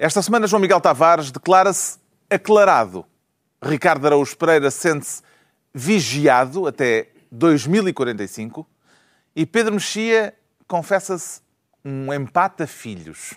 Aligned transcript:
Esta 0.00 0.22
semana, 0.22 0.46
João 0.46 0.62
Miguel 0.62 0.80
Tavares 0.80 1.32
declara-se 1.32 1.98
aclarado. 2.30 3.04
Ricardo 3.60 4.06
Araújo 4.06 4.36
Pereira 4.36 4.70
sente-se 4.70 5.22
vigiado 5.74 6.68
até 6.68 7.08
2045 7.32 8.64
e 9.34 9.44
Pedro 9.44 9.74
Mexia 9.74 10.32
confessa-se 10.68 11.40
um 11.84 12.14
empate 12.14 12.62
a 12.62 12.66
filhos. 12.68 13.34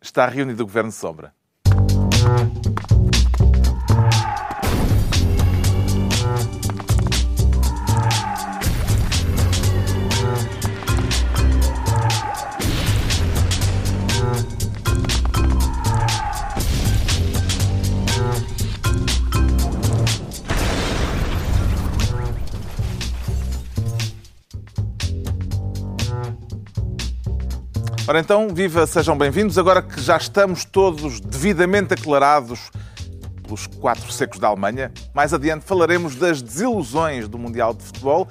Está 0.00 0.24
reunido 0.28 0.62
o 0.62 0.66
Governo 0.66 0.90
de 0.90 0.94
Sombra. 0.94 1.34
Ora 28.04 28.18
então, 28.18 28.48
viva, 28.48 28.84
sejam 28.84 29.16
bem-vindos. 29.16 29.56
Agora 29.56 29.80
que 29.80 30.00
já 30.00 30.16
estamos 30.16 30.64
todos 30.64 31.20
devidamente 31.20 31.94
aclarados 31.94 32.68
pelos 33.44 33.68
quatro 33.68 34.10
secos 34.10 34.40
da 34.40 34.48
Alemanha, 34.48 34.92
mais 35.14 35.32
adiante 35.32 35.64
falaremos 35.64 36.16
das 36.16 36.42
desilusões 36.42 37.28
do 37.28 37.38
Mundial 37.38 37.72
de 37.72 37.84
Futebol. 37.84 38.26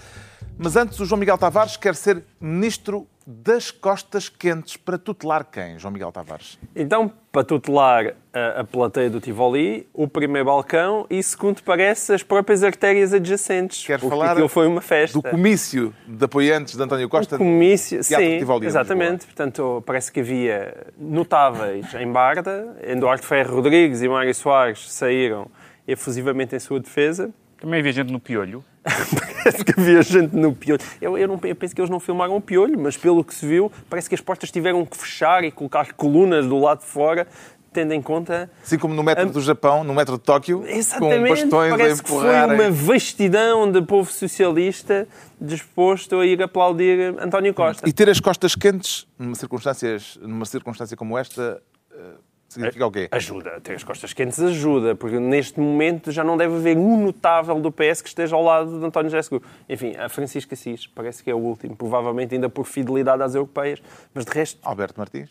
Mas 0.57 0.75
antes, 0.75 0.99
o 0.99 1.05
João 1.05 1.17
Miguel 1.17 1.37
Tavares 1.37 1.77
quer 1.77 1.95
ser 1.95 2.21
ministro 2.39 3.07
das 3.25 3.69
costas 3.69 4.29
quentes 4.29 4.77
para 4.77 4.97
tutelar 4.97 5.45
quem, 5.45 5.77
João 5.77 5.93
Miguel 5.93 6.11
Tavares? 6.11 6.57
Então, 6.75 7.11
para 7.31 7.43
tutelar 7.43 8.13
a, 8.33 8.61
a 8.61 8.63
plateia 8.63 9.09
do 9.09 9.19
Tivoli, 9.19 9.87
o 9.93 10.07
primeiro 10.07 10.47
balcão 10.47 11.05
e, 11.09 11.21
segundo 11.21 11.61
parece, 11.63 12.13
as 12.13 12.23
próprias 12.23 12.63
artérias 12.63 13.13
adjacentes. 13.13 13.85
Quer 13.85 13.99
falar 13.99 14.31
aquilo 14.31 14.49
foi 14.49 14.67
uma 14.67 14.81
festa. 14.81 15.19
do 15.19 15.23
comício 15.23 15.93
de 16.07 16.25
apoiantes 16.25 16.75
de 16.75 16.83
António 16.83 17.07
Costa? 17.07 17.35
O 17.35 17.37
comício, 17.37 18.03
sim, 18.03 18.39
Tivoli, 18.39 18.65
exatamente. 18.65 19.25
Portanto, 19.25 19.83
parece 19.85 20.11
que 20.11 20.19
havia 20.19 20.87
notáveis 20.97 21.93
em 21.93 22.11
Barda. 22.11 22.75
Eduardo 22.81 23.23
Ferro 23.23 23.55
Rodrigues 23.55 24.01
e 24.01 24.09
Mário 24.09 24.33
Soares 24.33 24.91
saíram 24.91 25.47
efusivamente 25.87 26.55
em 26.55 26.59
sua 26.59 26.79
defesa. 26.79 27.31
Também 27.61 27.79
havia 27.79 27.93
gente 27.93 28.11
no 28.11 28.19
piolho. 28.19 28.65
parece 28.83 29.63
que 29.63 29.79
havia 29.79 30.01
gente 30.01 30.35
no 30.35 30.55
piolho. 30.55 30.81
Eu, 30.99 31.15
eu, 31.15 31.27
não, 31.27 31.39
eu 31.43 31.55
penso 31.55 31.75
que 31.75 31.79
eles 31.79 31.91
não 31.91 31.99
filmaram 31.99 32.35
o 32.35 32.41
piolho, 32.41 32.77
mas 32.79 32.97
pelo 32.97 33.23
que 33.23 33.35
se 33.35 33.45
viu, 33.45 33.71
parece 33.87 34.09
que 34.09 34.15
as 34.15 34.21
portas 34.21 34.49
tiveram 34.49 34.83
que 34.83 34.97
fechar 34.97 35.43
e 35.43 35.51
colocar 35.51 35.93
colunas 35.93 36.47
do 36.47 36.57
lado 36.57 36.79
de 36.79 36.87
fora, 36.87 37.27
tendo 37.71 37.93
em 37.93 38.01
conta. 38.01 38.49
Assim 38.63 38.79
como 38.79 38.95
no 38.95 39.03
metro 39.03 39.27
a... 39.27 39.31
do 39.31 39.39
Japão, 39.39 39.83
no 39.83 39.93
metro 39.93 40.17
de 40.17 40.23
Tóquio, 40.23 40.63
Exatamente, 40.65 41.21
com 41.21 41.29
bastões 41.29 41.69
parece 41.69 42.01
a 42.01 42.03
que 42.03 42.09
foi 42.09 42.55
uma 42.55 42.71
vastidão 42.71 43.71
de 43.71 43.81
povo 43.83 44.11
socialista 44.11 45.07
disposto 45.39 46.19
a 46.19 46.25
ir 46.25 46.41
aplaudir 46.41 47.13
António 47.19 47.53
Costa. 47.53 47.87
E 47.87 47.93
ter 47.93 48.09
as 48.09 48.19
costas 48.19 48.55
quentes, 48.55 49.05
numa, 49.19 49.35
circunstâncias, 49.35 50.17
numa 50.19 50.45
circunstância 50.45 50.97
como 50.97 51.15
esta, 51.15 51.61
eh, 51.93 52.13
significa 52.51 52.85
o 52.85 52.91
quê? 52.91 53.07
Ajuda, 53.11 53.61
ter 53.61 53.75
as 53.75 53.83
costas 53.83 54.13
quentes 54.13 54.39
ajuda, 54.39 54.93
porque 54.95 55.19
neste 55.19 55.59
momento 55.59 56.11
já 56.11 56.23
não 56.23 56.35
deve 56.35 56.55
haver 56.55 56.77
um 56.77 57.05
notável 57.05 57.59
do 57.59 57.71
PS 57.71 58.01
que 58.01 58.09
esteja 58.09 58.35
ao 58.35 58.43
lado 58.43 58.79
de 58.79 58.85
António 58.85 59.09
José 59.09 59.21
Seguro. 59.21 59.43
Enfim, 59.69 59.95
a 59.95 60.09
Francisca 60.09 60.53
Assis 60.53 60.85
parece 60.85 61.23
que 61.23 61.31
é 61.31 61.33
o 61.33 61.39
último, 61.39 61.75
provavelmente 61.75 62.35
ainda 62.35 62.49
por 62.49 62.65
fidelidade 62.65 63.23
às 63.23 63.35
europeias, 63.35 63.81
mas 64.13 64.25
de 64.25 64.31
resto, 64.31 64.59
Alberto 64.63 64.99
Martins? 64.99 65.29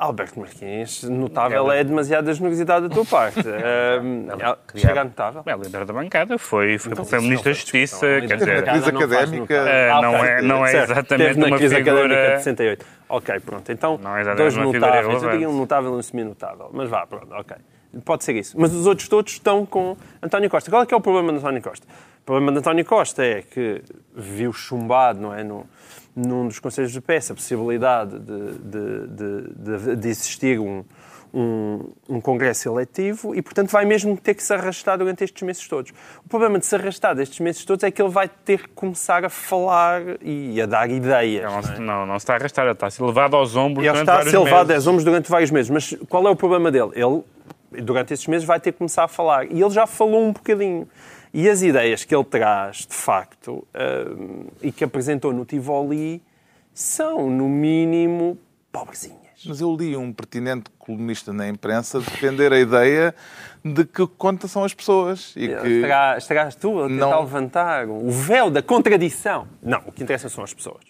Alberto 0.00 0.40
Martins, 0.40 1.02
notável 1.04 1.70
é 1.70 1.84
demasiada 1.84 2.32
generosidade 2.32 2.88
da 2.88 2.94
tua 2.94 3.04
parte. 3.04 3.40
Um, 4.00 4.26
Ela 4.30 4.58
queria- 4.66 4.88
chega 4.88 5.00
a 5.00 5.04
notável. 5.04 5.42
É 5.44 5.52
líder 5.54 5.84
da 5.84 5.92
bancada, 5.92 6.38
foi, 6.38 6.78
foi, 6.78 6.92
Então, 6.92 7.04
foi 7.04 7.20
Ministro 7.20 7.50
da 7.50 7.52
Justiça, 7.54 8.06
discussão. 8.06 8.28
quer 8.28 8.36
dizer, 8.36 8.56
da 8.56 8.62
casa 8.62 8.80
crise 8.80 8.92
não 8.92 9.00
académica, 9.02 9.60
Ah, 9.92 10.00
não 10.02 10.16
é- 10.24 10.42
não 10.42 10.66
é 10.66 10.82
exatamente 10.82 11.36
uma 11.38 11.56
crise 11.56 11.74
figura- 11.76 11.98
académica 12.04 12.30
de 12.30 12.42
68. 12.42 12.86
Ok, 13.08 13.40
pronto. 13.40 13.72
Então, 13.72 14.00
é 14.16 14.34
dois 14.34 14.56
notáveis. 14.56 15.22
Eu 15.22 15.30
diria 15.30 15.48
um 15.50 15.56
notável 15.58 15.92
e 15.94 15.96
um 15.96 16.02
semi-notável. 16.02 16.70
Mas 16.72 16.88
vá, 16.88 17.06
pronto, 17.06 17.28
ok. 17.32 17.56
Pode 18.04 18.24
ser 18.24 18.36
isso. 18.36 18.58
Mas 18.58 18.72
os 18.72 18.86
outros 18.86 19.08
todos 19.08 19.32
estão 19.32 19.66
com 19.66 19.96
António 20.22 20.48
Costa. 20.48 20.70
Qual 20.70 20.82
é 20.82 20.86
que 20.86 20.94
é 20.94 20.96
o 20.96 21.00
problema 21.00 21.32
de 21.32 21.38
António 21.38 21.60
Costa? 21.60 21.86
O 22.22 22.24
problema 22.24 22.52
de 22.52 22.58
António 22.58 22.84
Costa 22.84 23.24
é 23.24 23.42
que 23.42 23.82
viu 24.14 24.52
chumbado, 24.52 25.20
não 25.20 25.34
é? 25.34 25.42
No, 25.42 25.66
num 26.14 26.46
dos 26.48 26.58
conselhos 26.58 26.92
do 26.92 27.02
PS, 27.02 27.30
a 27.30 27.34
possibilidade 27.34 28.18
de, 28.18 28.52
de, 28.58 29.06
de, 29.08 29.54
de, 29.54 29.96
de 29.96 30.08
existir 30.08 30.58
um, 30.58 30.84
um, 31.32 31.92
um 32.08 32.20
congresso 32.20 32.68
eletivo 32.68 33.34
e, 33.34 33.42
portanto, 33.42 33.70
vai 33.70 33.84
mesmo 33.84 34.16
ter 34.16 34.34
que 34.34 34.42
se 34.42 34.52
arrastar 34.52 34.98
durante 34.98 35.22
estes 35.24 35.42
meses 35.42 35.66
todos. 35.68 35.92
O 36.24 36.28
problema 36.28 36.58
de 36.58 36.66
se 36.66 36.74
arrastar 36.74 37.14
destes 37.14 37.38
meses 37.40 37.64
todos 37.64 37.84
é 37.84 37.90
que 37.90 38.02
ele 38.02 38.10
vai 38.10 38.28
ter 38.28 38.62
que 38.62 38.68
começar 38.68 39.24
a 39.24 39.28
falar 39.28 40.02
e 40.22 40.60
a 40.60 40.66
dar 40.66 40.90
ideias. 40.90 41.44
não, 41.44 41.60
não 41.60 41.70
é? 41.74 41.78
não, 41.78 42.06
não 42.06 42.18
se 42.18 42.24
está 42.24 42.34
a 42.34 42.36
arrastar, 42.36 42.64
ele 42.64 42.72
está 42.72 42.86
a 42.86 42.90
ser 42.90 43.02
levado 43.04 43.36
aos 43.36 43.56
ombros 43.56 43.84
Ele 43.84 43.92
durante 43.92 44.02
está 44.02 44.12
a 44.12 44.16
vários 44.16 44.30
ser 44.32 44.38
levado 44.38 44.68
meses. 44.68 44.74
aos 44.74 44.86
ombros 44.86 45.04
durante 45.04 45.30
vários 45.30 45.50
meses. 45.50 45.70
Mas 45.70 45.96
qual 46.08 46.26
é 46.26 46.30
o 46.30 46.36
problema 46.36 46.70
dele? 46.70 46.90
Ele, 46.94 47.22
durante 47.82 48.12
esses 48.12 48.26
meses, 48.26 48.46
vai 48.46 48.58
ter 48.58 48.72
que 48.72 48.78
começar 48.78 49.04
a 49.04 49.08
falar. 49.08 49.46
E 49.50 49.60
ele 49.60 49.70
já 49.70 49.86
falou 49.86 50.24
um 50.24 50.32
bocadinho. 50.32 50.88
E 51.32 51.48
as 51.48 51.62
ideias 51.62 52.04
que 52.04 52.14
ele 52.14 52.24
traz, 52.24 52.86
de 52.86 52.94
facto, 52.94 53.66
hum, 53.74 54.46
e 54.62 54.72
que 54.72 54.82
apresentou 54.82 55.32
no 55.32 55.44
Tivoli, 55.44 56.22
são, 56.74 57.30
no 57.30 57.48
mínimo, 57.48 58.36
pobrezinhas. 58.72 59.20
Mas 59.46 59.60
eu 59.60 59.74
li 59.74 59.96
um 59.96 60.12
pertinente 60.12 60.70
colunista 60.78 61.32
na 61.32 61.48
imprensa 61.48 61.98
defender 62.00 62.52
a 62.52 62.58
ideia 62.58 63.14
de 63.64 63.84
que 63.84 64.06
que 64.06 64.14
conta 64.18 64.46
são 64.46 64.64
as 64.64 64.74
pessoas 64.74 65.32
e 65.34 65.48
que 65.48 65.68
Estará, 65.68 66.18
estarás 66.18 66.54
tu 66.56 66.82
a 66.82 66.88
tentar 66.88 67.06
Não. 67.06 67.20
levantar 67.20 67.88
o 67.88 68.10
véu 68.10 68.50
da 68.50 68.62
contradição. 68.62 69.46
Não, 69.62 69.80
o 69.86 69.92
que 69.92 70.02
interessa 70.02 70.28
são 70.28 70.44
as 70.44 70.52
pessoas. 70.52 70.82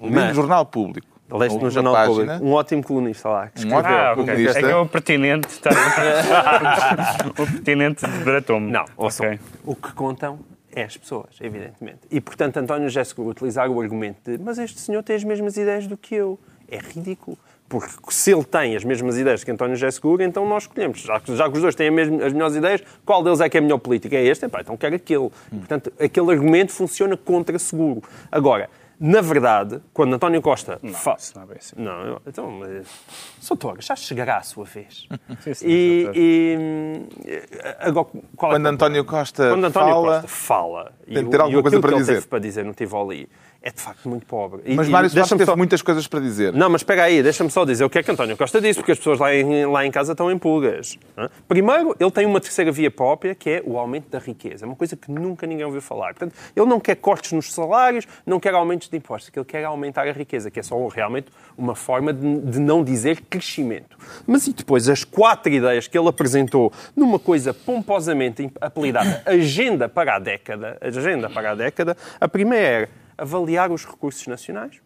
li 0.00 0.10
no 0.10 0.34
jornal 0.34 0.64
público. 0.64 1.17
Leste 1.30 1.58
no 1.62 1.70
Jornal 1.70 1.92
página, 1.94 2.14
Público. 2.34 2.44
Um 2.44 2.52
ótimo 2.52 2.82
colunista 2.82 3.28
lá. 3.28 3.48
que 3.48 3.58
escreveu. 3.58 3.78
Ah, 3.90 4.12
ok. 4.12 4.24
comunista. 4.24 4.58
É 4.58 4.62
que 4.62 4.68
é 4.68 4.76
o 4.76 4.86
pertinente 4.86 5.48
está... 5.48 5.70
o 7.30 7.34
pertinente 7.46 8.06
debratou-me. 8.06 8.70
Não, 8.70 8.84
ouçam, 8.96 9.26
Ok. 9.26 9.40
o 9.64 9.74
que 9.74 9.92
contam 9.92 10.38
é 10.74 10.82
as 10.84 10.96
pessoas, 10.96 11.36
evidentemente. 11.40 12.00
E, 12.10 12.20
portanto, 12.20 12.56
António 12.58 12.88
Jéssico 12.88 13.22
utilizar 13.22 13.68
o 13.70 13.80
argumento 13.80 14.18
de 14.30 14.42
mas 14.42 14.58
este 14.58 14.80
senhor 14.80 15.02
tem 15.02 15.16
as 15.16 15.24
mesmas 15.24 15.56
ideias 15.56 15.86
do 15.86 15.96
que 15.96 16.14
eu. 16.14 16.38
É 16.70 16.78
ridículo. 16.78 17.36
Porque 17.68 17.88
se 18.08 18.32
ele 18.32 18.44
tem 18.44 18.74
as 18.74 18.82
mesmas 18.82 19.18
ideias 19.18 19.44
que 19.44 19.50
António 19.50 19.76
José 19.76 19.90
Seguro, 19.90 20.22
então 20.22 20.48
nós 20.48 20.62
escolhemos. 20.62 21.00
Já 21.00 21.20
que, 21.20 21.36
já 21.36 21.50
que 21.50 21.56
os 21.56 21.60
dois 21.62 21.74
têm 21.74 21.90
mesma- 21.90 22.24
as 22.24 22.32
melhores 22.32 22.56
ideias, 22.56 22.82
qual 23.04 23.22
deles 23.22 23.40
é 23.42 23.48
que 23.50 23.58
é 23.58 23.60
a 23.60 23.62
melhor 23.62 23.76
política? 23.78 24.16
É 24.16 24.24
este? 24.24 24.46
Epá, 24.46 24.62
então 24.62 24.74
quero 24.74 24.94
aquele. 24.96 25.28
Portanto, 25.50 25.92
aquele 26.00 26.30
argumento 26.32 26.72
funciona 26.72 27.14
contra 27.14 27.58
Seguro. 27.58 28.02
Agora, 28.32 28.70
na 29.00 29.20
verdade, 29.20 29.80
quando 29.92 30.14
António 30.14 30.42
Costa... 30.42 30.80
fa- 30.94 31.16
isso 31.18 31.32
não 31.36 31.42
é 31.44 31.46
bem 31.46 31.56
assim. 31.58 31.74
Não, 31.76 32.02
eu- 32.04 32.22
então... 32.26 32.50
Mas... 32.50 32.86
Sr. 33.40 33.56
Torres, 33.56 33.84
já 33.86 33.94
chegará 33.96 34.38
a 34.38 34.42
sua 34.42 34.64
vez. 34.64 35.06
Sim, 35.42 35.54
sim, 35.54 35.66
e, 35.68 36.10
e, 37.26 37.42
agora, 37.80 38.06
qual 38.36 38.52
é 38.52 38.54
Quando 38.56 38.62
que 38.64 38.68
é 38.68 38.70
António 38.74 39.04
Costa 39.04 39.48
quando 39.50 39.64
António 39.66 39.88
fala, 39.94 40.12
Costa 40.22 40.28
fala 40.28 40.92
e, 41.06 41.14
tem 41.14 41.24
de 41.24 41.30
ter 41.30 41.40
alguma 41.40 41.60
e 41.60 41.62
coisa 41.62 41.80
para 41.80 41.92
que 41.92 41.98
dizer. 41.98 42.26
para 42.26 42.38
dizer 42.38 42.64
no 42.64 42.74
Tivoli 42.74 43.28
é 43.60 43.70
de 43.72 43.80
facto 43.80 44.08
muito 44.08 44.24
pobre. 44.24 44.60
E- 44.64 44.74
mas 44.74 44.88
Mário 44.88 45.08
Soares 45.10 45.14
deixa-me 45.14 45.38
teve 45.38 45.50
só- 45.50 45.56
muitas 45.56 45.82
coisas 45.82 46.06
para 46.06 46.20
dizer. 46.20 46.52
Não, 46.52 46.70
mas 46.70 46.80
espera 46.80 47.04
aí, 47.04 47.22
deixa-me 47.22 47.50
só 47.50 47.64
dizer 47.64 47.84
o 47.84 47.90
que 47.90 47.98
é 47.98 48.02
que 48.02 48.10
António 48.10 48.36
Costa 48.36 48.60
disse, 48.60 48.78
porque 48.78 48.92
as 48.92 48.98
pessoas 48.98 49.18
lá 49.18 49.34
em, 49.34 49.66
lá 49.66 49.84
em 49.84 49.90
casa 49.90 50.12
estão 50.12 50.30
em 50.30 50.38
pulgas. 50.38 50.96
não? 51.16 51.28
Primeiro, 51.48 51.94
ele 51.98 52.10
tem 52.10 52.24
uma 52.26 52.40
terceira 52.40 52.70
via 52.70 52.90
própria, 52.90 53.34
que 53.34 53.50
é 53.50 53.62
o 53.64 53.76
aumento 53.78 54.08
da 54.10 54.18
riqueza. 54.18 54.64
É 54.64 54.66
uma 54.66 54.76
coisa 54.76 54.96
que 54.96 55.10
nunca 55.10 55.46
ninguém 55.46 55.64
ouviu 55.64 55.82
falar. 55.82 56.08
Portanto, 56.14 56.34
ele 56.54 56.66
não 56.66 56.78
quer 56.80 56.94
cortes 56.96 57.32
nos 57.32 57.52
salários, 57.52 58.06
não 58.24 58.38
quer 58.38 58.54
aumentos 58.54 58.87
de 58.90 58.96
impostos, 58.96 59.30
que 59.30 59.38
ele 59.38 59.46
quer 59.46 59.64
aumentar 59.64 60.06
a 60.06 60.12
riqueza, 60.12 60.50
que 60.50 60.60
é 60.60 60.62
só 60.62 60.86
realmente 60.88 61.28
uma 61.56 61.74
forma 61.74 62.12
de, 62.12 62.40
de 62.40 62.58
não 62.58 62.82
dizer 62.82 63.22
crescimento. 63.22 63.96
Mas 64.26 64.46
e 64.46 64.52
depois 64.52 64.88
as 64.88 65.04
quatro 65.04 65.52
ideias 65.52 65.86
que 65.86 65.98
ele 65.98 66.08
apresentou 66.08 66.72
numa 66.96 67.18
coisa 67.18 67.52
pomposamente 67.52 68.50
apelidada 68.60 69.22
Agenda 69.26 69.88
para 69.88 70.16
a 70.16 70.18
Década, 70.18 70.78
Agenda 70.80 71.28
para 71.28 71.52
a 71.52 71.54
Década, 71.54 71.96
a 72.20 72.28
primeira 72.28 72.68
é 72.68 72.88
avaliar 73.16 73.70
os 73.70 73.84
recursos 73.84 74.26
nacionais, 74.26 74.80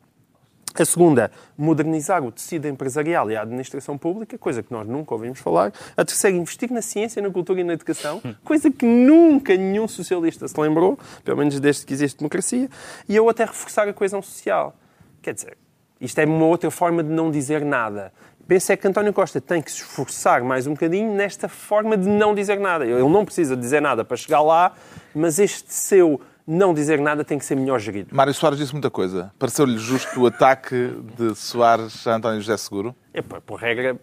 a 0.81 0.85
segunda, 0.85 1.31
modernizar 1.57 2.25
o 2.25 2.33
tecido 2.33 2.67
empresarial 2.67 3.31
e 3.31 3.37
a 3.37 3.43
administração 3.43 3.99
pública, 3.99 4.39
coisa 4.39 4.63
que 4.63 4.73
nós 4.73 4.87
nunca 4.87 5.13
ouvimos 5.15 5.39
falar. 5.39 5.73
A 5.97 6.05
terceira, 6.05 6.37
investir 6.37 6.71
na 6.71 6.81
ciência, 6.81 7.21
na 7.21 7.31
cultura 7.31 7.61
e 7.61 7.65
na 7.65 7.75
educação, 7.75 8.23
coisa 8.45 8.71
que 8.71 8.87
nunca 8.87 9.55
nenhum 9.57 9.87
socialista 9.87 10.49
se 10.49 10.59
lembrou, 10.59 10.99
pelo 11.25 11.37
menos 11.37 11.59
desde 11.61 11.85
que 11.85 11.93
existe 11.93 12.19
democracia. 12.19 12.69
E 13.09 13.17
a 13.17 13.23
outra 13.23 13.45
é 13.45 13.47
reforçar 13.49 13.89
a 13.89 13.93
coesão 13.93 14.23
social. 14.23 14.75
Quer 15.21 15.35
dizer, 15.35 15.59
isto 16.01 16.19
é 16.19 16.25
uma 16.25 16.47
outra 16.47 16.71
forma 16.71 17.03
de 17.03 17.11
não 17.11 17.31
dizer 17.31 17.65
nada. 17.65 18.13
Penso 18.47 18.73
é 18.73 18.77
que 18.77 18.87
António 18.89 19.13
Costa 19.13 19.41
tem 19.41 19.63
que 19.63 19.71
se 19.71 19.79
esforçar 19.79 20.43
mais 20.43 20.67
um 20.67 20.73
bocadinho 20.73 21.15
nesta 21.15 21.49
forma 21.49 21.97
de 21.97 22.09
não 22.09 22.35
dizer 22.35 22.59
nada. 22.59 22.85
Ele 22.85 23.09
não 23.09 23.25
precisa 23.25 23.57
dizer 23.57 23.81
nada 23.81 24.05
para 24.05 24.17
chegar 24.17 24.41
lá, 24.41 24.73
mas 25.15 25.39
este 25.39 25.73
seu 25.73 26.21
não 26.47 26.75
dizer 26.75 27.01
nada 27.01 27.25
tem 27.25 27.39
que 27.39 27.45
ser 27.45 27.55
melhor 27.55 27.79
gerido. 27.79 28.15
Mário 28.15 28.35
Soares 28.35 28.59
disse 28.59 28.73
muita 28.73 28.91
coisa. 28.91 29.33
Pareceu-lhe 29.39 29.79
justo 29.79 30.21
o 30.21 30.27
ataque 30.27 30.95
de 31.17 31.35
Soares 31.35 32.07
a 32.07 32.17
António 32.17 32.41
José 32.41 32.57
Seguro? 32.57 32.95
É, 33.15 33.23
por 33.23 33.61
regra, 33.61 33.99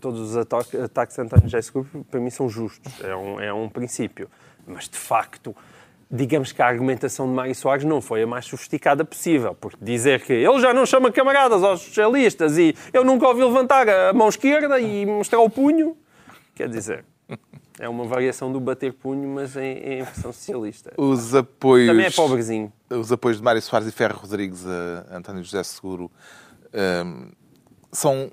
todos 0.00 0.20
os 0.20 0.36
ataques, 0.36 0.72
de 1.16 1.22
António 1.22 1.44
José 1.44 1.62
Seguro, 1.62 1.88
para 2.10 2.20
mim, 2.20 2.30
são 2.30 2.48
justos. 2.48 2.92
É 3.02 3.14
um, 3.14 3.40
é 3.40 3.52
um 3.52 3.68
princípio. 3.68 4.28
Mas, 4.66 4.88
de 4.88 4.96
facto, 4.96 5.54
digamos 6.10 6.52
que 6.52 6.62
a 6.62 6.66
argumentação 6.66 7.26
de 7.26 7.32
Mário 7.32 7.54
Soares 7.54 7.84
não 7.84 8.00
foi 8.00 8.22
a 8.22 8.26
mais 8.26 8.46
sofisticada 8.46 9.04
possível. 9.04 9.54
Porque 9.54 9.78
dizer 9.80 10.22
que 10.22 10.32
ele 10.32 10.60
já 10.60 10.72
não 10.72 10.86
chama 10.86 11.10
camaradas 11.10 11.62
aos 11.62 11.80
socialistas 11.80 12.56
e 12.58 12.74
eu 12.92 13.04
nunca 13.04 13.26
ouvi 13.26 13.42
levantar 13.42 13.88
a 13.88 14.12
mão 14.12 14.28
esquerda 14.28 14.78
e 14.78 15.04
mostrar 15.06 15.40
o 15.40 15.50
punho, 15.50 15.96
quer 16.54 16.68
dizer... 16.68 17.04
É 17.80 17.88
uma 17.88 18.04
variação 18.04 18.52
do 18.52 18.60
bater 18.60 18.92
punho, 18.92 19.26
mas 19.26 19.56
em, 19.56 19.78
em 19.78 20.02
versão 20.02 20.30
socialista. 20.32 20.92
Os 20.98 21.34
apoios... 21.34 21.88
Também 21.88 22.04
é 22.04 22.10
pobrezinho. 22.10 22.70
Os 22.90 23.10
apoios 23.10 23.38
de 23.38 23.42
Mário 23.42 23.62
Soares 23.62 23.88
e 23.88 23.90
Ferro 23.90 24.18
Rodrigues 24.18 24.66
a 24.66 25.16
António 25.16 25.42
José 25.42 25.62
Seguro 25.62 26.10
um, 26.74 27.32
são 27.90 28.30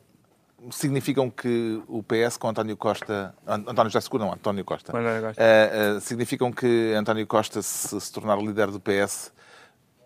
significam 0.70 1.30
que 1.30 1.82
o 1.88 2.04
PS 2.04 2.36
com 2.36 2.50
António 2.50 2.76
Costa. 2.76 3.34
António 3.48 3.90
José 3.90 4.02
Seguro, 4.02 4.26
não, 4.26 4.34
António 4.34 4.66
Costa. 4.66 4.92
António 4.92 5.22
Costa. 5.22 5.42
Uh, 5.42 5.98
uh, 5.98 6.02
significam 6.02 6.52
que 6.52 6.94
António 6.94 7.26
Costa, 7.26 7.62
se, 7.62 8.02
se 8.02 8.12
tornar 8.12 8.38
líder 8.40 8.68
do 8.68 8.82
PS, 8.82 9.32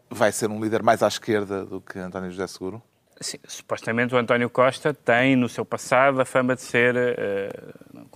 vai 0.07 0.31
ser 0.31 0.51
um 0.51 0.61
líder 0.61 0.83
mais 0.83 1.01
à 1.01 1.07
esquerda 1.07 1.65
do 1.65 1.81
que 1.81 1.97
António 1.97 2.29
José 2.29 2.45
Seguro? 2.45 2.81
Sim, 3.19 3.37
supostamente 3.47 4.13
o 4.13 4.17
António 4.17 4.49
Costa 4.49 4.93
tem 4.93 5.35
no 5.35 5.47
seu 5.47 5.63
passado 5.63 6.19
a 6.21 6.25
fama 6.25 6.55
de 6.55 6.61
ser. 6.61 6.95
Uh, 6.95 8.11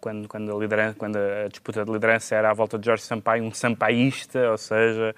quando, 0.00 0.28
quando, 0.28 0.56
a 0.56 0.58
liderança, 0.58 0.96
quando 0.98 1.16
a 1.16 1.48
disputa 1.48 1.84
de 1.84 1.92
liderança 1.92 2.34
era 2.34 2.50
à 2.50 2.54
volta 2.54 2.78
de 2.78 2.86
Jorge 2.86 3.02
Sampaio, 3.02 3.44
um 3.44 3.52
sampaísta, 3.52 4.50
ou 4.50 4.58
seja, 4.58 5.14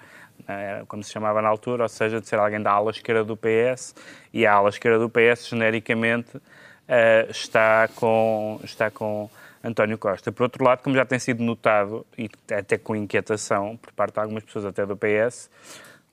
eh, 0.47 0.83
como 0.87 1.03
se 1.03 1.11
chamava 1.11 1.41
na 1.41 1.47
altura, 1.47 1.83
ou 1.83 1.89
seja, 1.89 2.19
de 2.19 2.27
ser 2.27 2.37
alguém 2.37 2.61
da 2.61 2.71
ala 2.71 2.91
esquerda 2.91 3.23
do 3.23 3.37
PS, 3.37 3.95
e 4.33 4.45
a 4.45 4.53
ala 4.53 4.69
esquerda 4.69 4.99
do 4.99 5.09
PS, 5.09 5.47
genericamente, 5.47 6.39
eh, 6.87 7.27
está 7.29 7.87
com, 7.95 8.59
está 8.63 8.91
com 8.91 9.29
António 9.63 9.97
Costa. 9.97 10.31
Por 10.31 10.43
outro 10.43 10.63
lado, 10.63 10.83
como 10.83 10.95
já 10.95 11.05
tem 11.05 11.19
sido 11.19 11.43
notado, 11.43 12.05
e 12.17 12.29
até 12.51 12.77
com 12.77 12.95
inquietação 12.95 13.77
por 13.77 13.93
parte 13.93 14.15
de 14.15 14.19
algumas 14.19 14.43
pessoas 14.43 14.65
até 14.65 14.85
do 14.85 14.97
PS, 14.97 15.49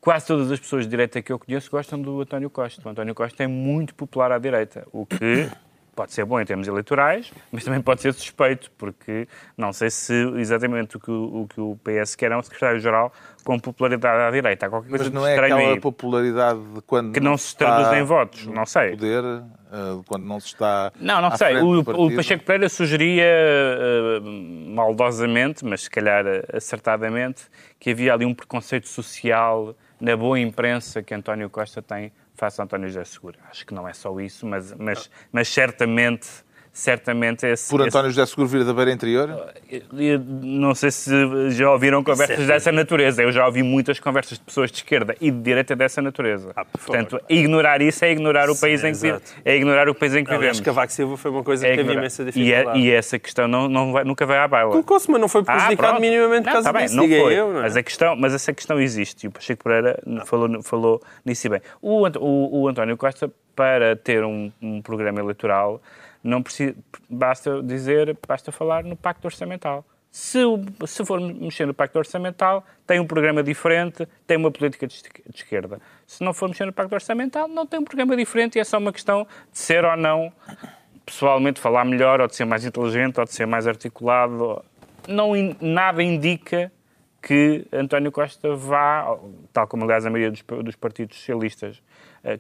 quase 0.01 0.27
todas 0.27 0.51
as 0.51 0.61
pessoas 0.61 0.85
de 0.85 0.91
direita 0.91 1.21
que 1.21 1.33
eu 1.33 1.39
conheço 1.39 1.71
gostam 1.71 2.01
do 2.01 2.21
António 2.21 2.49
Costa. 2.49 2.81
O 2.87 2.91
António 2.91 3.15
Costa 3.15 3.43
é 3.43 3.47
muito 3.47 3.95
popular 3.95 4.33
à 4.33 4.39
direita, 4.39 4.87
o 4.93 5.05
que 5.05 5.51
pode 5.95 6.13
ser 6.13 6.25
bom 6.25 6.41
em 6.41 6.45
termos 6.45 6.67
eleitorais, 6.67 7.33
mas 7.51 7.65
também 7.65 7.81
pode 7.81 8.01
ser 8.01 8.13
suspeito, 8.15 8.71
porque 8.79 9.29
não 9.57 9.73
sei 9.73 9.91
se 9.91 10.15
exatamente 10.37 10.97
o 10.97 11.01
que 11.01 11.11
o, 11.11 11.43
o, 11.43 11.49
que 11.49 11.61
o 11.61 11.79
PS 11.83 12.15
quer 12.15 12.33
é 12.33 12.37
um 12.37 12.43
secretário-geral 12.43 13.13
com 13.45 13.59
popularidade 13.59 14.23
à 14.23 14.31
direita. 14.31 14.67
Há 14.67 14.71
qualquer 14.71 14.89
coisa 14.89 15.05
mas 15.05 15.13
não 15.13 15.27
é 15.27 15.39
aquela 15.39 15.61
aí. 15.61 15.81
popularidade 15.81 16.61
de 16.75 16.81
quando 16.83 17.13
que 17.13 17.21
não 17.21 17.37
se 17.37 17.57
traduz 17.57 17.93
em 17.93 18.03
votos, 18.03 18.47
não 18.47 18.67
sei. 18.67 18.91
Poder, 18.91 19.25
uh, 19.25 20.05
quando 20.07 20.25
não 20.25 20.41
se 20.41 20.49
está. 20.49 20.93
Não, 21.01 21.21
não 21.21 21.37
sei. 21.37 21.57
O, 21.57 21.81
o, 21.81 22.15
Pacheco 22.15 22.45
Pereira 22.45 22.69
sugeria 22.69 23.25
uh, 23.25 24.71
maldosamente, 24.75 25.65
mas 25.65 25.83
se 25.83 25.91
calhar 25.91 26.25
acertadamente, 26.53 27.45
que 27.79 27.91
havia 27.91 28.15
ali 28.15 28.25
um 28.25 28.35
preconceito 28.35 28.89
social 28.89 29.75
na 30.01 30.17
boa 30.17 30.39
imprensa 30.39 31.03
que 31.03 31.15
António 31.15 31.51
Costa 31.51 31.83
tem 31.83 32.13
face 32.35 32.61
a 32.61 32.65
António 32.65 32.89
José 32.89 33.05
Segura. 33.05 33.39
Acho 33.51 33.67
que 33.67 33.75
não 33.75 33.87
é 33.87 33.93
só 33.93 34.19
isso, 34.21 34.47
mas, 34.47 34.73
mas, 34.73 35.11
mas 35.31 35.49
certamente 35.49 36.29
certamente 36.81 37.47
esse... 37.47 37.69
Por 37.69 37.83
António 37.83 38.11
José 38.11 38.25
Seguro 38.25 38.49
vir 38.49 38.65
da 38.65 38.73
Beira 38.73 38.91
Interior? 38.91 39.53
não 40.43 40.75
sei 40.75 40.91
se 40.91 41.51
já 41.51 41.71
ouviram 41.71 42.03
conversas 42.03 42.47
dessa 42.47 42.73
natureza. 42.73 43.23
Eu 43.23 43.31
já 43.31 43.47
ouvi 43.47 43.63
muitas 43.63 44.01
conversas 44.01 44.39
de 44.39 44.45
pessoas 44.45 44.71
de 44.71 44.79
esquerda 44.79 45.15
e 45.21 45.31
de 45.31 45.41
direita 45.41 45.77
dessa 45.77 46.01
natureza. 46.01 46.53
Ah, 46.57 46.65
Portanto, 46.65 47.21
ignorar 47.29 47.83
isso 47.83 48.05
é 48.05 48.13
ignorar 48.13 48.49
o 48.49 48.55
Sim, 48.55 48.61
país 48.63 48.83
em 48.83 48.93
que 48.93 48.99
vivemos. 48.99 49.35
É 49.45 49.57
ignorar 49.57 49.89
o 49.89 49.95
país 49.95 50.15
em 50.15 50.25
que 50.25 50.31
não, 50.31 50.39
vivemos. 50.39 50.57
Acho 50.57 50.63
que 50.63 50.71
Cavaco 50.71 50.93
Silva 50.93 51.17
foi 51.19 51.31
uma 51.31 51.45
coisa 51.45 51.67
é 51.67 51.71
que 51.71 51.77
teve 51.77 51.93
imensa 51.93 52.25
dificuldade. 52.25 52.79
E, 52.79 52.89
é, 52.89 52.93
e 52.93 52.95
essa 52.95 53.19
questão 53.19 53.47
não, 53.47 53.69
não 53.69 53.93
vai, 53.93 54.05
nunca 54.05 54.25
vai 54.25 54.39
à 54.39 54.49
baila. 54.49 54.71
Colocou-se, 54.71 55.11
mas 55.11 55.21
não 55.21 55.29
foi 55.29 55.45
prejudicado 55.45 55.99
ah, 55.99 56.01
minimamente 56.01 56.45
por 56.45 56.53
causa 56.53 56.73
tá 56.73 56.81
disso. 56.81 56.97
Não 56.97 57.07
foi. 57.07 57.35
Eu, 57.35 57.53
não 57.53 57.61
é? 57.61 57.63
mas, 57.63 57.77
a 57.77 57.83
questão, 57.83 58.17
mas 58.17 58.33
essa 58.33 58.53
questão 58.55 58.81
existe 58.81 59.25
e 59.25 59.29
o 59.29 59.31
Pacheco 59.31 59.63
Pereira 59.63 60.03
falou, 60.25 60.63
falou 60.63 61.03
nisso 61.27 61.49
bem. 61.51 61.61
O, 61.83 62.07
o, 62.19 62.63
o 62.63 62.69
António 62.69 62.97
Costa, 62.97 63.31
para 63.55 63.95
ter 63.97 64.25
um, 64.25 64.51
um 64.63 64.81
programa 64.81 65.21
eleitoral 65.21 65.83
não 66.23 66.43
precisa, 66.43 66.75
basta 67.09 67.63
dizer, 67.63 68.17
basta 68.27 68.53
falar 68.53 68.85
no 68.85 68.97
Pacto 68.97 69.27
Orçamental. 69.27 69.85
Se, 70.11 70.41
se 70.87 71.05
for 71.05 71.21
mexer 71.21 71.67
no 71.67 71.73
Pacto 71.73 71.99
Orçamental, 71.99 72.65
tem 72.87 72.99
um 72.99 73.07
programa 73.07 73.43
diferente, 73.43 74.09
tem 74.27 74.37
uma 74.37 74.51
política 74.51 74.87
de 74.87 75.03
esquerda. 75.33 75.81
Se 76.07 76.25
não 76.25 76.35
for 76.35 76.49
mexer 76.49 76.65
no 76.65 76.73
Pacto 76.73 76.95
Orçamental, 76.95 77.47
não 77.47 77.65
tem 77.65 77.79
um 77.79 77.85
programa 77.85 78.17
diferente 78.17 78.57
e 78.57 78.61
é 78.61 78.65
só 78.65 78.79
uma 78.79 78.93
questão 78.93 79.27
de 79.53 79.59
ser 79.59 79.85
ou 79.85 79.97
não, 79.97 80.33
pessoalmente, 81.07 81.61
falar 81.61 81.85
melhor, 81.85 82.21
ou 82.21 82.27
de 82.27 82.35
ser 82.35 82.45
mais 82.45 82.65
inteligente, 82.65 83.21
ou 83.21 83.25
de 83.25 83.33
ser 83.33 83.47
mais 83.47 83.69
articulado. 83.69 84.65
Não, 85.07 85.33
nada 85.61 86.03
indica 86.03 86.73
que 87.23 87.67
António 87.73 88.11
Costa 88.11 88.55
vá, 88.57 89.17
tal 89.53 89.69
como 89.69 89.85
aliás 89.85 90.05
a 90.07 90.11
maioria 90.11 90.31
dos, 90.31 90.43
dos 90.65 90.75
partidos 90.75 91.19
socialistas 91.19 91.81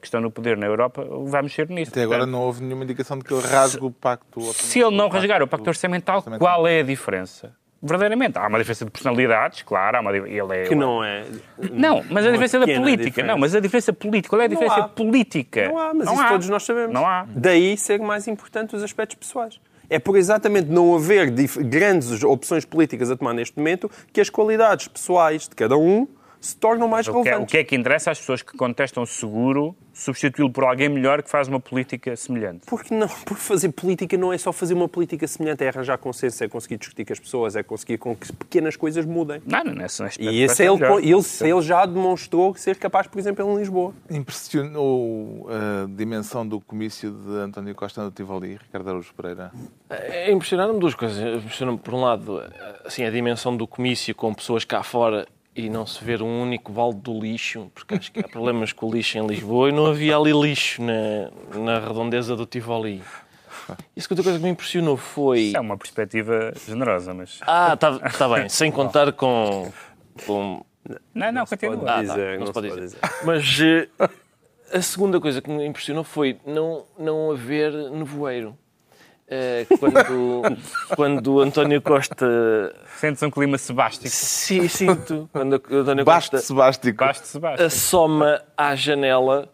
que 0.00 0.06
estão 0.06 0.20
no 0.20 0.30
poder 0.30 0.56
na 0.56 0.66
Europa, 0.66 1.06
vai 1.24 1.42
mexer 1.42 1.68
nisso. 1.68 1.90
Até 1.90 2.02
agora 2.02 2.26
não 2.26 2.40
houve 2.42 2.62
nenhuma 2.62 2.84
indicação 2.84 3.18
de 3.18 3.24
que 3.24 3.32
ele 3.32 3.46
rasgue 3.46 3.84
o 3.84 3.90
pacto 3.90 4.40
Se 4.52 4.80
ele 4.80 4.96
não 4.96 5.08
rasgar 5.08 5.42
o 5.42 5.46
pacto 5.46 5.68
orçamental, 5.68 6.16
orçamental, 6.16 6.38
qual 6.38 6.66
é 6.66 6.80
a 6.80 6.82
diferença? 6.82 7.54
Verdadeiramente. 7.82 8.36
Há 8.36 8.46
uma 8.46 8.58
diferença 8.58 8.84
de 8.84 8.90
personalidades, 8.90 9.62
claro. 9.62 9.96
Há 9.96 10.00
uma, 10.00 10.14
ele 10.14 10.54
é, 10.54 10.64
que 10.64 10.74
não 10.74 11.02
é. 11.02 11.24
Não, 11.72 12.04
mas 12.10 12.26
a 12.26 12.30
diferença 12.30 12.58
da 12.58 12.66
política. 12.66 13.04
Diferença. 13.04 13.32
Não, 13.32 13.38
mas 13.38 13.54
a 13.54 13.60
diferença 13.60 13.92
política. 13.92 14.28
Qual 14.28 14.42
é 14.42 14.44
a 14.44 14.48
diferença 14.48 14.82
política? 14.88 15.68
Não 15.68 15.78
há, 15.78 15.94
mas 15.94 16.06
não 16.06 16.14
isso 16.14 16.22
há. 16.22 16.28
todos 16.28 16.48
nós 16.50 16.62
sabemos. 16.62 16.92
Não 16.92 17.06
há. 17.06 17.26
Daí 17.34 17.76
ser 17.78 17.98
mais 18.00 18.28
importante 18.28 18.76
os 18.76 18.82
aspectos 18.82 19.16
pessoais. 19.16 19.58
É 19.88 19.98
por 19.98 20.16
exatamente 20.16 20.68
não 20.70 20.94
haver 20.94 21.30
grandes 21.30 22.22
opções 22.22 22.66
políticas 22.66 23.10
a 23.10 23.16
tomar 23.16 23.32
neste 23.32 23.56
momento 23.56 23.90
que 24.12 24.20
as 24.20 24.28
qualidades 24.28 24.86
pessoais 24.86 25.48
de 25.48 25.54
cada 25.54 25.76
um 25.76 26.06
se 26.40 26.56
tornam 26.56 26.88
mais 26.88 27.06
o 27.06 27.12
relevantes. 27.12 27.32
Que 27.32 27.38
é, 27.38 27.44
o 27.44 27.46
que 27.46 27.58
é 27.58 27.64
que 27.64 27.76
interessa 27.76 28.10
às 28.10 28.18
pessoas 28.18 28.42
que 28.42 28.56
contestam 28.56 29.04
seguro 29.04 29.76
substituí-lo 29.92 30.50
por 30.50 30.64
alguém 30.64 30.88
melhor 30.88 31.22
que 31.22 31.28
faz 31.28 31.46
uma 31.46 31.60
política 31.60 32.16
semelhante? 32.16 32.62
Porque 32.66 32.94
não, 32.94 33.06
porque 33.26 33.42
fazer 33.42 33.70
política 33.70 34.16
não 34.16 34.32
é 34.32 34.38
só 34.38 34.52
fazer 34.52 34.72
uma 34.72 34.88
política 34.88 35.26
semelhante, 35.26 35.62
é 35.62 35.68
arranjar 35.68 35.98
consenso, 35.98 36.42
é 36.42 36.48
conseguir 36.48 36.78
discutir 36.78 37.04
com 37.04 37.12
as 37.12 37.20
pessoas, 37.20 37.56
é 37.56 37.62
conseguir 37.62 37.98
com 37.98 38.16
que 38.16 38.32
pequenas 38.32 38.74
coisas 38.76 39.04
mudem. 39.04 39.42
Não, 39.44 39.62
não, 39.64 39.74
nesse 39.74 40.02
E 40.18 40.42
esse 40.42 40.62
é 40.62 40.66
ele, 40.66 40.82
ele, 41.02 41.22
ele 41.40 41.62
já 41.62 41.84
demonstrou 41.84 42.54
ser 42.54 42.76
capaz, 42.76 43.06
por 43.06 43.18
exemplo, 43.18 43.46
em 43.46 43.58
Lisboa. 43.58 43.92
Impressionou 44.08 45.46
a 45.50 45.86
dimensão 45.86 46.46
do 46.46 46.60
comício 46.60 47.10
de 47.10 47.32
António 47.38 47.74
Costa 47.74 48.02
no 48.02 48.10
Tivoli, 48.10 48.56
Ricardo 48.56 48.88
Araújo 48.88 49.12
Pereira? 49.14 49.52
É, 49.90 50.32
impressionaram-me 50.32 50.80
duas 50.80 50.94
coisas. 50.94 51.18
Impressionou-me, 51.18 51.78
por 51.78 51.92
um 51.92 52.00
lado, 52.00 52.42
assim, 52.84 53.04
a 53.04 53.10
dimensão 53.10 53.54
do 53.54 53.66
comício 53.66 54.14
com 54.14 54.32
pessoas 54.32 54.64
cá 54.64 54.82
fora 54.82 55.26
e 55.66 55.70
não 55.70 55.86
se 55.86 56.02
ver 56.04 56.22
um 56.22 56.42
único 56.42 56.72
balde 56.72 57.00
do 57.00 57.18
lixo, 57.18 57.70
porque 57.74 57.94
acho 57.94 58.12
que 58.12 58.20
há 58.20 58.28
problemas 58.28 58.72
com 58.72 58.86
o 58.86 58.92
lixo 58.92 59.18
em 59.18 59.26
Lisboa 59.26 59.68
e 59.68 59.72
não 59.72 59.86
havia 59.86 60.16
ali 60.16 60.32
lixo 60.32 60.82
na, 60.82 61.30
na 61.58 61.78
redondeza 61.78 62.34
do 62.34 62.46
Tivoli. 62.46 63.02
E 63.96 64.00
a 64.00 64.02
segunda 64.02 64.22
coisa 64.22 64.38
que 64.38 64.44
me 64.44 64.50
impressionou 64.50 64.96
foi. 64.96 65.40
Isso 65.40 65.56
é 65.56 65.60
uma 65.60 65.76
perspectiva 65.76 66.52
generosa, 66.66 67.14
mas. 67.14 67.38
Ah, 67.42 67.74
está 67.74 67.98
tá 67.98 68.28
bem, 68.28 68.48
sem 68.48 68.70
contar 68.70 69.12
com. 69.12 69.70
com... 70.26 70.64
Não, 71.14 71.32
não, 71.32 71.46
continua. 71.46 71.76
Ah, 71.86 72.04
tá, 72.04 72.16
não, 72.16 72.38
não 72.40 72.46
se 72.46 72.52
pode 72.52 72.68
dizer. 72.68 72.80
dizer. 72.80 72.98
Mas 73.24 73.60
uh, 73.60 74.10
a 74.72 74.82
segunda 74.82 75.20
coisa 75.20 75.40
que 75.40 75.50
me 75.50 75.66
impressionou 75.66 76.04
foi 76.04 76.38
não, 76.46 76.84
não 76.98 77.30
haver 77.30 77.72
nevoeiro. 77.90 78.56
Uh, 79.30 79.78
quando, 79.78 80.42
quando 80.96 81.40
António 81.40 81.80
Costa. 81.80 82.74
Sentes 82.98 83.22
um 83.22 83.30
clima 83.30 83.56
sebástico. 83.56 84.08
Sim, 84.08 84.66
sinto. 84.66 85.30
Quando 85.32 85.62
António 85.70 86.04
Baste 86.04 86.32
Costa 86.32 86.46
sebástico. 86.46 87.04
Baste 87.04 87.28
sebástico. 87.28 87.64
assoma 87.64 88.42
à 88.56 88.74
janela 88.74 89.48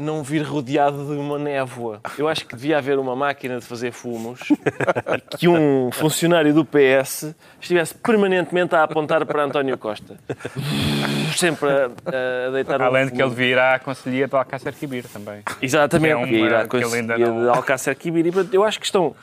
não 0.00 0.22
vir 0.22 0.42
rodeado 0.42 1.04
de 1.04 1.12
uma 1.12 1.38
névoa. 1.38 2.00
Eu 2.18 2.26
acho 2.28 2.46
que 2.46 2.56
devia 2.56 2.78
haver 2.78 2.98
uma 2.98 3.14
máquina 3.14 3.58
de 3.58 3.64
fazer 3.66 3.92
fumos 3.92 4.40
que 5.38 5.46
um 5.48 5.90
funcionário 5.92 6.52
do 6.54 6.64
PS 6.64 7.34
estivesse 7.60 7.94
permanentemente 7.94 8.74
a 8.74 8.82
apontar 8.82 9.24
para 9.26 9.42
António 9.44 9.76
Costa. 9.78 10.16
Sempre 11.36 11.68
a, 11.70 12.46
a 12.48 12.50
deitar 12.52 12.80
Além 12.82 13.04
um 13.04 13.06
de 13.06 13.12
que 13.12 13.22
ele 13.22 13.44
ir 13.44 13.58
à 13.58 13.78
Conselhia 13.78 14.26
de 14.26 14.34
Alcácer 14.34 14.72
Quibir 14.74 15.04
também. 15.06 15.42
Exatamente, 15.60 16.12
é 16.12 16.16
uma, 16.16 16.26
ir 16.28 16.54
à 16.54 16.66
Conselhia 16.66 16.96
ainda 17.00 17.18
não- 17.18 17.42
de 17.42 17.48
Alcácer 17.48 17.94
Quibir. 17.94 18.26
E, 18.26 18.32
portanto, 18.32 18.54
eu 18.54 18.64
acho 18.64 18.78
que 18.80 18.86
estão 18.86 19.14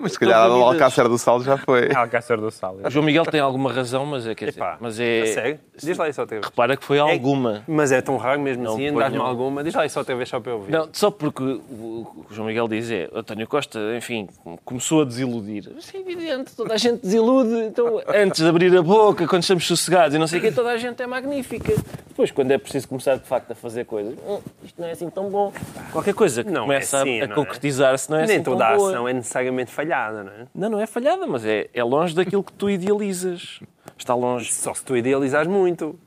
Mas 0.00 0.12
se 0.12 0.18
calhar 0.20 0.50
o 0.50 0.62
Alcácer 0.62 1.08
do 1.08 1.18
Sal 1.18 1.40
já 1.42 1.56
foi. 1.56 1.92
Alcácer 1.94 2.38
do 2.40 2.50
Sal. 2.50 2.76
O 2.84 2.90
João 2.90 3.04
Miguel 3.04 3.24
tem 3.26 3.40
alguma 3.40 3.72
razão, 3.72 4.04
mas 4.06 4.26
é 4.26 4.34
que 4.34 4.44
Epá, 4.46 4.76
mas 4.80 4.98
é. 5.00 5.22
a 5.22 5.26
sério? 5.26 5.60
Diz 5.76 5.96
lá 5.98 6.08
isso 6.08 6.20
outra 6.20 6.36
vez. 6.36 6.46
Repara 6.46 6.76
que 6.76 6.84
foi 6.84 6.98
alguma. 6.98 7.62
Mas 7.66 7.92
é 7.92 8.00
tão 8.00 8.16
raro 8.16 8.40
mesmo 8.40 8.62
Não 8.64 8.72
assim, 8.74 8.90
nenhum. 8.90 9.22
alguma. 9.22 9.62
Diz 9.64 9.74
lá 9.74 9.84
isso 9.86 9.98
outra 9.98 10.14
vez 10.14 10.28
só 10.28 10.38
para 10.40 10.52
eu 10.52 10.56
ouvir. 10.56 10.72
Não, 10.72 10.88
só 10.92 11.10
porque 11.10 11.42
o 11.42 12.06
o 12.28 12.34
João 12.34 12.46
Miguel 12.48 12.68
diz 12.68 12.90
é 12.90 13.08
António 13.14 13.46
Costa, 13.46 13.78
enfim, 13.96 14.28
começou 14.64 15.02
a 15.02 15.04
desiludir. 15.04 15.70
Isso 15.78 15.96
é 15.96 16.00
evidente, 16.00 16.54
toda 16.56 16.74
a 16.74 16.76
gente 16.76 17.00
desilude. 17.02 17.66
Então, 17.66 18.00
antes 18.08 18.42
de 18.42 18.48
abrir 18.48 18.76
a 18.76 18.82
boca, 18.82 19.26
quando 19.26 19.42
estamos 19.42 19.66
sossegados 19.66 20.14
e 20.14 20.18
não 20.18 20.26
sei 20.26 20.38
o 20.38 20.42
quê, 20.42 20.52
toda 20.52 20.70
a 20.70 20.76
gente 20.76 21.02
é 21.02 21.06
magnífica. 21.06 21.74
Depois, 22.08 22.30
quando 22.30 22.50
é 22.50 22.58
preciso 22.58 22.88
começar 22.88 23.16
de 23.16 23.26
facto 23.26 23.50
a 23.50 23.54
fazer 23.54 23.84
coisas, 23.84 24.14
"Hum, 24.26 24.38
isto 24.64 24.80
não 24.80 24.88
é 24.88 24.92
assim 24.92 25.08
tão 25.10 25.28
bom. 25.30 25.52
Qualquer 25.92 26.14
coisa 26.14 26.42
que 26.42 26.50
Não 26.50 26.62
é 26.62 26.66
começa 26.66 26.98
a- 26.98 27.00
assim, 27.02 27.20
a, 27.20 27.26
não 27.26 27.32
é? 27.32 27.36
concretizar-se 27.36 28.10
não 28.10 28.16
é 28.18 28.26
Nem 28.26 28.36
assim 28.36 28.44
tão 28.44 28.52
toda 28.54 28.66
a 28.68 28.76
boa. 28.76 28.90
ação 28.90 29.08
é 29.08 29.12
necessariamente 29.12 29.70
falhada, 29.70 29.85
não 30.24 30.32
é? 30.32 30.46
Não, 30.54 30.68
não 30.70 30.80
é 30.80 30.86
falhada, 30.86 31.26
mas 31.26 31.44
é, 31.44 31.68
é 31.72 31.82
longe 31.84 32.14
daquilo 32.14 32.42
que 32.42 32.52
tu 32.52 32.68
idealizas. 32.68 33.60
Está 33.96 34.14
longe. 34.14 34.52
Só 34.52 34.74
se 34.74 34.84
tu 34.84 34.96
idealizares 34.96 35.48
muito. 35.48 35.98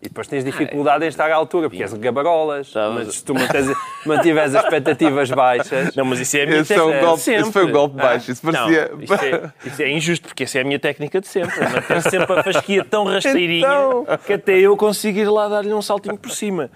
E 0.00 0.08
depois 0.08 0.28
tens 0.28 0.44
dificuldade 0.44 1.04
em 1.04 1.08
estar 1.08 1.28
à 1.28 1.34
altura, 1.34 1.68
porque 1.68 1.82
és 1.82 1.92
gabarolas. 1.94 2.70
Tá, 2.70 2.88
mas 2.90 3.06
mas- 3.06 3.16
se 3.16 3.24
tu 3.24 3.34
manteres, 3.34 3.76
mantiveres 4.06 4.54
as 4.54 4.62
expectativas 4.62 5.28
baixas... 5.28 5.96
Não, 5.96 6.04
mas 6.04 6.20
isso 6.20 6.36
é 6.36 6.42
a 6.42 6.46
minha 6.46 6.60
Esse, 6.60 6.72
é 6.74 6.80
um 6.82 6.90
técnica 6.92 7.16
sempre. 7.16 7.52
foi 7.52 7.64
um 7.66 7.72
golpe 7.72 7.96
Ah, 7.98 8.02
baixo. 8.04 8.30
Isso 8.30 8.40
parecia. 8.40 8.90
Não, 8.92 9.02
isso 9.02 9.14
é, 9.14 9.52
isso 9.66 9.82
é 9.82 9.90
injusto, 9.90 10.28
porque 10.28 10.44
essa 10.44 10.58
é 10.58 10.60
a 10.60 10.64
minha 10.64 10.78
técnica 10.78 11.20
de 11.20 11.26
sempre. 11.26 11.58
Manter 11.68 12.00
sempre 12.02 12.32
a 12.38 12.44
fasquia 12.44 12.84
tão 12.84 13.02
rasteirinha 13.10 13.58
Então. 13.66 14.06
que 14.24 14.34
até 14.34 14.56
eu 14.60 14.76
consigo 14.76 15.18
ir 15.18 15.28
lá 15.28 15.48
dar-lhe 15.48 15.74
um 15.74 15.82
saltinho 15.82 16.16
por 16.16 16.30
cima. 16.30 16.70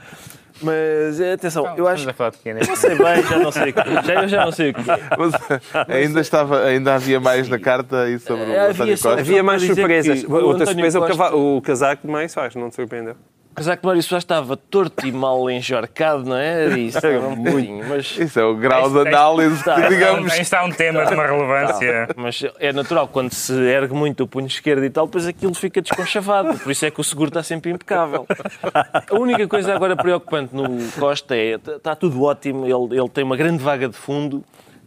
Mas 0.62 1.20
eh, 1.20 1.32
atenção, 1.32 1.74
eu 1.76 1.88
acho. 1.88 2.08
A 2.08 2.12
falar 2.12 2.30
de 2.30 2.38
quem, 2.38 2.54
né? 2.54 2.60
Não 2.66 2.76
sei 2.76 2.90
bem, 2.94 3.22
já 3.22 3.38
não 3.38 3.52
sei 3.52 3.70
o 3.70 3.72
que 3.72 3.80
já, 4.06 4.14
eu 4.22 4.28
já 4.28 4.44
não 4.44 4.52
sei 4.52 4.70
o 4.70 4.74
que. 4.74 4.80
Mas 4.86 5.88
ainda, 5.88 6.20
estava, 6.20 6.62
ainda 6.64 6.94
havia 6.94 7.18
mais 7.20 7.48
na 7.48 7.58
carta 7.58 8.02
aí 8.02 8.18
sobre 8.18 8.44
o 8.44 8.46
Havia 8.46 8.70
António 8.70 8.92
Costa. 8.92 9.20
Havia 9.20 9.42
mais 9.42 9.62
surpresas. 9.62 10.24
Outra 10.24 10.66
surpresa 10.66 10.98
é 10.98 11.00
o, 11.00 11.06
Costa- 11.06 11.22
cava- 11.24 11.36
o 11.36 11.60
casaco 11.62 12.06
de 12.06 12.12
mais 12.12 12.32
faz, 12.34 12.54
não 12.54 12.68
te 12.70 12.76
surpreendeu? 12.76 13.16
O 13.52 13.54
casaco 13.54 13.82
de 13.82 13.86
Mário 13.86 14.02
Soares 14.02 14.24
estava 14.24 14.56
torto 14.56 15.06
e 15.06 15.12
mal 15.12 15.50
enjorcado, 15.50 16.24
não 16.24 16.36
é? 16.36 16.68
Isso 16.78 16.98
um 17.06 17.36
bocadinho, 17.44 17.86
mas. 17.86 18.16
Isso 18.16 18.40
é 18.40 18.44
o 18.44 18.56
grau 18.56 18.88
de 18.88 19.00
análise 19.00 19.62
tá, 19.62 19.74
que, 19.74 19.88
digamos. 19.90 20.32
Isto 20.32 20.40
está 20.40 20.64
um 20.64 20.70
tema 20.70 21.04
de 21.04 21.12
uma 21.12 21.26
relevância. 21.26 22.08
Mas 22.16 22.42
é 22.58 22.72
natural, 22.72 23.06
quando 23.08 23.30
se 23.30 23.52
ergue 23.52 23.92
muito 23.92 24.24
o 24.24 24.26
punho 24.26 24.46
esquerdo 24.46 24.82
e 24.86 24.88
tal, 24.88 25.04
depois 25.04 25.26
aquilo 25.26 25.52
fica 25.52 25.82
desconchavado. 25.82 26.58
Por 26.60 26.72
isso 26.72 26.86
é 26.86 26.90
que 26.90 26.98
o 26.98 27.04
seguro 27.04 27.28
está 27.28 27.42
sempre 27.42 27.70
impecável. 27.70 28.26
A 29.10 29.14
única 29.14 29.46
coisa 29.46 29.74
agora 29.74 29.96
preocupante 29.96 30.56
no 30.56 30.90
Costa 30.98 31.36
é 31.36 31.56
está 31.56 31.94
tudo 31.94 32.22
ótimo, 32.22 32.64
ele, 32.64 32.98
ele 32.98 33.08
tem 33.10 33.22
uma 33.22 33.36
grande 33.36 33.62
vaga 33.62 33.86
de 33.86 33.96
fundo, 33.96 34.42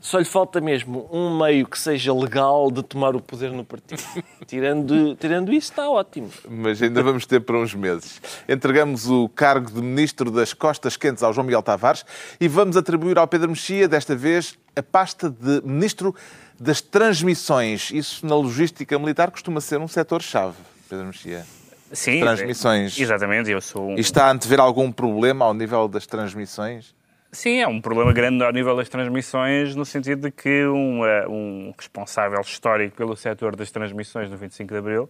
só 0.05 0.19
lhe 0.19 0.25
falta 0.25 0.61
mesmo 0.61 1.09
um 1.11 1.35
meio 1.35 1.65
que 1.65 1.79
seja 1.79 2.13
legal 2.13 2.69
de 2.69 2.83
tomar 2.83 3.15
o 3.15 3.19
poder 3.19 3.51
no 3.51 3.65
partido. 3.65 4.03
Tirando, 4.45 5.15
tirando 5.15 5.51
isso, 5.51 5.71
está 5.71 5.89
ótimo. 5.89 6.29
Mas 6.47 6.79
ainda 6.79 7.01
vamos 7.01 7.25
ter 7.25 7.39
para 7.39 7.57
uns 7.57 7.73
meses. 7.73 8.21
Entregamos 8.47 9.09
o 9.09 9.27
cargo 9.27 9.71
de 9.71 9.81
Ministro 9.81 10.29
das 10.29 10.53
Costas 10.53 10.95
Quentes 10.95 11.23
ao 11.23 11.33
João 11.33 11.47
Miguel 11.47 11.63
Tavares 11.63 12.05
e 12.39 12.47
vamos 12.47 12.77
atribuir 12.77 13.17
ao 13.17 13.27
Pedro 13.27 13.49
Mexia, 13.49 13.87
desta 13.87 14.15
vez, 14.15 14.55
a 14.75 14.83
pasta 14.83 15.27
de 15.27 15.63
Ministro 15.65 16.13
das 16.59 16.79
Transmissões. 16.79 17.89
Isso, 17.89 18.23
na 18.23 18.35
logística 18.35 18.99
militar, 18.99 19.31
costuma 19.31 19.59
ser 19.59 19.79
um 19.79 19.87
setor-chave, 19.87 20.57
Pedro 20.87 21.07
Mexia. 21.07 21.43
Sim, 21.91 22.19
Transmissões. 22.19 22.99
Exatamente, 22.99 23.49
eu 23.49 23.59
sou 23.59 23.89
um... 23.89 23.95
E 23.95 24.01
está 24.01 24.27
a 24.27 24.31
antever 24.31 24.59
algum 24.59 24.91
problema 24.91 25.45
ao 25.45 25.55
nível 25.55 25.87
das 25.87 26.05
transmissões? 26.05 26.93
Sim, 27.35 27.59
é 27.59 27.67
um 27.67 27.81
problema 27.81 28.13
grande 28.13 28.43
ao 28.43 28.51
nível 28.51 28.75
das 28.77 28.87
transmissões, 28.87 29.75
no 29.75 29.85
sentido 29.85 30.21
de 30.21 30.31
que 30.31 30.65
um, 30.65 31.05
eh, 31.05 31.27
um 31.27 31.73
responsável 31.77 32.39
histórico 32.39 32.95
pelo 32.95 33.15
setor 33.15 33.55
das 33.57 33.69
transmissões 33.71 34.29
do 34.29 34.37
25 34.37 34.71
de 34.73 34.77
Abril, 34.79 35.09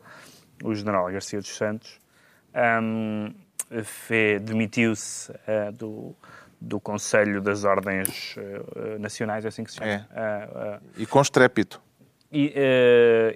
o 0.63 0.73
general 0.73 1.05
Garcia 1.11 1.39
dos 1.39 1.55
Santos, 1.55 1.99
fe- 3.83 4.39
demitiu-se 4.39 5.31
eh, 5.47 5.71
do, 5.71 6.15
do 6.59 6.79
Conselho 6.79 7.41
das 7.41 7.63
Ordens 7.63 8.35
eh, 8.37 8.97
Nacionais, 8.97 9.45
é 9.45 9.49
assim 9.49 9.63
que 9.63 9.71
se 9.71 9.77
chama? 9.77 9.91
É. 9.91 10.05
Ah, 10.15 10.79
E 10.97 11.05
com 11.05 11.21
estrépito. 11.21 11.81
e, 12.31 12.53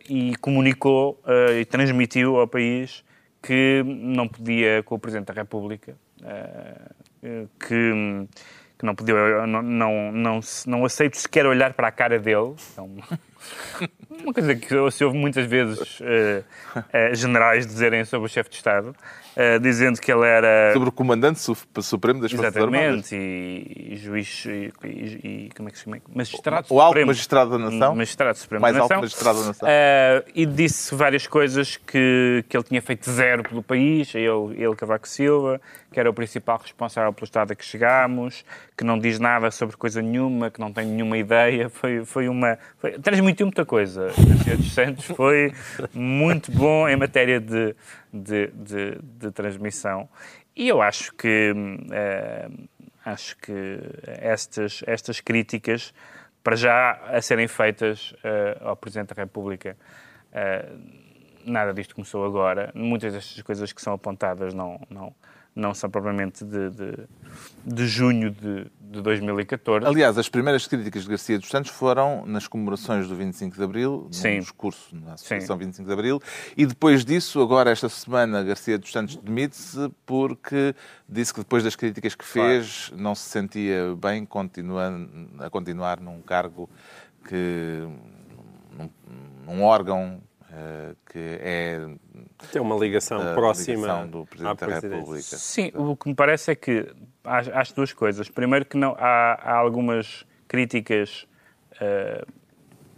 e 0.09 0.35
comunicou 0.37 1.21
e 1.59 1.63
transmitiu 1.65 2.37
ao 2.37 2.47
país 2.47 3.03
que 3.41 3.83
não 3.85 4.27
podia, 4.27 4.81
com 4.83 4.95
o 4.95 4.99
Presidente 4.99 5.27
da 5.27 5.33
República, 5.33 5.95
que, 7.67 8.27
que 8.79 8.85
não 8.85 8.95
podia, 8.95 9.45
não, 9.45 9.61
não, 9.61 10.11
não, 10.13 10.39
não 10.65 10.85
aceito 10.85 11.17
sequer 11.17 11.45
olhar 11.45 11.73
para 11.73 11.89
a 11.89 11.91
cara 11.91 12.17
dele. 12.17 12.55
É 12.77 12.81
uma, 14.23 14.33
coisa 14.33 14.55
que 14.55 14.91
se 14.91 15.03
ouve 15.03 15.17
muitas 15.17 15.45
vezes 15.45 15.99
eh, 16.01 16.43
eh, 16.93 17.13
generais 17.13 17.67
dizerem 17.67 18.05
sobre 18.05 18.27
o 18.27 18.29
chefe 18.29 18.49
de 18.49 18.55
Estado, 18.55 18.95
eh, 19.41 19.57
dizendo 19.59 20.01
que 20.01 20.11
ele 20.11 20.25
era... 20.25 20.73
Sobre 20.73 20.89
o 20.89 20.91
Comandante 20.91 21.39
Su- 21.39 21.55
Supremo 21.81 22.19
das 22.21 22.31
Forças 22.31 22.57
Armadas. 22.57 23.11
Exatamente, 23.11 23.15
e, 23.15 23.93
e 23.93 23.95
juiz, 23.95 24.45
e, 24.45 24.73
e- 24.83 25.49
como 25.55 25.69
é 25.69 25.71
que 25.71 25.77
se 25.77 25.85
chama? 25.85 25.97
Magistrado 26.13 26.67
O 26.69 26.79
alto 26.81 26.89
Supremo. 26.89 27.07
magistrado 27.07 27.51
da 27.51 27.57
nação. 27.57 27.95
Magistrado 27.95 28.37
Supremo 28.37 28.61
Mais 28.61 28.75
da 28.75 28.81
alto 28.81 28.89
Nação. 28.89 29.01
magistrado 29.01 29.39
da 29.41 29.47
nação. 29.47 29.67
Eh, 29.71 30.25
e 30.35 30.45
disse 30.45 30.93
várias 30.93 31.25
coisas 31.25 31.77
que, 31.77 32.43
que 32.49 32.57
ele 32.57 32.63
tinha 32.65 32.81
feito 32.81 33.09
zero 33.09 33.43
pelo 33.43 33.63
país, 33.63 34.13
ele, 34.13 34.25
ele 34.61 34.75
Cavaco 34.75 35.07
Silva, 35.07 35.61
que 35.91 35.99
era 35.99 36.09
o 36.09 36.13
principal 36.13 36.59
responsável 36.61 37.13
pelo 37.13 37.23
estado 37.25 37.51
a 37.51 37.55
que 37.55 37.63
chegámos, 37.65 38.43
que 38.77 38.83
não 38.83 38.99
diz 38.99 39.19
nada 39.19 39.49
sobre 39.51 39.75
coisa 39.77 40.01
nenhuma, 40.01 40.51
que 40.51 40.59
não 40.59 40.71
tem 40.71 40.85
nenhuma 40.85 41.17
ideia. 41.17 41.69
Foi, 41.69 42.03
foi 42.05 42.27
uma. 42.27 42.57
Foi, 42.77 42.91
transmitiu 42.99 43.45
muita 43.45 43.65
coisa. 43.65 44.11
Garcia 44.17 44.57
dos 44.57 44.73
Santos 44.73 45.05
foi 45.05 45.51
muito 45.93 46.51
bom 46.51 46.87
em 46.87 46.95
matéria 46.95 47.39
de, 47.39 47.75
de, 48.11 48.47
de, 48.47 48.99
de 49.01 49.31
transmissão. 49.31 50.09
E 50.55 50.67
eu 50.67 50.81
acho 50.81 51.13
que. 51.15 51.53
eh, 51.91 52.49
acho 53.05 53.37
que 53.37 53.79
estas, 54.05 54.81
estas 54.85 55.19
críticas, 55.19 55.93
para 56.43 56.55
já 56.55 56.91
a 57.05 57.21
serem 57.21 57.47
feitas 57.47 58.13
eh, 58.23 58.57
ao 58.61 58.75
Presidente 58.75 59.13
da 59.13 59.21
República, 59.21 59.77
eh, 60.31 60.69
nada 61.45 61.73
disto 61.73 61.95
começou 61.95 62.25
agora. 62.25 62.71
Muitas 62.75 63.13
destas 63.13 63.41
coisas 63.41 63.71
que 63.73 63.81
são 63.81 63.93
apontadas 63.93 64.53
não, 64.53 64.79
não, 64.89 65.13
não 65.55 65.73
são 65.73 65.89
propriamente 65.89 66.45
de, 66.45 66.69
de, 66.69 66.93
de 67.65 67.87
junho 67.87 68.31
de, 68.31 68.65
de 68.79 69.01
2014. 69.01 69.85
Aliás, 69.85 70.17
as 70.17 70.29
primeiras 70.29 70.65
críticas 70.67 71.03
de 71.03 71.09
Garcia 71.09 71.37
dos 71.37 71.49
Santos 71.49 71.71
foram 71.71 72.25
nas 72.25 72.47
comemorações 72.47 73.07
do 73.07 73.15
25 73.15 73.55
de 73.55 73.63
Abril, 73.63 74.07
Sim. 74.11 74.35
num 74.35 74.39
discurso 74.39 74.95
na 74.95 75.13
Associação 75.13 75.57
25 75.57 75.87
de 75.87 75.93
Abril, 75.93 76.21
e 76.55 76.65
depois 76.65 77.03
disso, 77.03 77.41
agora 77.41 77.71
esta 77.71 77.89
semana, 77.89 78.43
Garcia 78.43 78.77
dos 78.77 78.91
Santos 78.91 79.15
demite-se 79.17 79.91
porque 80.05 80.73
disse 81.07 81.33
que 81.33 81.41
depois 81.41 81.63
das 81.63 81.75
críticas 81.75 82.15
que 82.15 82.25
fez 82.25 82.91
não 82.95 83.13
se 83.13 83.29
sentia 83.29 83.95
bem 83.95 84.25
continuando, 84.25 85.09
a 85.39 85.49
continuar 85.49 85.99
num 85.99 86.21
cargo 86.21 86.69
que. 87.27 87.87
num, 88.77 88.89
num 89.45 89.63
órgão 89.63 90.21
que 91.05 91.19
é 91.19 91.79
Tem 92.51 92.61
uma 92.61 92.75
ligação 92.75 93.23
da 93.23 93.33
próxima 93.33 93.75
ligação 93.75 94.07
do 94.07 94.21
à 94.21 94.55
Presidente 94.55 94.89
da. 94.89 94.95
República. 94.95 95.37
Sim, 95.37 95.71
o 95.75 95.95
que 95.95 96.09
me 96.09 96.15
parece 96.15 96.51
é 96.51 96.55
que 96.55 96.87
há, 97.23 97.37
há 97.37 97.61
as 97.61 97.71
duas 97.71 97.93
coisas. 97.93 98.29
Primeiro 98.29 98.65
que 98.65 98.77
não, 98.77 98.95
há, 98.97 99.33
há 99.33 99.55
algumas 99.55 100.25
críticas 100.47 101.27
eh, 101.79 102.25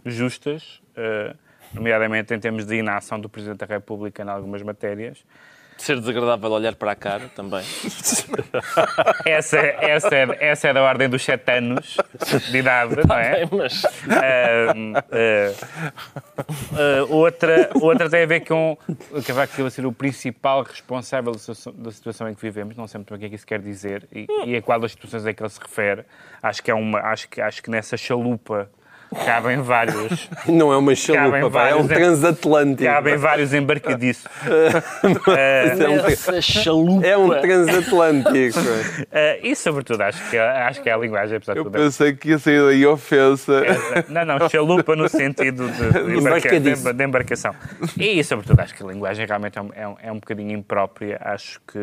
justas, 0.04 0.82
eh, 0.96 1.36
nomeadamente 1.72 2.34
em 2.34 2.40
termos 2.40 2.66
de 2.66 2.76
inação 2.76 3.20
do 3.20 3.28
Presidente 3.28 3.58
da 3.58 3.66
República 3.66 4.22
em 4.22 4.28
algumas 4.28 4.62
matérias. 4.62 5.24
Ser 5.78 5.98
desagradável 5.98 6.50
olhar 6.52 6.74
para 6.76 6.92
a 6.92 6.94
cara 6.94 7.28
também. 7.34 7.64
Essa, 9.26 9.58
é- 9.58 9.90
essa, 9.90 10.14
é, 10.14 10.36
essa 10.40 10.68
é 10.68 10.72
da 10.72 10.82
ordem 10.82 11.08
dos 11.08 11.24
sete 11.24 11.50
anos 11.50 11.96
de 12.50 12.58
idade, 12.58 12.96
não 13.08 13.16
é? 13.16 13.42
Mas 13.50 13.82
Ahm, 13.84 14.92
ah, 14.96 15.52
ah, 16.72 17.04
outra, 17.08 17.70
outra 17.80 18.08
tem 18.08 18.22
a 18.22 18.26
ver 18.26 18.40
com 18.40 18.76
o 19.10 19.22
Cavaco 19.22 19.54
Silva 19.54 19.70
ser 19.70 19.86
o 19.86 19.92
principal 19.92 20.62
responsável 20.62 21.32
da 21.32 21.38
situação, 21.38 21.72
da 21.76 21.90
situação 21.90 22.28
em 22.28 22.34
que 22.34 22.42
vivemos, 22.42 22.76
não 22.76 22.86
sei 22.86 22.98
muito 22.98 23.10
bem 23.10 23.16
o 23.16 23.20
que 23.20 23.26
é 23.26 23.28
que 23.30 23.34
isso 23.36 23.46
quer 23.46 23.60
dizer 23.60 24.06
e, 24.12 24.26
e 24.46 24.56
a 24.56 24.62
qual 24.62 24.78
das 24.78 24.92
situações 24.92 25.26
é 25.26 25.32
que 25.32 25.42
ele 25.42 25.50
se 25.50 25.60
refere. 25.60 26.04
Acho 26.42 26.62
que, 26.62 26.70
é 26.70 26.74
uma, 26.74 27.00
acho 27.00 27.28
que, 27.28 27.40
acho 27.40 27.62
que 27.62 27.70
nessa 27.70 27.96
chalupa 27.96 28.70
cabem 29.24 29.60
vários, 29.62 30.28
Não 30.48 30.72
é 30.72 30.76
uma 30.76 30.92
Cabem 30.94 30.96
chalupa, 30.96 31.50
pá, 31.50 31.68
é 31.68 31.74
um 31.74 31.86
transatlântico. 31.86 32.84
cabem 32.90 33.16
vários 33.16 33.52
embarcadiços. 33.54 34.24
É 35.36 35.88
um, 35.88 36.06
essa 36.06 36.40
chalupa. 36.40 37.06
é 37.06 37.16
um 37.16 37.28
transatlântico. 37.30 38.58
Ah, 39.12 39.36
e, 39.42 39.54
sobretudo, 39.56 40.00
acho 40.02 40.30
que, 40.30 40.36
acho 40.38 40.82
que 40.82 40.88
é 40.88 40.92
a 40.92 40.96
linguagem, 40.96 41.36
apesar 41.36 41.52
de 41.54 41.58
Eu 41.60 41.64
tudo, 41.64 41.72
pensei 41.78 42.12
que 42.14 42.30
ia 42.30 42.38
sair 42.38 42.62
daí 42.62 42.86
ofensa. 42.86 43.62
Não, 44.08 44.24
não, 44.24 44.48
chalupa 44.48 44.94
no 44.96 45.08
sentido 45.08 45.68
de, 45.68 46.92
de, 46.92 47.04
embarcação. 47.04 47.54
E, 47.98 48.22
sobretudo, 48.24 48.60
acho 48.60 48.74
que 48.74 48.82
a 48.82 48.86
linguagem 48.86 49.26
realmente 49.26 49.58
é 49.58 49.62
um, 49.62 49.70
é 49.74 49.88
um, 49.88 49.96
é 50.04 50.12
um 50.12 50.16
bocadinho 50.16 50.50
imprópria. 50.52 51.18
Acho 51.20 51.60
que. 51.66 51.78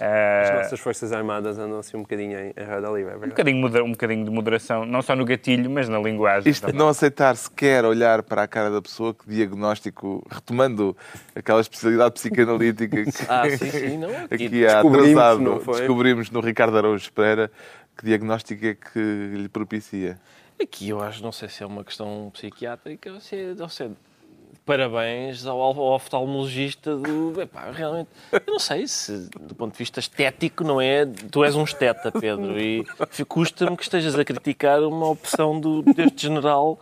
eh, 0.00 0.42
As 0.44 0.62
nossas 0.64 0.80
Forças 0.80 1.12
Armadas 1.12 1.58
andam 1.58 1.78
assim 1.78 1.96
um 1.96 2.02
bocadinho 2.02 2.38
em 2.38 2.50
em 2.56 2.64
roda 2.64 2.88
livre, 2.88 3.12
é 3.12 3.16
um, 3.16 3.20
verdade? 3.20 3.30
bocadinho, 3.30 3.56
moder- 3.58 3.82
um 3.82 3.90
bocadinho 3.92 4.24
de 4.24 4.30
moderação, 4.30 4.84
não 4.84 5.02
só 5.02 5.14
no 5.16 5.24
gatilho, 5.24 5.70
mas 5.70 5.88
na 5.88 5.98
linguagem 5.98 6.29
linguagem. 6.38 6.50
Isto 6.50 6.66
de 6.66 6.72
não 6.72 6.88
aceitar 6.88 7.36
sequer 7.36 7.84
olhar 7.84 8.22
para 8.22 8.42
a 8.42 8.48
cara 8.48 8.70
da 8.70 8.80
pessoa, 8.80 9.14
que 9.14 9.28
diagnóstico, 9.28 10.26
retomando 10.30 10.96
aquela 11.34 11.60
especialidade 11.60 12.14
psicanalítica 12.14 13.04
que 13.04 13.10
Ah, 13.28 13.48
sim, 13.50 13.70
sim, 13.70 13.98
não. 13.98 14.10
Aqui, 14.24 14.46
aqui 14.46 14.66
há 14.66 14.74
descobrimos, 14.74 15.10
atrasado, 15.10 15.40
não 15.40 15.60
foi? 15.60 15.78
descobrimos 15.78 16.30
no 16.30 16.40
Ricardo 16.40 16.76
Araújo 16.76 17.12
Pereira 17.12 17.50
que 17.96 18.04
diagnóstico 18.06 18.64
é 18.64 18.74
que 18.74 18.98
lhe 18.98 19.48
propicia. 19.48 20.18
aqui 20.60 20.88
eu 20.88 21.02
acho, 21.02 21.22
não 21.22 21.32
sei 21.32 21.48
se 21.48 21.62
é 21.62 21.66
uma 21.66 21.84
questão 21.84 22.30
psiquiátrica 22.32 23.12
ou 23.12 23.20
se 23.20 23.36
é, 23.36 23.54
ou 23.58 23.68
se 23.68 23.84
é 23.84 23.90
parabéns 24.70 25.46
ao, 25.46 25.60
ao 25.60 25.94
oftalmologista 25.94 26.94
do. 26.94 27.42
Epá, 27.42 27.72
realmente, 27.72 28.08
eu 28.30 28.40
não 28.46 28.60
sei 28.60 28.86
se, 28.86 29.28
do 29.40 29.52
ponto 29.52 29.72
de 29.72 29.78
vista 29.78 29.98
estético, 29.98 30.62
não 30.62 30.80
é. 30.80 31.04
Tu 31.04 31.42
és 31.42 31.56
um 31.56 31.64
esteta, 31.64 32.12
Pedro, 32.12 32.56
e 32.60 32.86
custa-me 33.26 33.76
que 33.76 33.82
estejas 33.82 34.16
a 34.16 34.24
criticar 34.24 34.80
uma 34.84 35.08
opção 35.08 35.58
do, 35.58 35.82
deste 35.82 36.22
general 36.22 36.78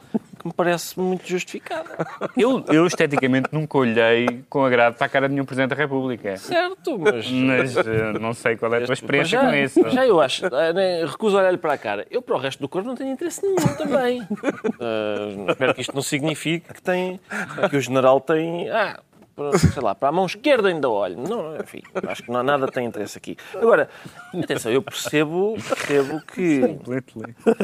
me 0.48 0.52
parece 0.52 0.98
muito 0.98 1.26
justificada. 1.26 1.88
Eu, 2.36 2.64
eu 2.68 2.86
esteticamente 2.86 3.48
nunca 3.52 3.78
olhei 3.78 4.44
com 4.48 4.64
agrado 4.64 4.94
para 4.94 5.06
a 5.06 5.08
cara 5.08 5.28
de 5.28 5.34
nenhum 5.34 5.44
Presidente 5.44 5.70
da 5.70 5.76
República. 5.76 6.36
Certo, 6.36 6.98
mas. 6.98 7.28
Mas 7.30 7.76
eh, 7.76 8.12
não 8.20 8.32
sei 8.34 8.56
qual 8.56 8.72
é 8.74 8.82
a 8.82 8.86
tua 8.86 8.92
experiência 8.92 9.40
já, 9.40 9.48
com 9.48 9.54
isso. 9.56 9.90
Já 9.90 10.06
eu 10.06 10.20
acho. 10.20 10.46
Ah, 10.46 10.72
nem- 10.72 11.04
Recuso 11.06 11.36
olhar-lhe 11.36 11.58
para 11.58 11.72
a 11.74 11.78
cara. 11.78 12.06
Eu, 12.10 12.20
para 12.22 12.36
o 12.36 12.38
resto 12.38 12.60
do 12.60 12.68
corpo, 12.68 12.86
não 12.88 12.94
tenho 12.94 13.10
interesse 13.12 13.42
nenhum 13.42 13.56
também. 13.76 14.26
Ah, 14.80 15.50
espero 15.50 15.74
que 15.74 15.80
isto 15.80 15.94
não 15.94 16.02
signifique 16.02 16.72
que, 16.72 16.82
tem, 16.82 17.20
que 17.70 17.76
o 17.76 17.80
general 17.80 18.20
tem. 18.20 18.68
Ah, 18.70 19.00
sei 19.56 19.82
lá, 19.82 19.94
para 19.94 20.08
a 20.08 20.12
mão 20.12 20.26
esquerda 20.26 20.68
ainda 20.68 20.88
olho. 20.88 21.16
Não, 21.18 21.56
enfim, 21.56 21.80
acho 22.08 22.22
que 22.24 22.30
não, 22.30 22.42
nada 22.42 22.66
tem 22.68 22.86
interesse 22.86 23.16
aqui. 23.18 23.36
Agora, 23.54 23.88
atenção, 24.34 24.70
eu 24.72 24.82
percebo, 24.82 25.56
percebo 25.68 26.20
que. 26.22 26.60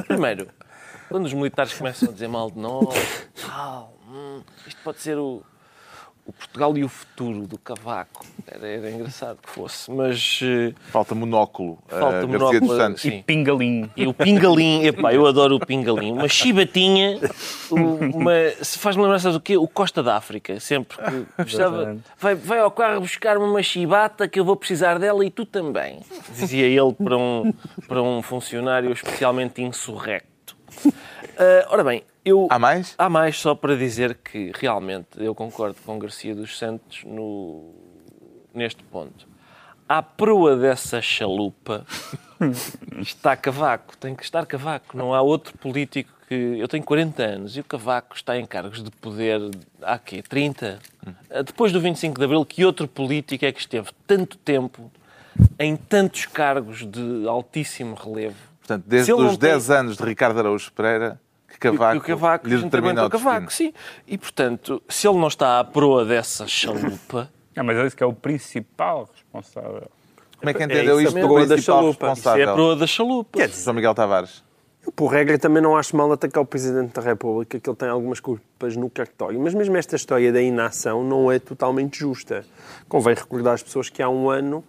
Primeiro, 0.06 0.48
quando 1.14 1.26
os 1.26 1.32
militares 1.32 1.72
começam 1.72 2.08
a 2.08 2.12
dizer 2.12 2.26
mal 2.26 2.50
de 2.50 2.58
nós, 2.58 2.92
tal, 3.46 3.94
hum, 4.10 4.40
isto 4.66 4.80
pode 4.82 5.00
ser 5.00 5.16
o, 5.16 5.44
o 6.26 6.32
Portugal 6.32 6.76
e 6.76 6.82
o 6.82 6.88
futuro 6.88 7.46
do 7.46 7.56
Cavaco. 7.56 8.26
Era, 8.44 8.66
era 8.66 8.90
engraçado 8.90 9.38
que 9.40 9.48
fosse, 9.48 9.92
mas. 9.92 10.40
eh, 10.42 10.74
Falta 10.90 11.14
monóculo. 11.14 11.78
Falta 11.86 12.16
eh, 12.16 12.26
Garcia 12.26 12.28
monóculo, 12.38 12.66
dos 12.66 12.76
Santos. 12.76 13.02
sim. 13.02 13.22
Pingalinho. 13.24 13.88
E 13.96 14.08
o 14.08 14.12
pingalim, 14.12 14.82
epá, 14.86 15.14
eu 15.14 15.24
adoro 15.24 15.54
o 15.54 15.60
pingalim. 15.64 16.10
Uma 16.10 16.26
chibatinha, 16.26 17.20
uma, 17.70 18.32
se 18.60 18.76
faz-me 18.80 19.02
lembrar, 19.04 19.20
sabes 19.20 19.36
o 19.36 19.40
quê? 19.40 19.56
O 19.56 19.68
Costa 19.68 20.02
da 20.02 20.16
África. 20.16 20.58
Sempre 20.58 20.98
gostava, 21.38 21.76
Exatamente. 21.76 22.02
vai, 22.18 22.34
vai 22.34 22.58
ao 22.58 22.72
carro 22.72 23.02
buscar-me 23.02 23.44
uma 23.44 23.62
chibata 23.62 24.26
que 24.26 24.40
eu 24.40 24.44
vou 24.44 24.56
precisar 24.56 24.98
dela 24.98 25.24
e 25.24 25.30
tu 25.30 25.46
também. 25.46 26.00
Dizia 26.34 26.66
ele 26.66 26.92
para 26.92 27.16
um, 27.16 27.54
para 27.86 28.02
um 28.02 28.20
funcionário 28.20 28.92
especialmente 28.92 29.62
insurrecto. 29.62 30.34
Ah, 31.38 31.66
ora 31.70 31.84
bem, 31.84 32.02
eu... 32.24 32.46
Há 32.50 32.58
mais? 32.58 32.94
Há 32.98 33.08
mais 33.08 33.38
só 33.38 33.54
para 33.54 33.76
dizer 33.76 34.14
que 34.22 34.52
realmente 34.54 35.08
eu 35.16 35.34
concordo 35.34 35.76
com 35.84 35.98
Garcia 35.98 36.34
dos 36.34 36.58
Santos 36.58 37.02
no, 37.04 37.74
neste 38.52 38.82
ponto. 38.84 39.26
À 39.88 40.02
proa 40.02 40.56
dessa 40.56 41.02
chalupa 41.02 41.84
está 43.00 43.36
Cavaco, 43.36 43.96
tem 43.98 44.14
que 44.14 44.22
estar 44.22 44.46
Cavaco. 44.46 44.96
Não 44.96 45.12
há 45.12 45.20
outro 45.20 45.56
político 45.58 46.10
que. 46.26 46.34
Eu 46.58 46.66
tenho 46.66 46.82
40 46.82 47.22
anos 47.22 47.56
e 47.56 47.60
o 47.60 47.64
Cavaco 47.64 48.16
está 48.16 48.38
em 48.38 48.46
cargos 48.46 48.82
de 48.82 48.90
poder 48.90 49.40
há 49.82 49.98
quê? 49.98 50.22
30? 50.22 50.78
Depois 51.44 51.70
do 51.70 51.80
25 51.80 52.18
de 52.18 52.24
Abril, 52.24 52.44
que 52.46 52.64
outro 52.64 52.88
político 52.88 53.44
é 53.44 53.52
que 53.52 53.60
esteve 53.60 53.90
tanto 54.06 54.38
tempo 54.38 54.90
em 55.58 55.76
tantos 55.76 56.24
cargos 56.26 56.86
de 56.86 57.28
altíssimo 57.28 57.94
relevo? 57.94 58.36
Portanto, 58.60 58.84
desde 58.86 59.12
os 59.12 59.36
tem- 59.36 59.50
10 59.50 59.70
anos 59.70 59.96
de 59.98 60.02
Ricardo 60.02 60.38
Araújo 60.38 60.72
Pereira, 60.72 61.20
que 61.54 61.70
Cavaco, 61.70 61.94
E 61.94 61.98
o 61.98 62.00
Cavaco, 62.02 62.46
lhe 62.46 62.56
juntamente 62.56 62.70
determina 62.94 63.06
o 63.06 63.10
Cavaco, 63.10 63.52
sim. 63.52 63.72
E, 64.06 64.18
portanto, 64.18 64.82
se 64.88 65.06
ele 65.08 65.18
não 65.18 65.28
está 65.28 65.58
à 65.60 65.64
proa 65.64 66.04
dessa 66.04 66.46
chalupa, 66.46 67.30
Ah, 67.56 67.62
mas 67.62 67.76
é 67.76 67.86
isso 67.86 67.96
que 67.96 68.02
é 68.02 68.06
o 68.06 68.12
principal 68.12 69.08
responsável. 69.12 69.88
Como 70.38 70.50
é 70.50 70.54
que 70.54 70.62
É 70.62 70.66
entendeu 70.66 71.00
isso, 71.00 71.08
isto 71.08 71.18
a 71.18 71.20
do 71.20 71.26
proa 71.26 71.46
da 71.46 71.54
principal 71.54 71.76
chalupa. 71.80 71.94
isso 71.94 72.04
é 72.04 72.06
a 72.06 72.14
responsável? 72.14 72.54
proa 72.54 72.76
da 72.76 72.86
chalupa. 72.86 73.38
Quer 73.38 73.48
dizer, 73.48 73.62
João 73.64 73.74
Miguel 73.76 73.94
Tavares. 73.94 74.42
Eu, 74.86 74.92
por 74.92 75.06
regra, 75.06 75.38
também 75.38 75.62
não 75.62 75.74
acho 75.76 75.96
mal 75.96 76.12
atacar 76.12 76.42
o 76.42 76.46
Presidente 76.46 76.92
da 76.92 77.00
República, 77.00 77.58
que 77.58 77.70
ele 77.70 77.76
tem 77.76 77.88
algumas 77.88 78.20
culpas 78.20 78.76
no 78.76 78.90
cartório. 78.90 79.40
Mas 79.40 79.54
mesmo 79.54 79.74
esta 79.78 79.96
história 79.96 80.30
da 80.30 80.42
inação 80.42 81.02
não 81.02 81.32
é 81.32 81.38
totalmente 81.38 82.00
justa. 82.00 82.44
Convém 82.86 83.14
recordar 83.14 83.54
às 83.54 83.62
pessoas 83.62 83.88
que 83.88 84.02
há 84.02 84.08
um 84.10 84.28
ano 84.28 84.62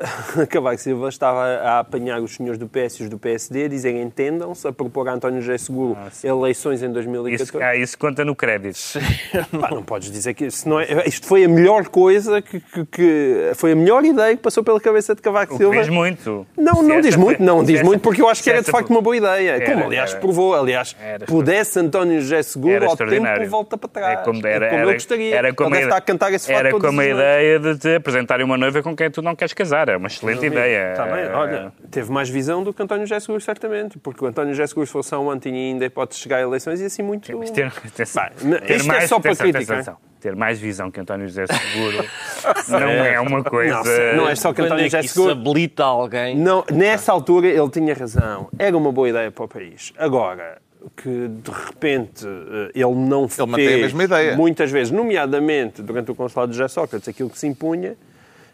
Cavaco 0.48 0.78
Silva 0.80 1.08
estava 1.08 1.44
a 1.44 1.78
apanhar 1.80 2.20
os 2.20 2.34
senhores 2.34 2.58
do 2.58 2.66
PS 2.66 3.00
e 3.00 3.02
os 3.04 3.08
do 3.10 3.18
PSD, 3.18 3.64
a 3.64 3.68
dizerem 3.68 4.02
entendam-se, 4.02 4.66
a 4.66 4.72
propor 4.72 5.08
a 5.08 5.12
António 5.12 5.40
José 5.42 5.58
Seguro 5.58 5.96
eleições 6.24 6.82
em 6.82 6.90
2014. 6.90 7.42
Isso, 7.42 7.58
ah, 7.62 7.76
isso 7.76 7.98
conta 7.98 8.24
no 8.24 8.34
crédito. 8.34 8.78
Pá, 9.60 9.70
não 9.70 9.82
podes 9.82 10.10
dizer 10.10 10.34
que 10.34 10.46
isso 10.46 10.68
não 10.68 10.80
é, 10.80 10.86
isto 11.06 11.26
foi 11.26 11.44
a 11.44 11.48
melhor 11.48 11.88
coisa 11.88 12.40
que, 12.40 12.60
que- 12.60 12.86
que- 12.86 13.52
foi 13.56 13.72
a 13.72 13.76
melhor 13.76 14.04
ideia 14.04 14.34
que 14.36 14.42
passou 14.42 14.64
pela 14.64 14.80
cabeça 14.80 15.14
de 15.14 15.20
Cavaco 15.20 15.56
Silva. 15.56 15.76
diz 15.76 15.88
muito. 15.88 16.46
Não, 16.56 16.82
não 16.82 17.00
diz 17.00 17.16
muito, 17.16 17.42
não 17.42 17.62
diz 17.62 17.82
muito, 17.82 18.00
porque 18.00 18.22
eu 18.22 18.28
acho 18.28 18.42
que 18.42 18.50
era 18.50 18.62
de 18.62 18.70
facto 18.70 18.88
uma 18.90 19.02
boa 19.02 19.16
ideia. 19.16 19.50
Era, 19.56 19.66
Como, 19.66 19.84
aliás, 19.84 20.10
era. 20.12 20.20
provou. 20.20 20.54
Aliás, 20.54 20.96
Era 21.00 21.26
pudesse 21.26 21.78
António 21.78 22.20
José 22.20 22.42
Seguro, 22.42 22.84
ao 22.86 22.96
tempo 22.96 23.26
volta 23.48 23.76
para 23.76 23.88
trás. 23.88 24.18
É 24.20 24.22
como, 24.22 24.46
era, 24.46 24.66
É 24.66 24.70
como 24.70 24.82
eu 24.84 24.92
gostaria. 24.94 25.34
Era 25.34 25.52
como, 25.54 25.74
a- 25.74 25.96
a 25.96 26.00
cantar 26.00 26.32
esse 26.32 26.50
era 26.52 26.70
como 26.70 27.00
a 27.00 27.04
ideia 27.04 27.58
de 27.58 27.76
te 27.78 27.94
apresentarem 27.96 28.44
uma 28.46 28.56
noiva 28.56 28.82
com 28.82 28.94
quem 28.96 29.10
tu 29.10 29.20
não 29.20 29.34
queres 29.36 29.52
casar. 29.52 29.89
É 29.90 29.96
uma 29.96 30.06
excelente 30.06 30.46
ideia. 30.46 30.92
Está 30.92 31.04
bem, 31.04 31.26
olha, 31.28 31.72
teve 31.90 32.10
mais 32.10 32.28
visão 32.28 32.62
do 32.62 32.72
que 32.72 32.82
António 32.82 33.06
José 33.06 33.20
Seguro, 33.20 33.40
certamente. 33.40 33.98
Porque 33.98 34.24
o 34.24 34.28
António 34.28 34.54
José 34.54 34.66
Seguro, 34.66 34.86
se 34.86 34.92
fosse 34.92 35.14
há 35.14 35.18
um 35.18 35.30
ano, 35.30 35.40
tinha 35.40 35.54
ainda 35.54 35.84
hipótese 35.84 36.18
de 36.18 36.22
chegar 36.22 36.38
a 36.38 36.42
eleições 36.42 36.80
e 36.80 36.84
assim 36.84 37.02
muito... 37.02 37.36
Mas 37.36 37.50
ter, 37.52 37.70
Bem, 37.70 38.60
ter 38.60 38.76
isto 38.76 38.92
é 38.92 39.06
só 39.06 39.18
para 39.20 39.36
crítica. 39.36 39.96
Ter 40.20 40.36
mais 40.36 40.58
visão 40.58 40.90
que 40.90 41.00
António 41.00 41.26
José 41.26 41.46
Seguro 41.46 42.04
não 42.68 42.78
é 42.78 43.18
uma 43.20 43.42
coisa. 43.42 43.82
Não, 44.12 44.24
não 44.24 44.28
é 44.28 44.34
só 44.34 44.52
que 44.52 44.56
Quando 44.60 44.66
António 44.66 44.84
é 44.84 44.88
que 44.90 44.96
José 44.96 45.08
Seguro... 45.08 45.32
habilita 45.32 45.84
alguém? 45.84 46.36
Não, 46.36 46.64
nessa 46.70 47.10
altura 47.10 47.46
ele 47.46 47.70
tinha 47.70 47.94
razão. 47.94 48.48
Era 48.58 48.76
uma 48.76 48.92
boa 48.92 49.08
ideia 49.08 49.30
para 49.30 49.44
o 49.44 49.48
país. 49.48 49.94
Agora, 49.96 50.58
que 50.96 51.28
de 51.28 51.50
repente 51.50 52.26
eh, 52.26 52.70
ele 52.74 52.94
não 52.94 53.28
fez 53.28 53.48
mantém 53.48 53.74
a 53.74 53.78
mesma 53.78 54.04
ideia. 54.04 54.36
muitas 54.36 54.70
vezes, 54.70 54.90
nomeadamente 54.90 55.82
durante 55.82 56.10
o 56.10 56.14
consulado 56.14 56.52
de 56.52 56.58
José 56.58 56.68
Sócrates, 56.68 57.08
aquilo 57.08 57.30
que 57.30 57.38
se 57.38 57.46
impunha, 57.46 57.96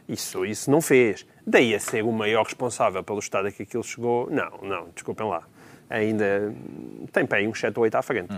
isso, 0.08 0.44
isso 0.44 0.70
não 0.70 0.80
fez. 0.80 1.26
Daí 1.46 1.74
a 1.74 1.80
ser 1.80 2.02
o 2.02 2.12
maior 2.12 2.44
responsável 2.44 3.02
pelo 3.02 3.18
estado 3.18 3.48
a 3.48 3.52
que 3.52 3.62
aquilo 3.62 3.82
chegou, 3.82 4.28
não, 4.30 4.58
não, 4.62 4.88
desculpem 4.94 5.26
lá. 5.26 5.42
Ainda 5.88 6.54
tem 7.12 7.26
aí 7.30 7.46
uns 7.46 7.60
7 7.60 7.76
ou 7.76 7.84
8 7.84 7.94
à 7.94 8.02
frente. 8.02 8.28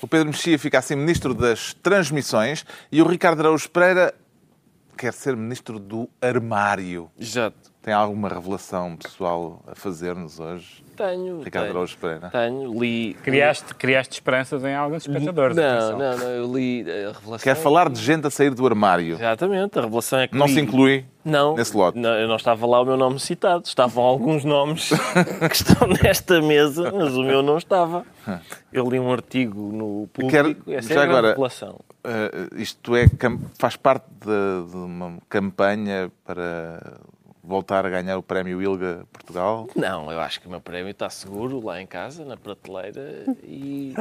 O 0.00 0.08
Pedro 0.08 0.28
Mexia 0.28 0.58
fica 0.58 0.78
assim 0.78 0.96
ministro 0.96 1.34
das 1.34 1.74
transmissões 1.74 2.64
e 2.90 3.02
o 3.02 3.06
Ricardo 3.06 3.40
Araújo 3.40 3.68
Pereira 3.68 4.14
quer 4.96 5.12
ser 5.12 5.36
ministro 5.36 5.78
do 5.78 6.08
armário. 6.20 7.10
Exato. 7.18 7.69
Tem 7.82 7.94
alguma 7.94 8.28
revelação 8.28 8.94
pessoal 8.94 9.62
a 9.66 9.74
fazer-nos 9.74 10.38
hoje? 10.38 10.84
Tenho. 10.94 11.40
Ricardo 11.42 11.64
tenho, 11.64 11.76
Araújo 11.76 11.96
Pereira. 11.96 12.28
Tenho, 12.28 12.78
li. 12.78 13.14
Criaste, 13.22 13.74
criaste 13.74 14.12
esperanças 14.16 14.62
em 14.64 14.74
alguns 14.74 15.06
espectadores. 15.08 15.56
Não, 15.56 15.64
atenção. 15.64 15.98
não, 15.98 16.18
não, 16.18 16.26
eu 16.28 16.52
li 16.54 16.82
a 16.82 17.12
revelação. 17.12 17.38
Quer 17.38 17.54
falar 17.56 17.88
de 17.88 17.98
gente 17.98 18.26
a 18.26 18.30
sair 18.30 18.50
do 18.50 18.66
armário. 18.66 19.14
Exatamente, 19.14 19.78
a 19.78 19.82
revelação 19.82 20.18
é 20.18 20.28
que. 20.28 20.36
Não 20.36 20.44
li- 20.44 20.52
se 20.52 20.60
inclui 20.60 21.06
Não, 21.24 21.54
nesse 21.56 21.74
lote. 21.74 21.98
não, 21.98 22.10
eu 22.10 22.28
não 22.28 22.36
estava 22.36 22.66
lá 22.66 22.82
o 22.82 22.84
meu 22.84 22.98
nome 22.98 23.18
citado. 23.18 23.64
Estavam 23.64 24.04
alguns 24.04 24.44
nomes 24.44 24.90
que 25.48 25.56
estão 25.56 25.88
nesta 25.88 26.42
mesa, 26.42 26.92
mas 26.94 27.16
o 27.16 27.22
meu 27.22 27.42
não 27.42 27.56
estava. 27.56 28.04
Eu 28.70 28.90
li 28.90 29.00
um 29.00 29.10
artigo 29.10 29.58
no 29.72 30.06
público. 30.12 30.30
Quero- 30.30 30.54
Essa 30.76 30.92
já 30.92 31.00
é 31.00 31.02
a 31.04 31.08
agora- 31.08 31.28
revelação. 31.28 31.80
Uh, 32.04 32.56
isto 32.60 32.94
é, 32.96 33.06
faz 33.58 33.76
parte 33.76 34.04
de, 34.20 34.70
de 34.70 34.76
uma 34.76 35.18
campanha 35.30 36.10
para 36.26 36.98
voltar 37.42 37.86
a 37.86 37.90
ganhar 37.90 38.16
o 38.18 38.22
prémio 38.22 38.60
ILGA 38.62 39.06
Portugal? 39.12 39.68
Não, 39.74 40.10
eu 40.10 40.20
acho 40.20 40.40
que 40.40 40.46
o 40.46 40.50
meu 40.50 40.60
prémio 40.60 40.90
está 40.90 41.08
seguro 41.08 41.64
lá 41.64 41.80
em 41.80 41.86
casa, 41.86 42.24
na 42.24 42.36
prateleira, 42.36 43.24
e 43.42 43.94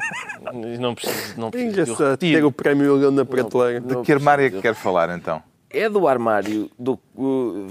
não 0.79 0.93
preciso, 0.93 1.39
não 1.39 1.51
preciso 1.51 1.95
de 2.11 2.17
ter 2.17 2.43
o 2.43 2.51
prémio 2.51 3.11
na 3.11 3.25
prateleira. 3.25 3.79
Não 3.79 4.03
Que 4.03 4.11
armário 4.11 4.45
é 4.45 4.49
que 4.49 4.61
quer 4.61 4.75
falar, 4.75 5.09
então? 5.17 5.41
É 5.69 5.87
do 5.87 6.07
armário. 6.07 6.69
Do, 6.79 6.99
uh, 7.15 7.67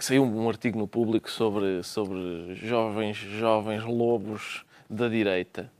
saiu 0.00 0.24
um 0.24 0.48
artigo 0.48 0.78
no 0.78 0.88
público 0.88 1.30
sobre, 1.30 1.82
sobre 1.82 2.54
jovens, 2.54 3.16
jovens 3.16 3.84
lobos 3.84 4.64
da 4.88 5.08
direita. 5.08 5.70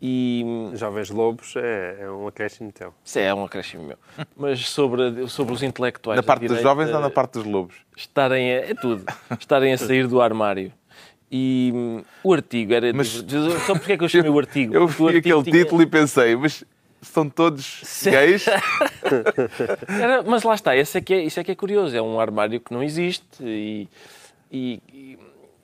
E 0.00 0.44
Jovens 0.74 1.10
Lobos 1.10 1.54
é, 1.56 1.98
é 2.00 2.10
um 2.10 2.26
acréscimo 2.26 2.72
teu. 2.72 2.92
isso 3.04 3.18
é 3.18 3.32
um 3.32 3.44
acréscimo 3.44 3.84
meu. 3.84 3.96
Mas 4.36 4.68
sobre, 4.68 5.28
sobre 5.28 5.54
os 5.54 5.62
intelectuais 5.62 6.16
Na 6.16 6.22
da 6.22 6.26
parte 6.26 6.40
dos 6.42 6.48
direita 6.58 6.68
jovens 6.68 6.92
ou 6.94 7.00
na 7.00 7.10
parte 7.10 7.32
dos 7.34 7.44
lobos? 7.44 7.76
estarem 7.96 8.50
a, 8.50 8.54
é 8.70 8.74
tudo, 8.74 9.04
estarem 9.38 9.72
a 9.72 9.78
sair 9.78 10.06
do 10.08 10.20
armário. 10.20 10.72
E 11.30 11.70
hum, 11.74 12.02
o 12.24 12.32
artigo 12.34 12.74
era. 12.74 12.92
Mas- 12.92 13.08
divertido. 13.24 13.60
Só 13.60 13.74
porque 13.74 13.92
é 13.92 13.96
que 13.96 14.04
eu 14.04 14.08
chamei 14.08 14.30
o 14.30 14.38
artigo? 14.38 14.74
Eu 14.76 14.86
vi 14.86 15.16
aquele 15.16 15.42
tinha- 15.42 15.62
título 15.64 15.80
e 15.82 15.86
pensei, 15.86 16.34
mas 16.36 16.62
são 17.00 17.28
todos 17.30 17.82
gays? 18.04 18.44
Era- 19.88 20.22
mas 20.22 20.42
lá 20.42 20.54
está, 20.54 20.76
esse 20.76 20.98
é 20.98 21.00
que 21.00 21.14
é, 21.14 21.22
isso 21.24 21.38
é 21.40 21.44
que 21.44 21.52
é 21.52 21.54
curioso. 21.54 21.96
É 21.96 22.02
um 22.02 22.20
armário 22.20 22.60
que 22.60 22.72
não 22.72 22.82
existe 22.82 23.24
e, 23.40 23.88
e- 24.50 24.82
e 24.92 25.18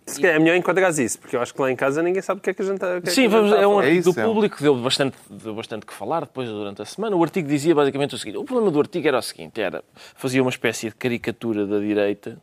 Se 0.08 0.20
calhar 0.20 0.36
é 0.36 0.38
melhor 0.38 0.56
enquadrares 0.56 0.98
isso, 0.98 1.18
porque 1.18 1.36
eu 1.36 1.40
acho 1.42 1.54
que 1.54 1.60
lá 1.60 1.70
em 1.70 1.76
casa 1.76 2.02
ninguém 2.02 2.22
sabe 2.22 2.40
o 2.40 2.42
que 2.42 2.50
é 2.50 2.54
que 2.54 2.62
a 2.62 2.64
gente 2.64 2.74
está. 2.76 2.88
é 2.96 3.00
Sim, 3.10 3.22
gente 3.22 3.30
vamos, 3.30 3.52
a 3.52 3.56
é 3.58 3.66
um 3.66 3.70
falar. 3.72 3.82
É 3.82 3.86
artigo 3.86 4.00
isso, 4.00 4.12
do 4.12 4.20
é 4.20 4.24
público, 4.24 4.56
deu 4.62 4.76
bastante, 4.76 5.16
deu 5.28 5.54
bastante 5.54 5.86
que 5.86 5.92
falar 5.92 6.20
depois 6.20 6.48
durante 6.48 6.82
a 6.82 6.84
semana. 6.84 7.14
O 7.16 7.22
artigo 7.22 7.48
dizia 7.48 7.74
basicamente 7.74 8.14
o 8.14 8.18
seguinte: 8.18 8.38
o 8.38 8.44
problema 8.44 8.70
do 8.70 8.80
artigo 8.80 9.06
era 9.06 9.18
o 9.18 9.22
seguinte: 9.22 9.60
era 9.60 9.84
fazia 10.14 10.40
uma 10.42 10.50
espécie 10.50 10.88
de 10.88 10.94
caricatura 10.94 11.66
da 11.66 11.78
direita 11.78 12.38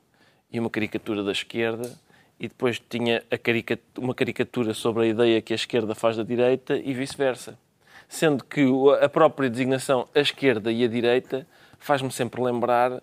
e 0.51 0.59
uma 0.59 0.69
caricatura 0.69 1.23
da 1.23 1.31
esquerda, 1.31 1.91
e 2.39 2.47
depois 2.47 2.79
tinha 2.89 3.23
a 3.31 3.37
carica- 3.37 3.79
uma 3.97 4.13
caricatura 4.13 4.73
sobre 4.73 5.03
a 5.03 5.07
ideia 5.07 5.41
que 5.41 5.53
a 5.53 5.55
esquerda 5.55 5.93
faz 5.95 6.17
da 6.17 6.23
direita 6.23 6.77
e 6.77 6.93
vice-versa. 6.93 7.57
Sendo 8.07 8.43
que 8.43 8.61
a 9.01 9.09
própria 9.09 9.49
designação 9.49 10.07
a 10.13 10.19
esquerda 10.19 10.71
e 10.71 10.83
a 10.83 10.87
direita 10.87 11.47
faz-me 11.79 12.11
sempre 12.11 12.39
lembrar 12.41 13.01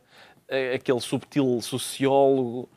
eh, 0.49 0.75
aquele 0.75 1.01
subtil 1.01 1.61
sociólogo 1.61 2.69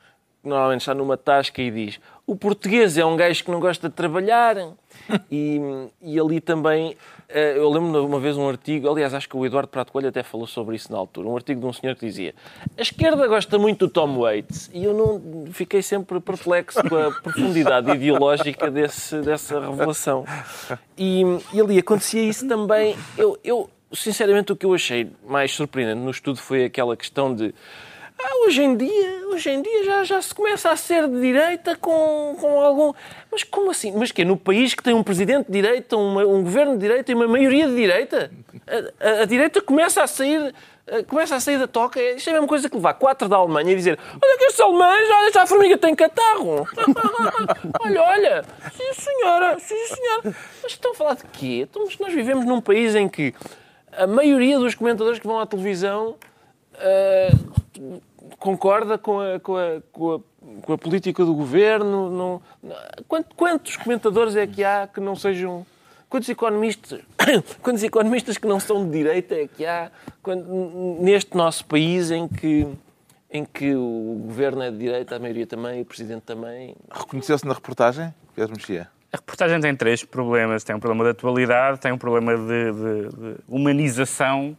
normalmente 0.47 0.81
está 0.81 0.93
numa 0.93 1.17
tasca 1.17 1.61
e 1.61 1.71
diz 1.71 1.99
o 2.27 2.35
português 2.35 2.97
é 2.97 3.05
um 3.05 3.15
gajo 3.15 3.43
que 3.43 3.51
não 3.51 3.59
gosta 3.59 3.89
de 3.89 3.95
trabalhar. 3.95 4.55
E, 5.29 5.59
e 6.01 6.19
ali 6.19 6.41
também 6.41 6.97
eh, 7.29 7.57
eu 7.57 7.69
lembro 7.69 8.03
uma 8.05 8.19
vez 8.19 8.37
um 8.37 8.49
artigo 8.49 8.89
aliás 8.89 9.13
acho 9.13 9.29
que 9.29 9.37
o 9.37 9.45
Eduardo 9.45 9.67
Prato 9.67 9.91
Coelho 9.91 10.07
até 10.07 10.23
falou 10.23 10.47
sobre 10.47 10.77
isso 10.77 10.91
na 10.91 10.97
altura 10.97 11.27
um 11.27 11.35
artigo 11.35 11.59
de 11.59 11.65
um 11.67 11.73
senhor 11.73 11.95
que 11.95 12.07
dizia 12.07 12.33
a 12.75 12.81
esquerda 12.81 13.27
gosta 13.27 13.59
muito 13.59 13.85
do 13.85 13.91
Tom 13.91 14.17
Waits. 14.19 14.71
E 14.73 14.83
eu 14.83 14.93
não 14.93 15.51
fiquei 15.51 15.83
sempre 15.83 16.19
perplexo 16.19 16.81
com 16.89 16.95
a 16.95 17.11
profundidade 17.21 17.91
ideológica 17.91 18.71
desse, 18.71 19.21
dessa 19.21 19.59
revelação. 19.59 20.25
E, 20.97 21.23
e 21.53 21.61
ali 21.61 21.77
acontecia 21.77 22.23
isso 22.23 22.47
também. 22.47 22.95
Eu, 23.17 23.37
eu 23.43 23.69
sinceramente 23.93 24.51
o 24.51 24.55
que 24.55 24.65
eu 24.65 24.73
achei 24.73 25.11
mais 25.27 25.51
surpreendente 25.51 25.99
no 25.99 26.09
estudo 26.09 26.39
foi 26.39 26.65
aquela 26.65 26.97
questão 26.97 27.35
de 27.35 27.53
ah, 28.17 28.45
hoje 28.45 28.63
em 28.63 28.75
dia, 28.77 29.24
hoje 29.35 29.49
em 29.49 29.61
dia 29.61 29.83
já, 29.83 30.03
já 30.03 30.21
se 30.21 30.33
começa 30.33 30.69
a 30.71 30.75
ser 30.75 31.07
de 31.07 31.19
direita 31.21 31.75
com, 31.75 32.35
com 32.39 32.59
algum. 32.61 32.93
Mas 33.31 33.43
como 33.43 33.69
assim? 33.71 33.91
Mas 33.95 34.11
que 34.11 34.25
No 34.25 34.37
país 34.37 34.73
que 34.73 34.81
tem 34.83 34.93
um 34.93 35.03
presidente 35.03 35.45
de 35.47 35.51
direita, 35.51 35.95
uma- 35.97 36.25
um 36.25 36.41
governo 36.43 36.73
de 36.73 36.79
direita 36.79 37.11
e 37.11 37.15
uma 37.15 37.27
maioria 37.27 37.67
de 37.67 37.75
direita? 37.75 38.31
A, 38.67 39.07
a- 39.07 39.21
a 39.21 39.25
direita 39.25 39.61
começa 39.61 40.01
a 40.01 40.07
sair. 40.07 40.53
eh, 40.87 41.03
Começa 41.03 41.35
a 41.35 41.39
sair 41.39 41.57
da 41.59 41.67
toca. 41.67 41.99
Isto 42.01 42.27
é 42.29 42.31
a 42.31 42.33
mesma 42.35 42.47
coisa 42.47 42.69
que 42.69 42.75
levar 42.75 42.93
quatro 42.95 43.27
da 43.27 43.35
Alemanha 43.37 43.71
e 43.71 43.75
dizer: 43.75 43.99
Olha 44.21 44.37
que 44.37 44.43
estes 44.45 44.59
alemães, 44.59 45.09
olha, 45.11 45.31
já 45.33 45.43
a 45.43 45.47
formiga 45.47 45.77
tem 45.77 45.93
catarro. 45.95 46.67
olha, 47.81 48.01
olha, 48.01 48.45
sim 48.75 48.93
senhora, 48.93 49.59
sim 49.59 49.87
senhora. 49.87 50.35
Mas 50.63 50.71
estão 50.71 50.91
a 50.91 50.95
falar 50.95 51.15
de 51.15 51.23
quê? 51.33 51.67
Então, 51.69 51.83
mas 51.85 51.97
nós 51.99 52.13
vivemos 52.13 52.45
num 52.45 52.61
país 52.61 52.95
em 52.95 53.07
que 53.09 53.33
a 53.91 54.05
maioria 54.07 54.59
dos 54.59 54.75
comentadores 54.75 55.19
que 55.19 55.27
vão 55.27 55.39
à 55.39 55.45
televisão 55.45 56.15
uh, 56.79 58.01
concorda 58.39 58.97
com 58.97 59.19
a, 59.19 59.39
com, 59.39 59.57
a, 59.57 59.81
com, 59.91 60.13
a, 60.15 60.19
com 60.61 60.73
a 60.73 60.77
política 60.77 61.23
do 61.25 61.33
governo? 61.33 62.09
Não, 62.09 62.41
não- 62.63 62.75
quant- 63.07 63.27
quantos 63.35 63.75
comentadores 63.77 64.35
é 64.35 64.45
que 64.47 64.63
há 64.63 64.87
que 64.87 64.99
não 64.99 65.15
sejam. 65.15 65.65
Quantos 66.07 66.29
economistas, 66.29 67.01
quantos 67.61 67.83
economistas 67.83 68.37
que 68.37 68.47
não 68.47 68.59
são 68.59 68.85
de 68.85 68.91
direita 68.91 69.35
é 69.35 69.47
que 69.47 69.65
há 69.65 69.91
quando- 70.21 70.97
neste 71.01 71.35
nosso 71.35 71.65
país 71.65 72.11
em 72.11 72.27
que, 72.27 72.67
em 73.31 73.43
que 73.43 73.75
o 73.75 74.21
governo 74.25 74.61
é 74.61 74.71
de 74.71 74.77
direita, 74.77 75.15
a 75.15 75.19
maioria 75.19 75.47
também, 75.47 75.81
o 75.81 75.85
presidente 75.85 76.21
também? 76.21 76.75
Reconheceu-se 76.91 77.45
na 77.45 77.53
reportagem? 77.53 78.13
Pedro 78.35 78.55
Mexia. 78.55 78.87
A 79.11 79.17
reportagem 79.17 79.59
tem 79.61 79.75
três 79.75 80.03
problemas. 80.03 80.63
Tem 80.63 80.75
um 80.75 80.79
problema 80.79 81.05
de 81.05 81.09
atualidade, 81.11 81.79
tem 81.79 81.91
um 81.91 81.97
problema 81.97 82.35
de, 82.37 82.71
de- 82.71 83.09
de 83.09 83.35
humanização 83.47 84.55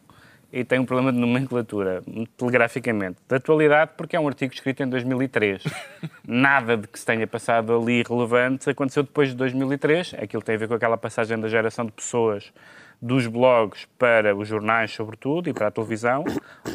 e 0.57 0.65
tem 0.65 0.79
um 0.79 0.87
problema 0.87 1.13
de 1.13 1.19
nomenclatura, 1.19 2.03
telegraficamente. 2.35 3.19
De 3.29 3.37
atualidade, 3.37 3.91
porque 3.95 4.17
é 4.17 4.21
um 4.21 4.27
artigo 4.27 4.55
escrito 4.55 4.83
em 4.83 4.89
2003. 4.89 5.63
Nada 6.27 6.79
de 6.79 6.89
que 6.89 6.99
se 6.99 7.05
tenha 7.05 7.27
passado 7.27 7.77
ali 7.77 8.03
relevante 8.03 8.71
aconteceu 8.71 9.03
depois 9.03 9.29
de 9.29 9.35
2003. 9.35 10.15
Aquilo 10.15 10.43
tem 10.43 10.55
a 10.55 10.59
ver 10.59 10.67
com 10.67 10.73
aquela 10.73 10.97
passagem 10.97 11.39
da 11.39 11.47
geração 11.47 11.85
de 11.85 11.93
pessoas 11.93 12.55
dos 13.03 13.27
blogs 13.27 13.87
para 13.99 14.35
os 14.35 14.49
jornais, 14.49 14.91
sobretudo, 14.93 15.51
e 15.51 15.53
para 15.53 15.67
a 15.67 15.71
televisão, 15.71 16.25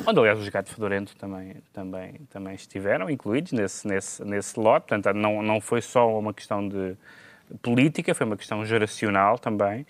onde, 0.06 0.20
aliás, 0.20 0.38
os 0.38 0.48
Gato 0.48 0.70
Fedorento 0.70 1.16
também, 1.16 1.56
também, 1.74 2.14
também 2.30 2.54
estiveram 2.54 3.10
incluídos 3.10 3.52
nesse, 3.52 3.88
nesse, 3.88 4.24
nesse 4.24 4.60
lote. 4.60 4.90
Portanto, 4.90 5.12
não, 5.18 5.42
não 5.42 5.60
foi 5.60 5.82
só 5.82 6.08
uma 6.20 6.36
questão 6.36 6.68
de 6.68 6.96
política, 7.62 8.14
foi 8.14 8.26
uma 8.26 8.38
questão 8.38 8.64
geracional 8.66 9.38
também. 9.38 9.86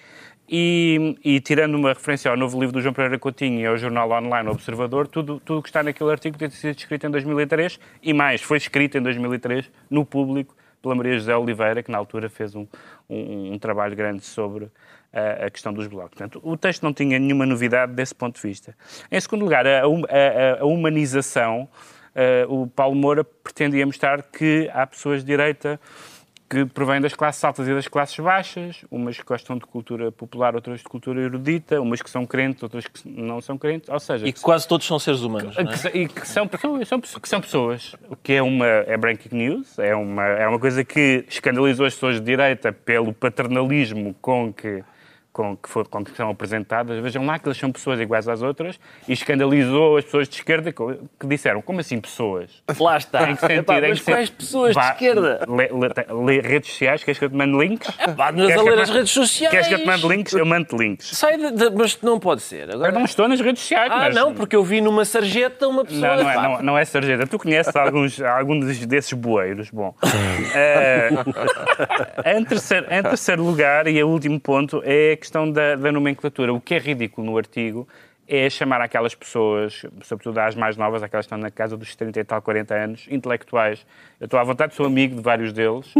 E, 0.53 1.15
e 1.23 1.39
tirando 1.39 1.75
uma 1.75 1.89
referência 1.93 2.29
ao 2.29 2.35
novo 2.35 2.59
livro 2.59 2.73
do 2.73 2.81
João 2.81 2.93
Pereira 2.93 3.17
Coutinho 3.17 3.61
e 3.61 3.65
ao 3.65 3.77
jornal 3.77 4.11
online 4.11 4.49
Observador, 4.49 5.07
tudo 5.07 5.41
o 5.47 5.61
que 5.63 5.69
está 5.69 5.81
naquele 5.81 6.11
artigo 6.11 6.37
tem 6.37 6.49
sido 6.49 6.77
escrito 6.77 7.07
em 7.07 7.09
2003 7.09 7.79
e 8.03 8.13
mais, 8.13 8.41
foi 8.41 8.57
escrito 8.57 8.97
em 8.97 9.01
2003 9.01 9.71
no 9.89 10.03
público 10.05 10.53
pela 10.81 10.93
Maria 10.93 11.13
José 11.17 11.33
Oliveira, 11.37 11.81
que 11.81 11.89
na 11.89 11.97
altura 11.97 12.27
fez 12.29 12.53
um, 12.53 12.67
um, 13.09 13.53
um 13.53 13.59
trabalho 13.59 13.95
grande 13.95 14.25
sobre 14.25 14.67
a, 15.13 15.45
a 15.45 15.49
questão 15.49 15.71
dos 15.71 15.87
blogs. 15.87 16.09
Portanto, 16.09 16.41
o 16.43 16.57
texto 16.57 16.83
não 16.83 16.91
tinha 16.91 17.17
nenhuma 17.17 17.45
novidade 17.45 17.93
desse 17.93 18.13
ponto 18.13 18.35
de 18.35 18.41
vista. 18.45 18.75
Em 19.09 19.21
segundo 19.21 19.43
lugar, 19.43 19.65
a, 19.65 19.83
a- 19.83 19.85
a- 19.85 20.61
a 20.61 20.65
humanização, 20.65 21.69
eh, 22.15 22.45
o 22.49 22.67
Paulo 22.67 22.95
Moura 22.95 23.23
pretendia 23.23 23.85
mostrar 23.85 24.21
que 24.23 24.69
há 24.73 24.85
pessoas 24.87 25.21
de 25.21 25.27
direita 25.27 25.79
que 26.51 26.65
provêm 26.65 26.99
das 26.99 27.13
classes 27.13 27.41
altas 27.45 27.65
e 27.65 27.73
das 27.73 27.87
classes 27.87 28.19
baixas, 28.19 28.83
umas 28.91 29.17
que 29.17 29.23
gostam 29.23 29.57
de 29.57 29.61
cultura 29.65 30.11
popular, 30.11 30.53
outras 30.53 30.79
de 30.79 30.83
cultura 30.83 31.21
erudita, 31.21 31.79
umas 31.79 32.01
que 32.01 32.09
são 32.09 32.25
crentes, 32.25 32.61
outras 32.61 32.85
que 32.87 33.07
não 33.07 33.39
são 33.39 33.57
crentes, 33.57 33.87
ou 33.87 33.99
seja, 34.01 34.27
E 34.27 34.33
que 34.33 34.41
quase 34.41 34.67
todos 34.67 34.85
são 34.85 34.99
seres 34.99 35.21
humanos. 35.21 35.57
é? 35.57 35.63
que 35.63 35.77
se- 35.77 35.87
e 35.97 36.07
que 36.09 36.27
são, 36.27 36.45
pessoas- 36.45 36.85
são, 36.89 36.99
que 36.99 37.29
são 37.29 37.39
pessoas. 37.39 37.95
O 38.09 38.17
que 38.17 38.33
é 38.33 38.41
uma 38.43 38.65
é 38.65 38.97
breaking 38.97 39.33
news, 39.33 39.79
é 39.79 39.95
uma, 39.95 40.25
é 40.25 40.45
uma 40.45 40.59
coisa 40.59 40.83
que 40.83 41.23
escandalizou 41.29 41.85
as 41.85 41.93
pessoas 41.93 42.15
de 42.15 42.25
direita 42.25 42.73
pelo 42.73 43.13
paternalismo 43.13 44.13
com 44.21 44.51
que, 44.51 44.83
com 45.33 45.55
que, 45.55 45.69
for, 45.69 45.87
com 45.87 46.03
que 46.03 46.11
são 46.15 46.29
apresentadas. 46.29 46.99
Vejam 47.01 47.25
lá 47.25 47.39
que 47.39 47.47
elas 47.47 47.57
são 47.57 47.71
pessoas 47.71 47.99
iguais 47.99 48.27
às 48.27 48.41
outras 48.41 48.79
e 49.07 49.13
escandalizou 49.13 49.97
as 49.97 50.05
pessoas 50.05 50.27
de 50.27 50.35
esquerda 50.35 50.71
que, 50.71 50.83
que 51.19 51.27
disseram, 51.27 51.61
como 51.61 51.79
assim 51.79 51.99
pessoas? 52.01 52.49
Lá 52.79 52.97
está. 52.97 53.29
Em 53.29 53.35
que 53.35 53.41
sentido? 53.41 53.59
Epá, 53.61 53.79
Em 53.79 53.89
mas 53.89 54.01
quais 54.01 54.29
pessoas 54.29 54.75
Vá, 54.75 54.87
de 54.89 54.93
esquerda? 54.93 55.45
lê- 55.47 55.69
lê- 55.69 56.23
lê 56.25 56.41
redes 56.41 56.69
sociais, 56.71 57.03
queres 57.03 57.17
que 57.17 57.25
eu 57.25 57.29
te 57.29 57.35
mande 57.35 57.57
links? 57.57 57.87
Vá, 58.15 58.31
mas 58.31 58.45
Queres 58.47 58.51
a 58.51 58.53
que 58.53 58.59
eu 58.59 58.63
ler 58.65 58.75
te 58.75 58.81
as 58.81 58.89
mande- 58.89 58.97
redes 58.99 59.11
sociais. 59.11 59.51
Queres 59.51 59.67
que 59.67 59.73
eu 59.73 59.79
te 59.79 59.85
mande 59.85 60.07
links? 60.07 60.33
Eu 60.33 60.45
mando 60.45 60.77
links. 60.77 61.07
Sai 61.17 61.37
de, 61.37 61.51
de- 61.51 61.69
mas 61.71 62.01
não 62.01 62.19
pode 62.19 62.41
ser. 62.41 62.67
Eu 62.69 62.75
Agora... 62.75 62.91
não 62.91 63.05
estou 63.05 63.27
nas 63.27 63.39
redes 63.39 63.61
sociais, 63.61 63.91
Ah, 63.91 63.97
mas... 63.99 64.15
não, 64.15 64.33
porque 64.33 64.55
eu 64.55 64.63
vi 64.63 64.81
numa 64.81 65.05
sarjeta 65.05 65.67
uma 65.67 65.85
pessoa. 65.85 66.15
Não, 66.17 66.23
não 66.23 66.29
é, 66.29 66.35
não, 66.35 66.61
não 66.61 66.77
é 66.77 66.83
sarjeta. 66.85 67.25
Tu 67.25 67.39
conheces 67.39 67.75
alguns, 67.75 68.21
alguns 68.21 68.85
desses 68.85 69.13
bueiros. 69.13 69.69
Bom, 69.69 69.95
Eh, 70.55 71.09
em, 72.37 72.43
terceiro, 72.45 72.85
em 72.89 73.01
terceiro 73.03 73.43
lugar, 73.43 73.87
e 73.87 74.03
o 74.03 74.07
último 74.09 74.39
ponto, 74.39 74.81
é 74.85 75.15
questão 75.21 75.49
da, 75.49 75.75
da 75.75 75.91
nomenclatura. 75.91 76.53
O 76.53 76.59
que 76.59 76.75
é 76.75 76.79
ridículo 76.79 77.25
no 77.25 77.37
artigo 77.37 77.87
é 78.27 78.49
chamar 78.49 78.79
aquelas 78.79 79.13
pessoas, 79.13 79.85
sobretudo 80.03 80.37
às 80.39 80.55
mais 80.55 80.77
novas, 80.77 81.03
aquelas 81.03 81.25
que 81.25 81.33
estão 81.33 81.37
na 81.37 81.51
casa 81.51 81.75
dos 81.75 81.93
30 81.95 82.19
e 82.19 82.23
tal, 82.23 82.41
40 82.41 82.73
anos, 82.73 83.07
intelectuais. 83.11 83.85
Eu 84.21 84.25
estou 84.25 84.39
à 84.39 84.43
vontade, 84.43 84.73
sou 84.73 84.85
amigo 84.85 85.15
de 85.15 85.21
vários 85.21 85.51
deles. 85.51 85.93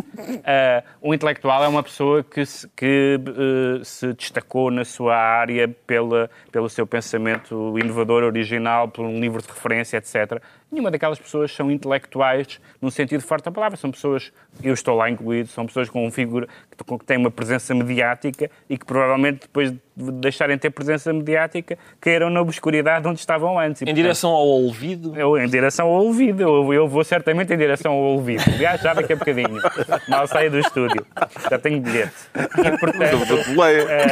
Eh, 0.46 0.84
um 1.04 1.14
intelectual 1.14 1.62
é 1.62 1.68
uma 1.68 1.84
pessoa 1.84 2.24
que, 2.24 2.46
se, 2.46 2.68
que 2.70 3.20
eh, 3.20 3.84
se 3.84 4.14
destacou 4.14 4.72
na 4.72 4.86
sua 4.86 5.16
área 5.16 5.68
pela, 5.68 6.30
pelo 6.52 6.70
seu 6.70 6.88
pensamento 6.88 7.78
inovador, 7.78 8.24
original, 8.24 8.88
por 8.88 9.04
um 9.04 9.20
livro 9.20 9.42
de 9.42 9.50
referência, 9.50 9.98
etc. 9.98 10.42
Nenhuma 10.72 10.90
daquelas 10.90 11.20
pessoas 11.20 11.54
são 11.54 11.70
intelectuais 11.70 12.60
no 12.82 12.90
sentido 12.90 13.22
forte 13.22 13.44
da 13.44 13.52
palavra. 13.52 13.78
São 13.78 13.92
pessoas, 13.92 14.32
eu 14.64 14.74
estou 14.74 14.96
lá 14.96 15.10
incluído, 15.10 15.50
são 15.50 15.66
pessoas 15.66 15.90
com, 15.90 16.06
um 16.08 16.12
figura, 16.12 16.48
que 16.78 17.06
têm 17.06 17.18
uma 17.18 17.30
presença 17.30 17.76
mediática 17.76 18.50
e 18.70 18.78
que 18.78 18.86
provavelmente 18.86 19.42
depois 19.42 19.72
de 19.72 19.80
deixarem 20.14 20.56
de 20.56 20.62
ter 20.62 20.70
presença 20.70 21.12
mediática 21.12 21.78
caíram 22.00 22.30
na 22.30 22.40
obscuridade 22.42 23.06
onde 23.08 23.20
estavam 23.20 23.60
antes. 23.60 23.82
E, 23.82 23.84
Em 23.84 23.88
portanto, 23.88 23.96
direção 24.02 24.32
ao 24.32 24.48
ouvido. 24.48 25.14
eu, 25.20 25.38
em 25.38 25.48
direção 25.48 25.88
ao 25.88 26.06
ouvido. 26.06 26.42
Eu, 26.42 26.74
eu 26.74 26.88
vou 26.88 27.04
certamente 27.04 27.54
em 27.54 27.58
direção 27.58 27.92
ao 27.92 28.00
ouvido. 28.00 28.44
Aliás, 28.48 28.82
já 28.82 28.94
daqui 28.94 29.12
a 29.12 29.16
bocadinho. 29.18 29.60
Mal 30.08 30.26
saio 30.28 30.50
do 30.50 30.60
estúdio. 30.60 31.06
Já 31.50 31.60
tenho 31.60 31.82
bilhete. 31.82 32.14
E, 32.34 32.78
portanto, 32.78 33.60
Leia. 33.60 34.08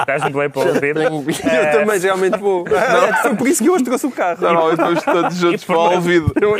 estás 0.00 0.22
no 0.24 0.32
play 0.32 0.48
para 0.48 0.62
o 0.62 1.14
ouvido. 1.14 1.48
Eu 1.48 1.70
também 1.70 2.00
geralmente 2.00 2.38
vou. 2.38 2.64
Não, 2.64 3.22
foi 3.22 3.36
por 3.36 3.46
isso 3.46 3.62
que 3.62 3.68
eu 3.68 3.74
hoje 3.74 3.84
trouxe 3.84 4.06
o 4.06 4.10
carro. 4.10 4.40
Normalmente 4.40 4.78
vamos 4.78 5.02
todos 5.04 5.36
juntos 5.36 5.62
E 5.62 5.66
para 5.66 5.81
ouvido. 5.90 6.32
Eu 6.40 6.50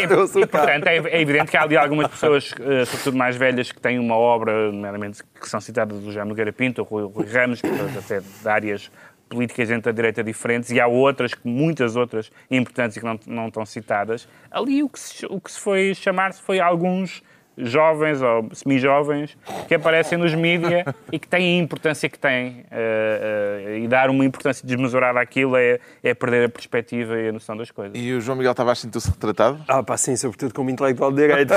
E, 0.42 0.46
portanto, 0.46 0.86
é, 0.86 0.96
é 0.96 1.20
evidente 1.20 1.50
que 1.50 1.56
há 1.56 1.62
ali 1.62 1.76
algumas 1.76 2.08
pessoas, 2.08 2.54
eh, 2.60 2.84
sobretudo 2.84 3.16
mais 3.16 3.36
velhas, 3.36 3.70
que 3.70 3.80
têm 3.80 3.98
uma 3.98 4.16
obra, 4.16 4.70
nomeadamente, 4.70 5.22
que 5.22 5.48
são 5.48 5.60
citadas 5.60 5.98
do 6.00 6.12
Jaime 6.12 6.30
Nogueira 6.30 6.52
Pinto, 6.52 6.82
Rui, 6.82 7.04
Rui 7.04 7.26
Ramos, 7.26 7.60
portanto, 7.60 7.98
até 7.98 8.20
de 8.20 8.48
áreas 8.48 8.90
políticas 9.28 9.70
entre 9.70 9.90
a 9.90 9.92
direita 9.92 10.22
diferentes, 10.22 10.70
e 10.70 10.80
há 10.80 10.86
outras, 10.86 11.32
muitas 11.42 11.96
outras 11.96 12.30
importantes 12.50 12.96
e 12.96 13.00
que 13.00 13.06
não, 13.06 13.18
não 13.26 13.48
estão 13.48 13.64
citadas. 13.64 14.28
Ali 14.50 14.82
o 14.82 14.88
que 14.88 15.00
se, 15.00 15.26
o 15.26 15.40
que 15.40 15.50
se 15.50 15.58
foi 15.58 15.94
chamar-se 15.94 16.42
foi 16.42 16.60
alguns 16.60 17.22
jovens 17.56 18.22
ou 18.22 18.48
semi-jovens 18.52 19.36
que 19.68 19.74
aparecem 19.74 20.18
nos 20.18 20.34
mídias 20.34 20.84
e 21.10 21.18
que 21.18 21.28
têm 21.28 21.58
a 21.58 21.62
importância 21.62 22.08
que 22.08 22.18
têm. 22.18 22.64
Uh, 22.72 23.72
uh, 23.72 23.78
e 23.78 23.88
dar 23.88 24.10
uma 24.10 24.24
importância 24.24 24.66
desmesurada 24.66 25.20
àquilo 25.20 25.56
é, 25.56 25.78
é 26.02 26.14
perder 26.14 26.46
a 26.46 26.48
perspectiva 26.48 27.18
e 27.18 27.28
a 27.28 27.32
noção 27.32 27.56
das 27.56 27.70
coisas. 27.70 27.92
E 27.94 28.12
o 28.12 28.20
João 28.20 28.38
Miguel 28.38 28.54
Tavares 28.54 28.80
sentiu-se 28.80 29.10
retratado? 29.10 29.62
Ah, 29.68 29.82
pá, 29.82 29.96
sim, 29.96 30.16
sobretudo 30.16 30.54
como 30.54 30.70
intelectual 30.70 31.10
de 31.10 31.16
direito. 31.16 31.54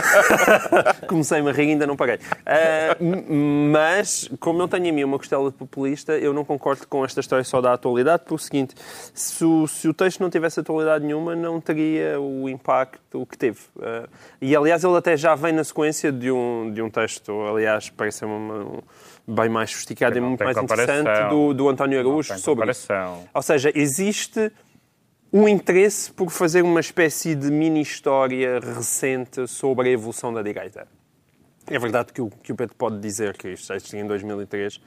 Comecei-me 1.08 1.50
a 1.50 1.54
rir 1.54 1.68
e 1.68 1.72
ainda 1.72 1.88
não 1.88 1.96
paguei. 1.96 2.16
Uh, 2.16 3.72
mas, 3.72 4.30
como 4.40 4.62
eu 4.62 4.68
tenho 4.68 4.88
em 4.88 4.92
mim 4.92 5.04
uma 5.04 5.18
costela 5.18 5.50
de 5.50 5.56
populista, 5.56 6.14
eu 6.18 6.34
não 6.34 6.44
concordo 6.44 6.88
com 6.88 7.04
esta 7.06 7.20
história 7.20 7.44
só 7.44 7.62
da 7.62 7.74
atualidade, 7.74 8.24
por 8.26 8.36
o 8.36 8.40
seguinte, 8.40 8.76
se 9.14 9.46
o, 9.46 9.66
se 9.68 9.88
o 9.88 9.94
texto 9.94 10.20
não 10.20 10.30
tivesse 10.30 10.60
atualidade 10.60 11.06
nenhuma, 11.06 11.36
não 11.36 11.62
teria 11.62 12.20
o 12.20 12.50
impacto 12.50 13.26
que 13.26 13.38
teve. 13.38 13.60
e, 14.42 14.56
aliás, 14.56 14.84
ele 14.84 14.98
até 14.98 15.16
já 15.16 15.36
vem 15.36 15.54
na 15.54 15.64
sequência 15.64 15.85
sequência 15.86 16.12
de 16.12 16.32
um, 16.32 16.72
de 16.72 16.82
um 16.82 16.90
texto, 16.90 17.32
aliás, 17.44 17.90
parece 17.90 18.26
uma, 18.26 18.64
um, 18.64 18.82
bem 19.28 19.50
mais 19.50 19.72
sofisticado 19.72 20.18
e 20.18 20.22
muito 20.22 20.44
mais 20.44 20.58
interessante, 20.58 21.30
do, 21.30 21.54
do 21.54 21.70
António 21.70 22.00
Araújo 22.00 22.38
sobre. 22.40 22.72
Ou 23.34 23.42
seja, 23.42 23.72
existe 23.76 24.52
um 25.32 25.48
interesse 25.48 26.12
por 26.12 26.30
fazer 26.32 26.64
uma 26.64 26.80
espécie 26.80 27.36
de 27.36 27.52
mini-história 27.52 28.60
recente 28.60 29.48
sobre 29.48 29.90
a 29.90 29.92
evolução 29.92 30.34
da 30.34 30.42
direita. 30.42 30.88
É 31.68 31.78
verdade 31.78 32.14
que 32.14 32.22
o, 32.22 32.30
que 32.30 32.52
o 32.52 32.56
Pedro 32.56 32.76
pode 32.76 33.00
dizer 33.00 33.36
que 33.38 33.50
isto 33.50 33.74
existia 33.74 34.00
em 34.00 34.08
2003. 34.08 34.80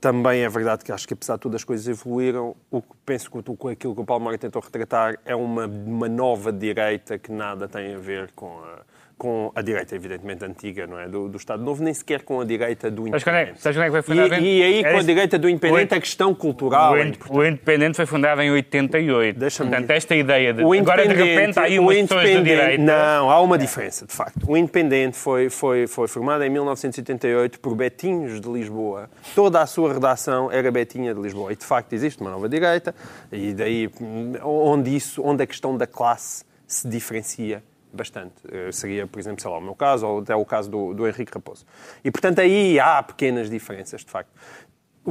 Também 0.00 0.42
é 0.42 0.48
verdade 0.48 0.82
que 0.82 0.92
acho 0.92 1.06
que, 1.06 1.14
apesar 1.14 1.34
de 1.34 1.40
tudo, 1.40 1.56
as 1.56 1.64
coisas 1.64 1.86
evoluíram. 1.86 2.56
O 2.70 2.80
que 2.80 2.88
penso 3.04 3.30
que 3.30 3.38
aquilo 3.38 3.94
que 3.94 4.00
o 4.00 4.04
Paulo 4.04 4.24
Moura 4.24 4.38
tentou 4.38 4.62
retratar 4.62 5.18
é 5.24 5.36
uma, 5.36 5.66
uma 5.66 6.08
nova 6.08 6.50
direita 6.50 7.18
que 7.18 7.30
nada 7.30 7.68
tem 7.68 7.94
a 7.94 7.98
ver 7.98 8.32
com 8.32 8.60
a, 8.60 8.80
com 9.20 9.52
a 9.54 9.60
direita, 9.60 9.94
evidentemente, 9.94 10.42
antiga, 10.42 10.86
não 10.86 10.98
é? 10.98 11.06
Do, 11.06 11.28
do 11.28 11.36
Estado 11.36 11.62
Novo, 11.62 11.84
nem 11.84 11.92
sequer 11.92 12.22
com 12.22 12.40
a 12.40 12.44
direita 12.44 12.90
do 12.90 13.06
Independente. 13.06 13.60
Sabes 13.60 13.76
quando 13.76 13.94
é, 13.94 14.00
que 14.00 14.02
foi? 14.02 14.16
E, 14.16 14.58
e 14.58 14.62
aí, 14.62 14.82
com 14.82 14.98
a 14.98 15.02
direita 15.02 15.38
do 15.38 15.46
Independente, 15.46 15.94
a 15.94 16.00
questão 16.00 16.34
cultural... 16.34 16.94
O, 16.94 16.96
é 16.96 17.12
o 17.28 17.44
Independente 17.44 17.96
foi 17.96 18.06
fundado 18.06 18.40
em 18.40 18.50
88. 18.50 19.38
Portanto, 19.38 19.90
esta 19.90 20.16
ideia 20.16 20.54
de... 20.54 20.62
Agora, 20.62 21.06
de 21.06 21.12
repente, 21.12 21.58
há 21.58 21.64
aí 21.64 21.78
umas 21.78 21.96
pessoas 21.98 22.32
da 22.32 22.40
direita... 22.40 22.82
Não, 22.82 23.30
há 23.30 23.40
uma 23.42 23.58
diferença, 23.58 24.06
de 24.06 24.12
facto. 24.14 24.50
O 24.50 24.56
Independente 24.56 25.18
foi, 25.18 25.50
foi, 25.50 25.86
foi 25.86 26.08
formado 26.08 26.42
em 26.42 26.48
1988 26.48 27.60
por 27.60 27.74
Betinhos 27.74 28.40
de 28.40 28.48
Lisboa. 28.48 29.10
Toda 29.34 29.60
a 29.60 29.66
sua 29.66 29.92
redação 29.92 30.50
era 30.50 30.72
Betinha 30.72 31.12
de 31.12 31.20
Lisboa. 31.20 31.52
E, 31.52 31.56
de 31.56 31.64
facto, 31.66 31.92
existe 31.92 32.22
uma 32.22 32.30
nova 32.30 32.48
direita, 32.48 32.94
e 33.30 33.52
daí 33.52 33.90
onde, 34.42 34.96
isso, 34.96 35.22
onde 35.22 35.42
a 35.42 35.46
questão 35.46 35.76
da 35.76 35.86
classe 35.86 36.42
se 36.66 36.88
diferencia 36.88 37.62
bastante. 37.92 38.34
Uh, 38.46 38.72
seria, 38.72 39.06
por 39.06 39.18
exemplo, 39.18 39.40
sei 39.40 39.50
lá, 39.50 39.58
o 39.58 39.60
meu 39.60 39.74
caso, 39.74 40.06
ou 40.06 40.20
até 40.20 40.34
o 40.34 40.44
caso 40.44 40.70
do, 40.70 40.94
do 40.94 41.06
Henrique 41.06 41.32
Raposo. 41.32 41.66
E, 42.04 42.10
portanto, 42.10 42.40
aí 42.40 42.78
há 42.78 43.02
pequenas 43.02 43.50
diferenças, 43.50 44.02
de 44.02 44.10
facto. 44.10 44.30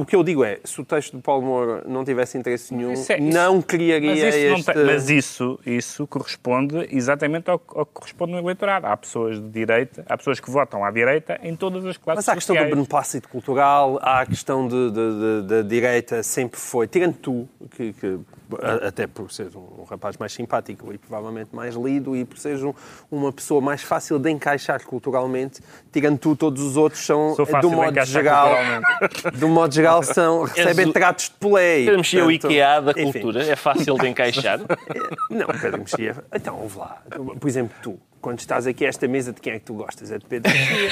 O 0.00 0.04
que 0.06 0.16
eu 0.16 0.24
digo 0.24 0.42
é, 0.42 0.58
se 0.64 0.80
o 0.80 0.84
texto 0.84 1.12
do 1.12 1.22
Paulo 1.22 1.44
Moura 1.44 1.84
não 1.86 2.02
tivesse 2.02 2.38
interesse 2.38 2.72
nenhum, 2.72 2.94
isso 2.94 3.12
é, 3.12 3.18
isso, 3.18 3.36
não 3.36 3.60
criaria 3.60 4.08
mas 4.08 4.18
isso 4.18 4.38
este... 4.38 4.74
Não 4.74 4.86
mas 4.86 5.10
isso, 5.10 5.60
isso 5.66 6.06
corresponde 6.06 6.88
exatamente 6.90 7.50
ao, 7.50 7.60
ao, 7.68 7.84
que 7.84 7.92
corresponde 7.92 8.32
no 8.32 8.38
eleitorado. 8.38 8.86
Há 8.86 8.96
pessoas 8.96 9.38
de 9.38 9.46
direita, 9.50 10.02
há 10.08 10.16
pessoas 10.16 10.40
que 10.40 10.50
votam 10.50 10.82
à 10.86 10.90
direita 10.90 11.38
em 11.42 11.54
todas 11.54 11.84
as 11.84 11.98
classes 11.98 12.16
Mas 12.16 12.28
há 12.30 12.32
a 12.32 12.34
questão 12.34 12.54
sociais. 12.54 12.70
do 12.70 12.76
beneplácito 12.76 13.28
cultural, 13.28 13.98
há 14.00 14.22
a 14.22 14.26
questão 14.26 14.66
da 14.66 15.60
direita, 15.60 16.22
sempre 16.22 16.58
foi, 16.58 16.88
tirando 16.88 17.16
tu, 17.16 17.46
que, 17.70 17.92
que 17.92 18.18
até 18.82 19.06
por 19.06 19.30
ser 19.30 19.48
um, 19.56 19.84
rapaz 19.84 20.16
mais 20.16 20.32
simpático 20.32 20.92
e 20.92 20.98
provavelmente 20.98 21.54
mais 21.54 21.74
lido 21.74 22.16
e 22.16 22.24
por 22.24 22.38
seres 22.38 22.62
um, 22.62 22.72
uma 23.10 23.32
pessoa 23.32 23.60
mais 23.60 23.82
fácil 23.82 24.18
de 24.18 24.30
encaixar 24.30 24.84
culturalmente, 24.84 25.60
tirando 25.92 26.18
tu, 26.18 26.34
todos 26.34 26.62
os 26.62 26.76
outros 26.76 27.04
são, 27.04 27.36
do 27.60 27.70
modo 27.70 28.04
geral, 28.04 28.50
do 29.34 29.48
modo 29.48 29.74
geral, 29.74 29.89
são, 30.02 30.44
recebem 30.44 30.92
tratos 30.92 31.26
de 31.26 31.30
polé. 31.32 31.78
Pedro 31.78 31.96
Mexia 31.98 32.20
é 32.20 32.24
o 32.24 32.30
IKEA 32.30 32.80
da 32.82 32.94
cultura, 32.94 33.40
enfim. 33.40 33.50
é 33.50 33.56
fácil 33.56 33.98
de 33.98 34.08
encaixar? 34.08 34.60
Não, 35.30 35.46
Pedro 35.46 35.78
Mexia, 35.78 36.16
então, 36.34 36.58
ouve 36.58 36.78
lá, 36.78 37.02
por 37.38 37.48
exemplo, 37.48 37.76
tu, 37.82 37.98
quando 38.20 38.38
estás 38.38 38.66
aqui 38.66 38.84
a 38.84 38.88
esta 38.88 39.08
mesa, 39.08 39.32
de 39.32 39.40
quem 39.40 39.54
é 39.54 39.58
que 39.58 39.64
tu 39.64 39.74
gostas? 39.74 40.10
É 40.10 40.18
de 40.18 40.24
Pedro 40.24 40.52
Mexia. 40.52 40.90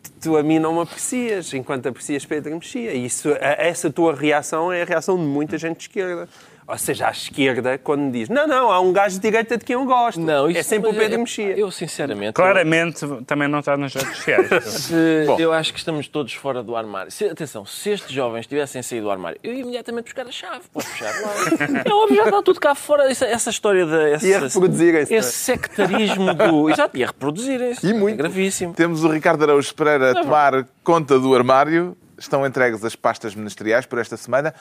tu 0.20 0.36
a 0.36 0.42
mim 0.42 0.58
não 0.58 0.74
me 0.74 0.82
aprecias, 0.82 1.52
enquanto 1.54 1.86
aprecias 1.88 2.24
Pedro 2.26 2.54
Mexia. 2.54 2.92
E 2.92 3.06
isso, 3.06 3.28
essa 3.40 3.90
tua 3.90 4.14
reação 4.14 4.72
é 4.72 4.82
a 4.82 4.84
reação 4.84 5.16
de 5.16 5.24
muita 5.24 5.56
gente 5.58 5.76
de 5.76 5.82
esquerda 5.84 6.28
ou 6.70 6.78
seja, 6.78 7.08
à 7.08 7.10
esquerda, 7.10 7.78
quando 7.78 8.12
diz 8.12 8.28
não, 8.28 8.46
não, 8.46 8.70
há 8.70 8.80
um 8.80 8.92
gajo 8.92 9.16
de 9.16 9.20
direita 9.20 9.58
de 9.58 9.64
quem 9.64 9.74
eu 9.74 9.84
gosto. 9.84 10.20
Não, 10.20 10.48
é 10.48 10.62
sempre 10.62 10.90
o 10.90 10.94
Pedro 10.94 11.14
é, 11.14 11.18
Mexia. 11.18 11.58
Eu, 11.58 11.70
sinceramente... 11.70 12.34
Claramente, 12.34 13.02
eu... 13.02 13.24
também 13.24 13.48
não 13.48 13.58
está 13.58 13.76
nas 13.76 13.92
redes 13.92 14.16
sociais. 14.16 14.64
se, 14.64 14.94
eu 15.38 15.52
acho 15.52 15.72
que 15.72 15.78
estamos 15.80 16.06
todos 16.06 16.32
fora 16.34 16.62
do 16.62 16.76
armário. 16.76 17.10
Se, 17.10 17.24
atenção, 17.24 17.66
se 17.66 17.90
estes 17.90 18.12
jovens 18.12 18.46
tivessem 18.46 18.82
saído 18.82 19.06
do 19.06 19.10
armário, 19.10 19.38
eu 19.42 19.52
ia 19.52 19.60
imediatamente 19.60 20.04
buscar 20.04 20.26
a 20.26 20.30
chave 20.30 20.62
para 20.72 20.82
fechar 20.82 21.12
lá. 21.20 21.82
é 21.84 21.92
óbvio, 21.92 22.16
já 22.16 22.24
está 22.24 22.42
tudo 22.42 22.60
cá 22.60 22.74
fora. 22.74 23.10
Essa, 23.10 23.26
essa 23.26 23.50
história 23.50 23.84
de... 23.84 24.12
Essa, 24.12 24.26
ia 24.26 24.38
reproduzirem-se. 24.38 25.14
Esse 25.14 25.32
sectarismo 25.32 26.32
do... 26.34 26.70
Exato, 26.70 26.96
ia 26.96 27.06
reproduzirem-se. 27.06 27.84
E 27.84 27.92
muito. 27.92 28.14
É 28.14 28.18
gravíssimo. 28.18 28.74
Temos 28.74 29.02
o 29.02 29.08
Ricardo 29.08 29.42
Araújo 29.42 29.74
Pereira 29.74 30.12
a 30.12 30.14
tomar 30.14 30.66
conta 30.84 31.18
do 31.18 31.34
armário. 31.34 31.96
Estão 32.16 32.46
entregues 32.46 32.84
as 32.84 32.94
pastas 32.94 33.34
ministeriais 33.34 33.86
por 33.86 33.98
esta 33.98 34.16
semana. 34.16 34.54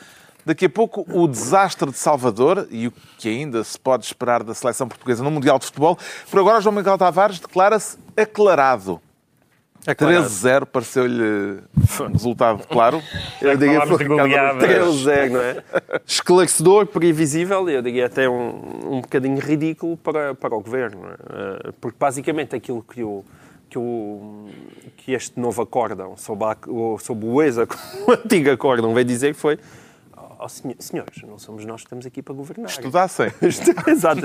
Daqui 0.46 0.66
a 0.66 0.70
pouco, 0.70 1.06
o 1.10 1.28
desastre 1.28 1.92
de 1.92 1.98
Salvador 1.98 2.68
e 2.72 2.88
o 2.88 2.94
que 3.18 3.30
ainda 3.30 3.64
se 3.64 3.78
pode 3.78 4.06
esperar 4.06 4.44
da 4.44 4.54
seleção 4.54 4.88
portuguesa 4.88 5.24
no 5.24 5.30
Mundial 5.30 5.60
de 5.60 5.66
Futebol. 5.66 5.98
Por 6.30 6.40
agora, 6.40 6.62
João 6.62 6.76
Miguel 6.76 6.98
Tavares 6.98 7.40
declara-se 7.40 7.98
aclarado. 8.16 9.02
13-0 9.86 10.66
pareceu-lhe 10.66 11.62
um 12.02 12.12
resultado 12.12 12.68
claro. 12.68 13.02
Eu 13.42 13.56
diria 13.56 13.80
13-0, 14.58 15.30
não 15.30 15.42
é? 15.42 15.64
Esclarecedor, 16.06 16.88
previsível 16.88 17.70
e 17.70 17.76
eu 17.76 17.82
diria 17.82 18.08
até 18.08 18.30
um, 18.30 18.98
um 18.98 19.02
bocadinho 19.02 19.40
ridículo 19.40 19.96
para, 19.96 20.36
para 20.36 20.54
o 20.56 20.62
governo. 20.62 21.02
É? 21.08 21.72
Porque 21.80 21.98
basicamente 21.98 22.56
aquilo 22.56 22.84
que 22.84 23.04
o, 23.04 23.24
que, 23.70 23.80
o, 23.80 24.48
que 24.98 25.14
este 25.14 25.40
novo 25.40 25.62
acórdão, 25.62 26.18
sob, 26.18 26.44
a, 26.44 26.58
sob 27.00 27.26
o 27.26 27.42
ex-antigo 27.42 28.52
acórdão, 28.52 28.94
veio 28.94 29.06
dizer 29.06 29.34
foi 29.34 29.58
oh, 30.40 30.48
senhores, 30.50 31.22
não 31.24 31.38
somos 31.38 31.66
nós 31.66 31.82
que 31.82 31.88
estamos 31.88 32.06
aqui 32.06 32.22
para 32.22 32.34
governar. 32.34 32.70
Estudassem. 32.70 33.28
Exato. 33.88 34.22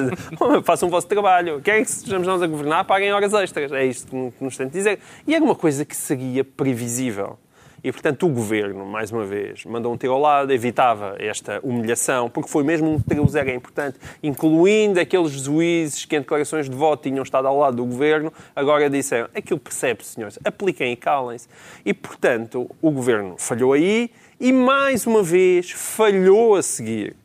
Façam 0.65 0.89
o 0.89 0.91
vosso 0.91 1.07
trabalho. 1.07 1.61
Querem 1.61 1.85
que 1.85 1.91
sejamos 1.91 2.27
nós 2.27 2.43
a 2.43 2.47
governar, 2.47 2.85
paguem 2.85 3.13
horas 3.13 3.33
extras. 3.35 3.73
É 3.73 3.85
isto 3.85 4.33
que 4.39 4.45
nos 4.45 4.57
tem 4.57 4.67
de 4.67 4.73
dizer. 4.73 4.99
E 5.27 5.35
é 5.35 5.39
uma 5.39 5.55
coisa 5.55 5.85
que 5.85 5.97
seria 5.97 6.45
previsível. 6.45 7.39
E, 7.85 7.93
portanto, 7.93 8.25
o 8.25 8.31
governo, 8.31 8.87
mais 8.87 9.13
uma 9.13 9.27
vez, 9.27 9.67
mandou 9.67 9.93
um 9.93 9.97
tiro 9.99 10.15
ao 10.15 10.19
lado, 10.19 10.51
evitava 10.51 11.17
esta 11.19 11.61
humilhação, 11.63 12.31
porque 12.31 12.49
foi 12.49 12.65
mesmo 12.65 12.91
um 12.91 12.99
tiro 12.99 13.29
zero 13.29 13.51
é 13.51 13.55
importante, 13.55 13.99
incluindo 14.23 14.99
aqueles 14.99 15.33
juízes 15.33 16.07
que, 16.07 16.17
em 16.17 16.21
declarações 16.21 16.67
de 16.67 16.75
voto, 16.75 17.03
tinham 17.03 17.23
estado 17.23 17.47
ao 17.47 17.59
lado 17.59 17.77
do 17.77 17.85
governo, 17.85 18.33
agora 18.57 18.89
disseram: 18.89 19.29
aquilo 19.35 19.61
percebe-se, 19.61 20.15
senhores, 20.15 20.39
apliquem 20.43 20.93
e 20.93 20.97
calem-se. 20.97 21.47
E, 21.85 21.93
portanto, 21.93 22.71
o 22.81 22.91
governo 22.91 23.35
falhou 23.37 23.75
aí 23.75 24.11
e 24.39 24.53
mais 24.53 25.07
uma 25.07 25.23
vez 25.23 25.71
falhou 25.71 26.55
a 26.55 26.63
seguir. 26.63 27.17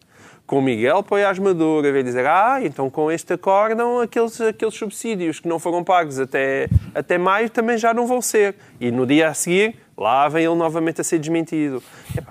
Com 0.45 0.62
Miguel 0.62 1.04
Poiás 1.04 1.38
Maduro 1.38 1.88
a 1.88 1.91
ver 1.91 2.04
dizer, 2.04 2.26
ah, 2.26 2.60
então 2.63 2.89
com 2.89 3.12
este 3.12 3.34
acórdão 3.34 4.00
aqueles, 4.00 4.41
aqueles 4.41 4.74
subsídios 4.74 5.39
que 5.39 5.48
não 5.48 5.60
foram 5.60 5.84
pagos 5.84 6.19
até, 6.19 6.67
até 6.95 7.19
maio 7.19 7.52
também 7.52 7.78
já 7.78 7.93
não 7.93 8.08
vão 8.08 8.19
ser. 8.19 8.56
E 8.80 8.89
no 8.89 9.06
dia 9.06 9.30
a 9.30 9.34
seguir, 9.36 9.76
lá 9.95 10.28
vem 10.28 10.45
ele 10.45 10.56
novamente 10.56 11.02
a 11.02 11.04
ser 11.04 11.19
desmentido. 11.19 11.84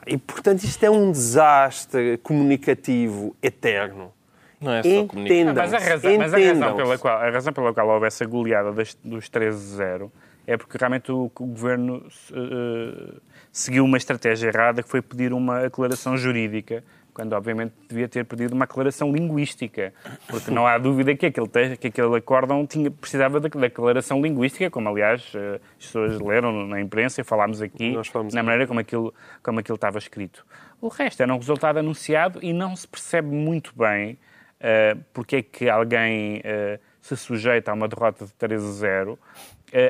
E, 0.05 0.19
portanto, 0.19 0.65
isto 0.65 0.83
é 0.83 0.91
um 0.91 1.13
desastre 1.13 2.19
comunicativo 2.19 3.37
eterno. 3.41 4.13
Não 4.61 4.73
é 4.73 4.83
só 4.83 5.07
comunicação. 5.07 5.55
Mas, 5.55 5.73
a 5.73 5.79
razão, 5.79 6.19
mas 6.19 6.35
a, 6.35 6.39
razão 6.39 6.77
pela 6.77 6.99
qual, 6.99 7.19
a 7.19 7.31
razão 7.31 7.53
pela 7.53 7.73
qual 7.73 7.89
houve 7.89 8.07
essa 8.07 8.27
goleada 8.27 8.73
dos 8.73 9.31
13-0 9.31 10.11
é 10.47 10.57
porque 10.57 10.79
realmente 10.79 11.13
o, 11.13 11.27
o 11.27 11.47
governo 11.47 12.05
uh, 12.31 13.21
seguiu 13.53 13.85
uma 13.85 13.97
estratégia 13.97 14.49
errada 14.49 14.83
que 14.83 14.89
foi 14.89 15.03
pedir 15.03 15.33
uma 15.33 15.67
aclaração 15.67 16.17
jurídica, 16.17 16.83
quando 17.13 17.33
obviamente 17.33 17.73
devia 17.89 18.09
ter 18.09 18.25
pedido 18.25 18.55
uma 18.55 18.65
aclaração 18.65 19.11
linguística, 19.11 19.93
porque 20.29 20.53
não 20.53 20.67
há 20.67 20.79
dúvida 20.79 21.17
que 21.17 21.27
aquele, 21.27 21.49
que 21.77 21.89
aquele 21.89 22.17
acórdão 22.17 22.65
tinha, 22.65 22.91
precisava 22.93 23.41
da 23.41 23.49
declaração 23.49 24.23
linguística, 24.23 24.71
como 24.71 24.89
aliás 24.89 25.33
eh, 25.35 25.61
as 25.81 25.87
pessoas 25.87 26.21
leram 26.21 26.67
na 26.69 26.81
imprensa 26.81 27.21
e 27.21 27.25
falámos 27.25 27.61
aqui, 27.61 27.97
na 28.33 28.43
maneira 28.43 28.69
como 28.69 28.79
aquilo, 28.79 29.13
como 29.43 29.59
aquilo 29.59 29.75
estava 29.75 29.99
escrito. 29.99 30.47
O 30.81 30.87
resto 30.87 31.21
era 31.21 31.35
um 31.35 31.39
resultado 31.39 31.79
anunciado 31.79 32.39
e 32.41 32.53
não 32.53 32.77
se 32.77 32.87
percebe 32.87 33.29
muito 33.29 33.73
bem 33.77 34.17
uh, 34.59 35.05
porque 35.13 35.37
é 35.37 35.43
que 35.43 35.69
alguém 35.69 36.39
uh, 36.39 36.79
se 37.01 37.17
sujeita 37.17 37.71
a 37.71 37.75
uma 37.75 37.89
derrota 37.89 38.27
de 38.27 38.33
13-0 38.33 39.13
eh, 39.13 39.17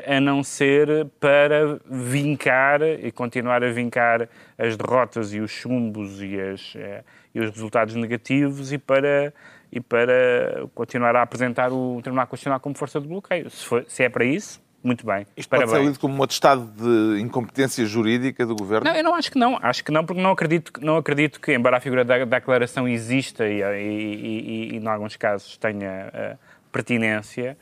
a 0.05 0.19
não 0.19 0.43
ser 0.43 1.07
para 1.19 1.79
vincar 1.89 2.81
e 2.81 3.11
continuar 3.11 3.63
a 3.63 3.71
vincar 3.71 4.27
as 4.57 4.75
derrotas 4.75 5.33
e 5.33 5.39
os 5.39 5.51
chumbos 5.51 6.21
e, 6.21 6.39
as, 6.39 6.73
eh, 6.75 7.03
e 7.33 7.39
os 7.39 7.49
resultados 7.51 7.95
negativos 7.95 8.73
e 8.73 8.77
para, 8.77 9.33
e 9.71 9.79
para 9.79 10.67
continuar 10.75 11.15
a 11.15 11.21
apresentar 11.21 11.71
o 11.71 12.01
Tribunal 12.01 12.27
Constitucional 12.27 12.59
como 12.59 12.75
força 12.75 12.99
de 12.99 13.07
bloqueio. 13.07 13.49
Se, 13.49 13.65
for, 13.65 13.85
se 13.87 14.03
é 14.03 14.09
para 14.09 14.25
isso, 14.25 14.61
muito 14.83 15.05
bem. 15.05 15.25
Isto 15.35 15.49
pode 15.49 15.69
ser 15.69 15.81
lido 15.81 15.99
como 15.99 16.15
um 16.15 16.23
atestado 16.23 16.65
de 16.65 17.21
incompetência 17.21 17.85
jurídica 17.85 18.45
do 18.45 18.55
Governo? 18.55 18.89
Não, 18.89 18.95
eu 18.95 19.03
não 19.03 19.15
acho 19.15 19.31
que 19.31 19.37
não. 19.37 19.59
Acho 19.61 19.83
que 19.83 19.91
não, 19.91 20.05
porque 20.05 20.21
não 20.21 20.31
acredito, 20.31 20.71
não 20.81 20.97
acredito 20.97 21.39
que, 21.39 21.53
embora 21.53 21.77
a 21.77 21.79
figura 21.79 22.05
da, 22.05 22.17
da 22.19 22.39
declaração 22.39 22.87
exista 22.87 23.47
e, 23.47 23.61
e, 23.61 23.65
e, 23.65 24.73
e, 24.73 24.77
em 24.77 24.87
alguns 24.87 25.17
casos, 25.17 25.57
tenha 25.57 26.11
uh, 26.13 26.37
pertinência, 26.71 27.57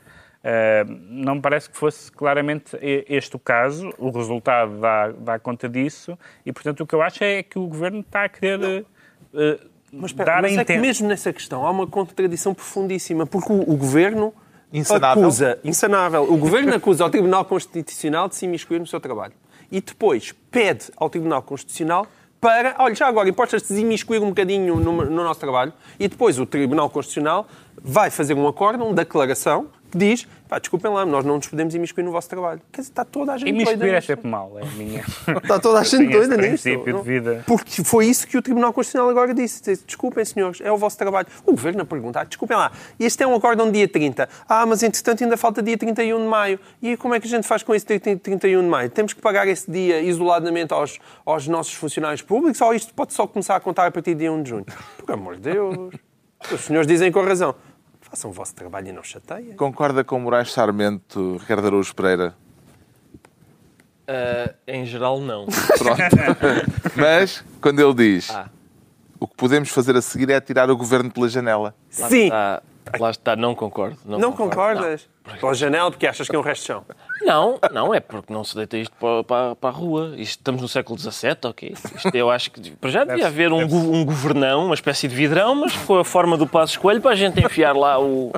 não 0.98 1.36
me 1.36 1.40
parece 1.40 1.68
que 1.68 1.76
fosse 1.76 2.10
claramente 2.10 2.76
este 2.80 3.36
o 3.36 3.38
caso. 3.38 3.92
O 3.98 4.10
resultado 4.10 4.80
dá, 4.80 5.08
dá 5.12 5.38
conta 5.38 5.68
disso 5.68 6.18
e, 6.46 6.52
portanto, 6.52 6.82
o 6.82 6.86
que 6.86 6.94
eu 6.94 7.02
acho 7.02 7.22
é 7.22 7.42
que 7.42 7.58
o 7.58 7.66
Governo 7.66 8.00
está 8.00 8.24
a 8.24 8.28
querer... 8.28 8.86
Uh, 9.32 9.78
mas, 9.90 10.10
espera, 10.10 10.42
mas 10.42 10.56
é 10.56 10.64
que 10.64 10.76
mesmo 10.76 11.08
nessa 11.08 11.32
questão 11.32 11.66
há 11.66 11.70
uma 11.70 11.86
contradição 11.86 12.52
profundíssima, 12.52 13.26
porque 13.26 13.50
o, 13.50 13.60
o 13.62 13.76
Governo 13.76 14.34
Insanável. 14.72 15.22
Acusa, 15.22 15.58
insanável. 15.64 16.22
O 16.24 16.36
Governo 16.36 16.74
acusa 16.74 17.02
ao 17.04 17.10
Tribunal 17.10 17.44
Constitucional 17.44 18.28
de 18.28 18.36
se 18.36 18.44
imiscuir 18.44 18.78
no 18.78 18.86
seu 18.86 19.00
trabalho. 19.00 19.32
E 19.70 19.80
depois 19.80 20.32
pede 20.50 20.90
ao 20.96 21.08
Tribunal 21.08 21.42
Constitucional 21.42 22.06
para, 22.40 22.76
olha, 22.78 22.94
já 22.94 23.06
agora, 23.06 23.28
importas-te 23.28 23.74
de 23.74 23.80
imiscuir 23.80 24.22
um 24.22 24.28
bocadinho 24.28 24.76
no, 24.76 24.92
no, 24.92 25.24
nosso 25.24 25.40
trabalho. 25.40 25.72
E 25.98 26.06
depois 26.06 26.38
o 26.38 26.46
Tribunal 26.46 26.88
Constitucional 26.90 27.48
vai 27.82 28.10
fazer 28.10 28.34
um 28.34 28.46
acordo, 28.46 28.84
uma 28.84 28.94
declaração, 28.94 29.68
que 29.90 29.98
diz, 29.98 30.26
pá, 30.48 30.58
desculpem 30.58 30.90
lá, 30.90 31.04
nós 31.04 31.24
não 31.24 31.36
nos 31.36 31.46
podemos 31.48 31.74
imiscuir 31.74 32.02
no 32.04 32.12
vosso 32.12 32.28
trabalho. 32.28 32.60
Quer 32.72 32.82
dizer, 32.82 32.90
está 32.90 33.04
toda 33.04 33.32
a 33.32 33.38
gente 33.38 33.48
imiscuir 33.48 33.76
doida. 33.76 33.96
é 33.96 34.00
sempre 34.00 34.28
mal, 34.28 34.58
é 34.58 34.64
minha... 34.76 35.04
está 35.26 35.58
toda 35.60 35.80
a 35.80 35.82
gente 35.84 36.10
doida 36.10 36.36
nisso. 36.36 36.68
de 36.68 36.92
vida. 37.02 37.44
Porque 37.46 37.82
foi 37.82 38.06
isso 38.06 38.26
que 38.26 38.36
o 38.36 38.42
Tribunal 38.42 38.72
Constitucional 38.72 39.10
agora 39.10 39.34
disse. 39.34 39.76
Desculpem, 39.84 40.24
senhores, 40.24 40.60
é 40.60 40.70
o 40.70 40.76
vosso 40.76 40.96
trabalho. 40.96 41.26
O 41.44 41.52
Governo 41.52 41.82
a 41.82 41.84
perguntar, 41.84 42.24
desculpem 42.24 42.56
lá, 42.56 42.72
este 42.98 43.22
é 43.22 43.26
um 43.26 43.34
acordo 43.34 43.64
no 43.64 43.72
dia 43.72 43.88
30. 43.88 44.28
Ah, 44.48 44.64
mas 44.66 44.82
entretanto 44.82 45.24
ainda 45.24 45.36
falta 45.36 45.62
dia 45.62 45.76
31 45.76 46.18
de 46.20 46.26
maio. 46.26 46.60
E 46.80 46.96
como 46.96 47.14
é 47.14 47.20
que 47.20 47.26
a 47.26 47.30
gente 47.30 47.46
faz 47.46 47.62
com 47.62 47.74
esse 47.74 47.86
dia 47.86 48.16
31 48.16 48.62
de 48.62 48.68
maio? 48.68 48.90
Temos 48.90 49.12
que 49.12 49.20
pagar 49.20 49.46
esse 49.48 49.70
dia 49.70 50.00
isoladamente 50.00 50.72
aos, 50.72 50.98
aos 51.24 51.48
nossos 51.48 51.74
funcionários 51.74 52.22
públicos 52.22 52.60
ou 52.60 52.74
isto 52.74 52.92
pode 52.94 53.12
só 53.12 53.26
começar 53.26 53.56
a 53.56 53.60
contar 53.60 53.86
a 53.86 53.90
partir 53.90 54.14
de 54.14 54.20
dia 54.20 54.32
1 54.32 54.42
de 54.42 54.50
junho? 54.50 54.66
Por 54.98 55.12
amor 55.12 55.36
de 55.36 55.52
Deus. 55.52 55.94
Os 56.52 56.60
senhores 56.60 56.86
dizem 56.86 57.10
com 57.10 57.20
razão. 57.22 57.54
Façam 58.10 58.30
o 58.30 58.32
vosso 58.32 58.54
trabalho 58.54 58.88
e 58.88 58.92
não 58.92 59.02
chateiem. 59.02 59.54
Concorda 59.54 60.02
com 60.02 60.18
Moraes 60.18 60.52
Sarmento, 60.52 61.36
Ricardo 61.38 61.66
Araújo 61.66 61.94
Pereira? 61.94 62.34
Uh, 64.08 64.54
em 64.66 64.86
geral, 64.86 65.20
não. 65.20 65.44
Pronto. 65.76 66.00
Mas, 66.96 67.44
quando 67.60 67.80
ele 67.80 67.92
diz 67.92 68.30
ah. 68.30 68.48
o 69.20 69.28
que 69.28 69.36
podemos 69.36 69.68
fazer 69.68 69.94
a 69.94 70.00
seguir 70.00 70.30
é 70.30 70.40
tirar 70.40 70.70
o 70.70 70.76
governo 70.76 71.10
pela 71.10 71.28
janela. 71.28 71.74
Lá 71.98 72.08
Sim. 72.08 72.24
Está, 72.24 72.62
lá 72.98 73.10
está, 73.10 73.36
não 73.36 73.54
concordo. 73.54 73.98
Não, 74.06 74.18
não 74.18 74.32
concordo, 74.32 74.80
concordas? 74.80 75.08
Não. 75.26 75.36
Pela 75.36 75.54
janela 75.54 75.90
porque 75.90 76.06
achas 76.06 76.26
que 76.26 76.34
é 76.34 76.38
um 76.38 76.42
resto 76.42 76.62
de 76.62 76.66
chão. 76.68 76.84
Não, 77.22 77.58
não, 77.72 77.94
é 77.94 78.00
porque 78.00 78.32
não 78.32 78.44
se 78.44 78.54
deita 78.54 78.76
isto 78.76 78.92
para, 78.98 79.24
para, 79.24 79.56
para 79.56 79.70
a 79.70 79.72
rua. 79.72 80.14
Isto, 80.16 80.38
estamos 80.38 80.62
no 80.62 80.68
século 80.68 80.98
XVII, 80.98 81.36
ok? 81.44 81.74
Isto 81.96 82.14
eu 82.14 82.30
acho 82.30 82.50
que 82.50 82.70
para 82.72 82.90
já 82.90 83.04
devia 83.04 83.26
haver 83.26 83.52
um, 83.52 83.62
um 83.62 84.04
governão, 84.04 84.66
uma 84.66 84.74
espécie 84.74 85.08
de 85.08 85.14
vidrão, 85.14 85.54
mas 85.54 85.76
com 85.76 85.98
a 85.98 86.04
forma 86.04 86.36
do 86.36 86.46
passo 86.46 86.72
escolho 86.72 87.00
para 87.00 87.12
a 87.12 87.16
gente 87.16 87.44
enfiar 87.44 87.76
lá 87.76 88.00
o. 88.00 88.32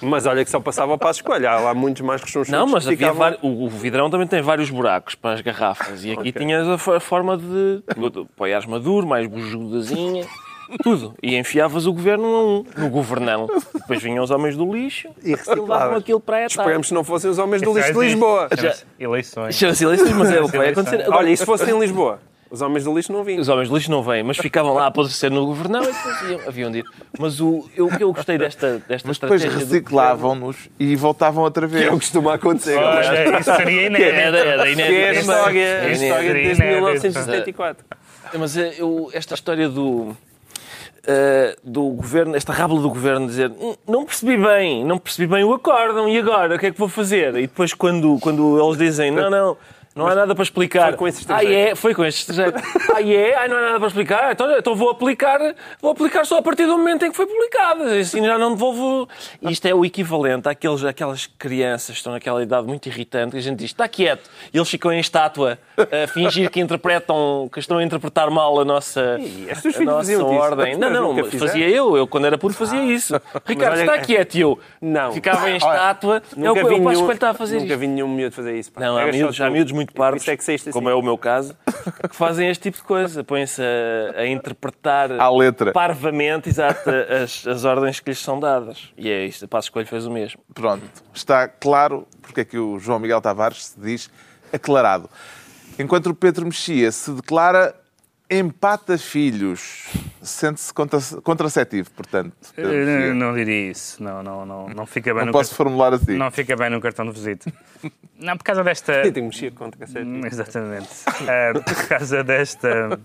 Mas 0.00 0.26
olha 0.26 0.44
que 0.44 0.50
só 0.50 0.60
passava 0.60 0.92
o 0.94 0.98
passo 0.98 1.20
escolho, 1.20 1.48
há 1.48 1.58
lá 1.58 1.74
muitos 1.74 2.02
mais 2.02 2.20
rechonchudos. 2.20 2.50
Não, 2.50 2.66
mas 2.66 2.86
havia 2.86 3.12
ficavam... 3.12 3.36
o, 3.42 3.64
o, 3.64 3.68
vidrão 3.68 4.10
também 4.10 4.26
tem 4.26 4.42
vários 4.42 4.70
buracos 4.70 5.14
para 5.14 5.34
as 5.34 5.40
garrafas 5.40 6.04
e 6.04 6.12
aqui 6.12 6.30
okay. 6.30 6.32
tinhas 6.32 6.68
a, 6.68 6.74
a, 6.74 7.00
forma 7.00 7.36
de, 7.36 7.82
de 7.96 8.20
apoiares 8.20 8.66
maduro, 8.66 9.06
mais 9.06 9.26
bujudazinha. 9.26 10.26
Tudo. 10.82 11.14
E 11.22 11.36
enfiavas 11.36 11.86
o 11.86 11.92
governo 11.92 12.24
num, 12.24 12.64
no 12.76 12.90
governão. 12.90 13.48
Depois 13.74 14.02
vinham 14.02 14.22
os 14.22 14.30
homens 14.30 14.56
do 14.56 14.70
lixo 14.72 15.08
e 15.22 15.34
levavam 15.34 15.96
aquilo 15.96 16.20
para 16.20 16.36
a 16.36 16.40
etapa. 16.40 16.62
Esperemos 16.62 16.88
que 16.88 16.94
não 16.94 17.04
fossem 17.04 17.30
os 17.30 17.38
homens 17.38 17.62
do 17.62 17.72
lixo 17.74 17.92
de 17.92 17.98
Lisboa. 17.98 18.48
Eleições. 18.98 19.54
Chama-se 19.54 19.84
eleições, 19.84 20.12
mas 20.12 20.30
é 20.30 20.40
o 20.40 20.48
que 20.48 20.56
vai 20.56 20.68
acontecer. 20.70 21.04
Olha, 21.08 21.30
e 21.30 21.36
se 21.36 21.44
fosse 21.44 21.70
em 21.70 21.78
Lisboa? 21.78 22.20
Os 22.52 22.60
homens 22.60 22.84
do 22.84 22.94
lixo 22.94 23.10
não 23.10 23.24
vinham. 23.24 23.40
Os 23.40 23.48
homens 23.48 23.70
do 23.70 23.74
lixo 23.74 23.90
não 23.90 24.02
vêm, 24.02 24.22
mas 24.22 24.36
ficavam 24.36 24.74
lá 24.74 24.84
a 24.84 24.86
apodrecer 24.88 25.30
no 25.30 25.46
governão 25.46 25.82
e 25.82 25.86
depois 25.86 26.20
iam, 26.30 26.40
haviam 26.46 26.70
de 26.70 26.80
ir. 26.80 26.84
Mas 27.18 27.40
o, 27.40 27.66
eu, 27.74 27.86
o 27.86 27.96
que 27.96 28.04
eu 28.04 28.12
gostei 28.12 28.36
desta, 28.36 28.78
desta 28.86 29.08
mas 29.08 29.18
depois 29.18 29.42
reciclavam-nos 29.42 30.68
e 30.78 30.94
voltavam 30.94 31.44
outra 31.44 31.66
vez. 31.66 31.84
Que 31.84 31.88
é 31.88 31.90
o 31.90 31.98
que 31.98 32.04
costuma 32.04 32.34
acontecer. 32.34 32.76
Olha, 32.76 33.38
isso 33.40 33.56
seria 33.56 33.86
inédito. 33.86 34.10
Era, 34.10 34.38
era 34.38 34.70
inédito. 34.70 34.94
Que 34.94 35.00
é 35.00 35.08
a 35.08 35.12
história, 35.14 35.80
a 35.80 35.88
história 35.92 36.34
desde 36.34 36.62
1974. 36.62 37.86
Mas 38.38 38.54
eu, 38.54 39.10
esta 39.14 39.32
história 39.32 39.66
do 39.70 40.14
uh, 41.06 41.56
do 41.62 41.82
governo, 41.90 42.36
esta 42.36 42.52
rábula 42.52 42.82
do 42.82 42.88
governo, 42.88 43.26
dizer 43.26 43.50
hum, 43.50 43.74
não 43.86 44.04
percebi 44.04 44.36
bem, 44.36 44.84
não 44.84 44.98
percebi 44.98 45.32
bem 45.32 45.44
o 45.44 45.52
acórdão, 45.52 46.08
e 46.08 46.18
agora? 46.18 46.56
O 46.56 46.58
que 46.58 46.66
é 46.66 46.70
que 46.70 46.78
vou 46.78 46.88
fazer? 46.88 47.34
E 47.36 47.42
depois, 47.42 47.74
quando, 47.74 48.18
quando 48.20 48.60
eles 48.62 48.78
dizem 48.78 49.10
não, 49.10 49.30
não 49.30 49.56
não 49.94 50.06
há 50.06 50.14
nada 50.14 50.34
para 50.34 50.42
explicar. 50.42 50.88
Foi 50.88 50.96
com 50.96 51.08
esse 51.08 51.24
Ah, 51.28 51.44
é? 51.44 51.74
Foi 51.74 51.94
com 51.94 52.04
este 52.04 52.20
estrangeiro. 52.20 52.56
ah, 52.94 53.02
é? 53.02 53.34
Ah, 53.34 53.48
não 53.48 53.56
há 53.56 53.60
nada 53.60 53.78
para 53.78 53.88
explicar? 53.88 54.32
Então, 54.32 54.58
então 54.58 54.74
vou 54.74 54.90
aplicar 54.90 55.38
vou 55.80 55.92
aplicar 55.92 56.24
só 56.24 56.38
a 56.38 56.42
partir 56.42 56.66
do 56.66 56.78
momento 56.78 57.04
em 57.04 57.10
que 57.10 57.16
foi 57.16 57.26
publicado. 57.26 57.84
Assim 57.84 58.24
já 58.24 58.38
não 58.38 58.52
devolvo... 58.52 59.08
Isto 59.42 59.66
é 59.66 59.74
o 59.74 59.84
equivalente 59.84 60.48
àqueles, 60.48 60.84
àquelas 60.84 61.26
crianças 61.38 61.90
que 61.90 61.96
estão 61.98 62.12
naquela 62.12 62.42
idade 62.42 62.66
muito 62.66 62.86
irritante 62.86 63.32
que 63.32 63.38
a 63.38 63.40
gente 63.40 63.58
diz, 63.58 63.66
está 63.66 63.88
quieto. 63.88 64.30
E 64.52 64.58
eles 64.58 64.68
ficam 64.68 64.92
em 64.92 65.00
estátua 65.00 65.58
a 65.76 66.06
fingir 66.06 66.50
que 66.50 66.60
interpretam, 66.60 67.48
que 67.52 67.58
estão 67.58 67.78
a 67.78 67.84
interpretar 67.84 68.30
mal 68.30 68.60
a 68.60 68.64
nossa, 68.64 69.18
a 69.18 69.84
nossa 69.84 70.24
ordem. 70.24 70.76
Não, 70.76 70.90
não, 70.90 71.24
fazia 71.24 71.68
eu. 71.68 71.96
Eu, 71.96 72.06
quando 72.06 72.26
era 72.26 72.38
puro, 72.38 72.54
fazia 72.54 72.80
ah. 72.80 72.84
isso. 72.84 73.20
Ricardo, 73.44 73.80
está 73.80 73.98
quieto. 73.98 74.34
E 74.34 74.40
eu 74.40 74.58
não. 74.80 75.12
ficava 75.12 75.50
em 75.50 75.56
estátua. 75.56 76.22
Nunca 76.36 76.60
eu, 76.60 76.68
vi 76.68 76.74
eu 76.74 76.80
nenhum, 76.80 77.12
está 77.12 77.30
a 77.30 77.34
fazer 77.34 77.60
Nunca 77.60 77.76
vi 77.76 77.86
nenhum 77.86 78.08
miúdo 78.08 78.34
fazer 78.34 78.58
isso. 78.58 78.70
Não, 78.78 78.96
há 78.96 79.06
miúdos, 79.06 79.40
há 79.40 79.50
miúdos 79.50 79.72
muito 79.72 79.81
parvos, 79.86 80.26
é 80.28 80.36
como 80.70 80.88
é 80.88 80.94
o 80.94 81.02
meu 81.02 81.18
caso, 81.18 81.56
que 82.08 82.14
fazem 82.14 82.48
este 82.48 82.64
tipo 82.64 82.78
de 82.78 82.84
coisa. 82.84 83.24
Põem-se 83.24 83.62
a, 83.62 84.20
a, 84.20 84.26
interpretar 84.26 85.10
à 85.12 85.30
letra. 85.30 85.72
parvamente 85.72 86.48
exato, 86.48 86.88
as, 86.90 87.46
as 87.46 87.64
ordens 87.64 87.98
que 88.00 88.10
lhes 88.10 88.18
são 88.18 88.38
dadas. 88.38 88.92
E 88.96 89.10
é 89.10 89.24
isto. 89.24 89.44
A 89.44 89.48
Passo 89.48 89.66
Escolho 89.66 89.86
fez 89.86 90.06
o 90.06 90.10
mesmo. 90.10 90.40
Pronto. 90.54 90.84
Está 91.14 91.48
claro 91.48 92.06
porque 92.20 92.42
é 92.42 92.44
que 92.44 92.58
o 92.58 92.78
João 92.78 92.98
Miguel 92.98 93.20
Tavares 93.20 93.66
se 93.66 93.80
diz 93.80 94.10
aclarado. 94.52 95.08
Enquanto 95.78 96.06
o 96.06 96.14
Pedro 96.14 96.44
Mexia 96.44 96.92
se 96.92 97.10
declara 97.12 97.74
empata 98.32 98.96
filhos. 98.98 99.88
Sente-se 100.22 100.72
contra 100.72 101.00
contraceptivo, 101.22 101.90
portanto. 101.90 102.32
Não, 102.56 103.14
não, 103.14 103.34
diria 103.34 103.70
isso. 103.70 104.02
Não, 104.02 104.22
não, 104.22 104.46
não, 104.46 104.68
não 104.68 104.86
fica 104.86 105.12
bem 105.12 105.24
não 105.26 105.32
posso 105.32 105.54
formular 105.54 105.92
assim. 105.92 106.16
Não 106.16 106.30
fica 106.30 106.54
bem 106.56 106.70
no 106.70 106.80
cartão 106.80 107.04
de 107.06 107.12
visita. 107.12 107.52
Não, 108.22 108.36
por 108.36 108.44
causa 108.44 108.62
desta. 108.62 108.92
Eu 109.04 109.12
tenho 109.12 109.26
mexia 109.26 109.50
contraceptivo. 109.50 110.24
Exatamente. 110.24 110.86
Uh, 110.86 111.60
por 111.60 111.88
causa 111.88 112.22
desta, 112.22 113.00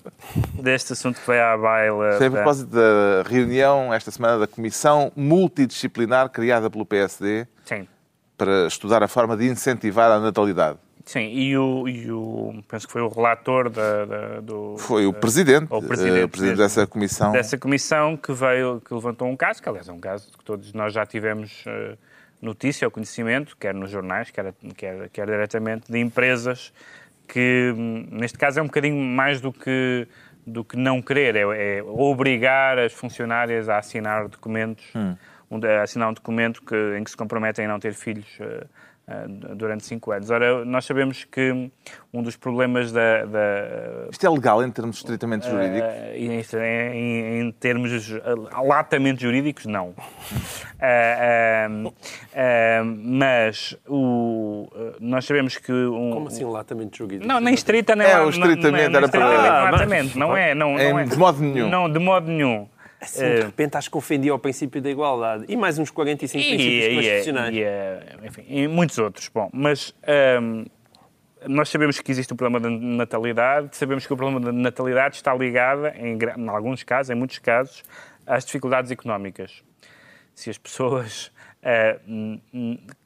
deste 0.62 0.94
assunto 0.94 1.16
que 1.20 1.26
foi 1.26 1.42
à 1.42 1.58
baila. 1.58 2.18
Foi 2.20 2.28
a 2.28 2.32
propósito 2.32 2.70
da 2.70 3.24
reunião 3.28 3.92
esta 3.92 4.12
semana 4.12 4.38
da 4.38 4.46
Comissão 4.46 5.12
Multidisciplinar 5.16 6.30
criada 6.30 6.70
pelo 6.70 6.86
PSD 6.86 7.48
Sim. 7.66 7.88
para 8.38 8.68
estudar 8.68 9.02
a 9.02 9.08
forma 9.08 9.36
de 9.36 9.48
incentivar 9.48 10.12
a 10.12 10.20
natalidade. 10.20 10.78
Sim, 11.08 11.30
e 11.30 11.58
o, 11.58 11.88
e 11.88 12.12
o 12.12 12.62
penso 12.68 12.86
que 12.86 12.92
foi 12.92 13.02
o 13.02 13.08
relator 13.08 13.70
da, 13.70 14.04
da 14.04 14.40
do... 14.42 14.76
Foi 14.78 15.08
o 15.08 15.14
presidente, 15.14 15.68
o 15.70 15.82
presidente, 15.82 16.26
uh, 16.26 16.28
presidente 16.28 16.58
dessa 16.58 16.86
comissão. 16.86 17.32
Dessa 17.32 17.58
comissão 17.58 18.18
que 18.18 18.34
veio, 18.34 18.82
que 18.86 18.94
levantou 18.94 19.30
um 19.30 19.38
caso, 19.38 19.64
que 19.64 19.70
aliás 19.70 19.88
é 19.88 19.94
um 19.94 20.02
caso 20.02 20.30
que 20.38 20.44
todos 20.44 20.74
nós 20.74 20.92
já 20.92 21.06
tivemos 21.06 21.64
uh, 21.66 21.98
notícia 22.42 22.86
ou 22.86 22.92
conhecimento, 22.92 23.56
quer 23.58 23.74
nos 23.74 23.90
jornais, 23.90 24.32
quer, 24.32 24.54
quer, 24.76 25.08
quer 25.08 25.26
diretamente, 25.26 25.90
de 25.90 25.98
empresas 25.98 26.74
que, 27.26 27.74
neste 28.12 28.38
caso, 28.38 28.60
é 28.60 28.62
um 28.62 28.68
bocadinho 28.68 28.98
mais 28.98 29.40
do 29.40 29.54
que, 29.54 30.06
do 30.46 30.66
que 30.66 30.76
não 30.76 31.02
querer, 31.02 31.38
é, 31.38 31.78
é 31.78 31.84
obrigar 31.84 32.78
as 32.78 32.92
funcionárias 32.92 33.70
a 33.70 33.78
assinar 33.78 34.28
documentos, 34.28 34.84
hum. 34.94 35.16
Um, 35.50 35.60
a 35.66 35.84
assinar 35.84 36.10
um 36.10 36.14
documento 36.14 36.62
que, 36.62 36.76
em 36.98 37.04
que 37.04 37.12
se 37.12 37.18
comprometem 37.18 37.66
a 37.66 37.68
não 37.68 37.80
ter 37.80 37.94
filhos 37.94 38.28
uh, 38.40 38.68
eh, 39.10 39.26
durante 39.56 39.86
cinco 39.86 40.12
anos. 40.12 40.30
Ora, 40.30 40.66
nós 40.66 40.84
sabemos 40.84 41.24
que 41.24 41.72
um 42.14 42.22
dos 42.22 42.36
problemas 42.36 42.92
da... 42.92 43.24
da 43.24 44.10
Isto 44.12 44.28
é 44.28 44.30
legal 44.30 44.62
em 44.62 44.70
termos 44.70 44.98
estritamente 44.98 45.50
jurídicos? 45.50 46.52
Uh, 46.52 46.58
em, 46.58 47.40
em, 47.40 47.52
termos 47.54 48.12
latamente 48.68 49.22
jurídicos, 49.22 49.66
não. 49.66 49.92
Uh, 50.76 51.94
mas 53.02 53.78
o, 53.88 54.68
nós 55.00 55.24
sabemos 55.24 55.58
que... 55.58 55.72
Um, 55.72 56.12
Como 56.12 56.28
assim 56.28 56.44
latamente 56.44 56.98
jurídico? 56.98 57.26
Não, 57.26 57.40
nem 57.40 57.54
estrita, 57.54 57.96
nem... 57.96 58.06
É, 58.06 58.20
o 58.20 58.30
estritamente 58.30 58.90
não, 58.90 59.00
era 59.00 59.08
para... 59.08 59.72
Latamente, 59.72 60.18
não 60.18 60.36
é, 60.36 60.54
não, 60.54 60.74
não 60.74 61.00
é. 61.00 61.06
De 61.06 61.16
modo 61.16 61.42
nenhum. 61.42 61.70
Não, 61.70 61.90
de 61.90 62.00
modo 62.00 62.28
nenhum. 62.28 62.68
Assim, 63.00 63.22
de 63.36 63.42
repente 63.44 63.78
acho 63.78 63.92
que 63.92 63.98
ofendi 63.98 64.30
ao 64.30 64.40
princípio 64.40 64.82
da 64.82 64.90
igualdade. 64.90 65.46
E 65.48 65.56
mais 65.56 65.78
uns 65.78 65.92
45 65.92 66.44
E, 66.44 66.48
princípios 66.48 66.84
e, 66.84 66.88
é- 66.88 66.94
constitucionais. 66.96 67.56
e, 67.56 67.64
é- 67.64 68.16
enfim, 68.26 68.46
e 68.48 68.68
muitos 68.68 68.98
outros. 68.98 69.30
Bom, 69.30 69.50
mas 69.54 69.94
hum, 70.42 70.66
nós 71.48 71.70
sabemos 71.70 72.00
que 72.00 72.12
existe 72.12 72.34
um 72.34 72.38
problema 72.38 72.68
de 72.68 72.76
natalidade, 72.76 73.76
sabemos 73.78 74.06
que 74.08 74.14
o 74.14 74.18
problema 74.18 74.40
da 74.40 74.52
natalidade 74.52 75.16
está 75.16 75.34
ligado, 75.36 75.88
em, 75.96 76.18
em 76.18 76.50
alguns 76.50 76.84
casos, 76.84 77.12
em 77.12 77.16
muitos 77.16 77.38
casos, 77.40 77.84
às 78.26 78.44
dificuldades 78.44 78.90
económicas. 78.90 79.64
Se 80.34 80.50
as 80.50 80.58
pessoas 80.58 81.32
eh, 81.62 82.00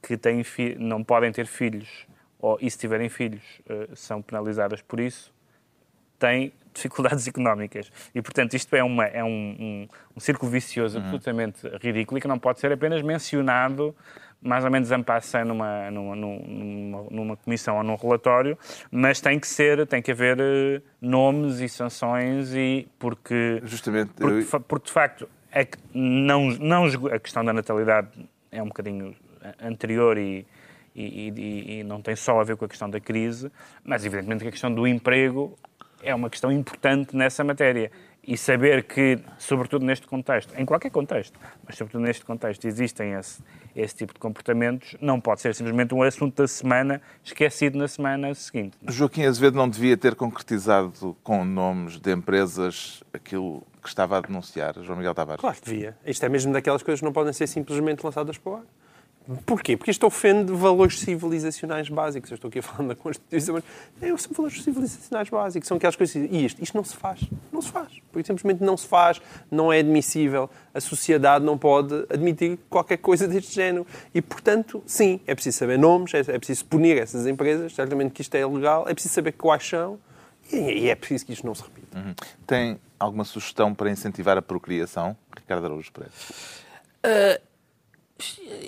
que 0.01 0.15
têm 0.17 0.43
não 0.79 1.03
podem 1.03 1.31
ter 1.31 1.45
filhos, 1.45 2.07
ou 2.39 2.57
e 2.61 2.71
se 2.71 2.77
tiverem 2.77 3.09
filhos, 3.09 3.41
eh, 3.69 3.89
são 3.93 4.21
penalizadas 4.21 4.81
por 4.81 4.99
isso, 5.01 5.33
têm 6.17 6.53
dificuldades 6.73 7.27
económicas. 7.29 7.91
E, 8.15 8.21
portanto, 8.21 8.53
isto 8.55 8.75
é, 8.75 8.83
uma, 8.83 9.05
é 9.05 9.23
um, 9.23 9.27
um, 9.27 9.87
um 10.15 10.19
círculo 10.19 10.51
vicioso 10.51 10.97
absolutamente 10.97 11.67
ridículo 11.81 12.17
e 12.17 12.21
que 12.21 12.27
não 12.27 12.39
pode 12.39 12.59
ser 12.59 12.71
apenas 12.71 13.01
mencionado 13.01 13.95
mais 14.43 14.65
ou 14.65 14.71
menos 14.71 14.89
en 14.91 15.03
passant 15.03 15.45
numa, 15.45 15.91
numa, 15.91 16.15
numa, 16.15 17.03
numa 17.11 17.37
comissão 17.37 17.77
ou 17.77 17.83
num 17.83 17.93
relatório, 17.95 18.57
mas 18.89 19.21
tem 19.21 19.39
que 19.39 19.47
ser, 19.47 19.85
tem 19.85 20.01
que 20.01 20.11
haver 20.11 20.37
eh, 20.39 20.81
nomes 20.99 21.59
e 21.59 21.69
sanções 21.69 22.51
e 22.55 22.87
porque 22.97 23.61
Justamente, 23.63 24.13
porque, 24.17 24.39
eu- 24.39 24.43
fa- 24.43 24.59
porque, 24.59 24.87
de 24.87 24.91
facto, 24.93 25.29
é 25.51 25.63
que 25.63 25.77
não, 25.93 26.49
não, 26.49 26.85
a 27.13 27.19
questão 27.19 27.45
da 27.45 27.53
natalidade 27.53 28.07
é 28.51 28.63
um 28.63 28.67
bocadinho 28.67 29.15
anterior 29.61 30.17
e, 30.17 30.47
e, 30.95 31.29
e- 31.29 31.79
e 31.79 31.83
não 31.83 32.01
tem 32.01 32.15
só 32.15 32.39
a 32.39 32.43
ver 32.43 32.57
com 32.57 32.65
a 32.65 32.67
questão 32.67 32.89
da 32.89 32.99
crise, 32.99 33.51
mas 33.83 34.03
evidentemente 34.05 34.41
que 34.41 34.47
a 34.47 34.51
questão 34.51 34.73
do 34.73 34.87
emprego 34.87 35.55
é 36.03 36.13
uma 36.13 36.29
questão 36.29 36.51
importante 36.51 37.15
nessa 37.15 37.43
matéria. 37.43 37.91
E 38.23 38.37
saber 38.37 38.83
que, 38.83 39.17
sobretudo 39.39 39.83
neste 39.83 40.05
contexto, 40.05 40.53
em 40.55 40.63
qualquer 40.63 40.91
contexto, 40.91 41.39
mas 41.65 41.75
sobretudo 41.75 42.03
neste 42.03 42.23
contexto, 42.23 42.67
existem 42.67 43.13
esse, 43.13 43.41
esse 43.75 43.95
tipo 43.95 44.13
de 44.13 44.19
comportamentos, 44.19 44.95
não 45.01 45.19
pode 45.19 45.41
ser 45.41 45.55
simplesmente 45.55 45.95
um 45.95 46.03
assunto 46.03 46.35
da 46.35 46.47
semana 46.47 47.01
esquecido 47.23 47.79
na 47.79 47.87
semana 47.87 48.35
seguinte. 48.35 48.77
Joaquim 48.87 49.23
Azevedo 49.23 49.55
não 49.57 49.67
devia 49.67 49.97
ter 49.97 50.13
concretizado 50.13 51.17
com 51.23 51.43
nomes 51.43 51.97
de 51.97 52.11
empresas 52.11 53.03
aquilo 53.11 53.65
que 53.81 53.89
estava 53.89 54.19
a 54.19 54.21
denunciar, 54.21 54.75
João 54.83 54.99
Miguel 54.99 55.15
Tavares. 55.15 55.41
Claro 55.41 55.55
que 55.55 55.65
devia. 55.65 55.97
Isto 56.05 56.23
é 56.23 56.29
mesmo 56.29 56.53
daquelas 56.53 56.83
coisas 56.83 56.99
que 56.99 57.05
não 57.05 57.13
podem 57.13 57.33
ser 57.33 57.47
simplesmente 57.47 58.03
lançadas 58.03 58.37
para 58.37 58.51
o 58.51 58.55
ar. 58.57 58.63
Porquê? 59.45 59.77
Porque 59.77 59.91
isto 59.91 60.05
ofende 60.05 60.51
valores 60.51 60.99
civilizacionais 60.99 61.87
básicos. 61.89 62.31
Eu 62.31 62.35
estou 62.35 62.49
aqui 62.49 62.59
a 62.59 62.63
falar 62.63 62.89
da 62.89 62.95
Constituição, 62.95 63.55
mas 63.55 63.63
é, 64.01 64.17
são 64.17 64.31
valores 64.33 64.63
civilizacionais 64.63 65.29
básicos. 65.29 65.67
São 65.67 65.77
aquelas 65.77 65.95
coisas. 65.95 66.15
E 66.15 66.45
isto, 66.45 66.61
isto 66.61 66.75
não 66.75 66.83
se 66.83 66.95
faz. 66.95 67.21
Não 67.51 67.61
se 67.61 67.71
faz. 67.71 67.89
Porque 68.11 68.25
simplesmente 68.25 68.63
não 68.63 68.75
se 68.75 68.87
faz. 68.87 69.21
Não 69.49 69.71
é 69.71 69.79
admissível. 69.79 70.49
A 70.73 70.81
sociedade 70.81 71.45
não 71.45 71.57
pode 71.57 72.05
admitir 72.09 72.57
qualquer 72.69 72.97
coisa 72.97 73.27
deste 73.27 73.53
género. 73.53 73.85
E, 74.13 74.21
portanto, 74.21 74.83
sim, 74.85 75.19
é 75.27 75.35
preciso 75.35 75.59
saber 75.59 75.77
nomes, 75.77 76.13
é, 76.13 76.19
é 76.19 76.37
preciso 76.37 76.65
punir 76.65 76.97
essas 76.97 77.27
empresas. 77.27 77.73
Certamente 77.73 78.11
que 78.11 78.21
isto 78.21 78.33
é 78.35 78.41
ilegal. 78.41 78.87
É 78.87 78.93
preciso 78.93 79.13
saber 79.13 79.33
quais 79.33 79.67
são. 79.67 79.99
E, 80.51 80.57
e 80.57 80.89
é 80.89 80.95
preciso 80.95 81.25
que 81.25 81.33
isto 81.33 81.45
não 81.45 81.53
se 81.53 81.63
repita. 81.63 81.97
Uhum. 81.97 82.15
Tem 82.47 82.79
alguma 82.99 83.23
sugestão 83.23 83.73
para 83.73 83.89
incentivar 83.89 84.37
a 84.37 84.41
procriação, 84.41 85.15
Ricardo 85.35 85.65
Araújo 85.65 85.91
Pereira? 85.91 86.11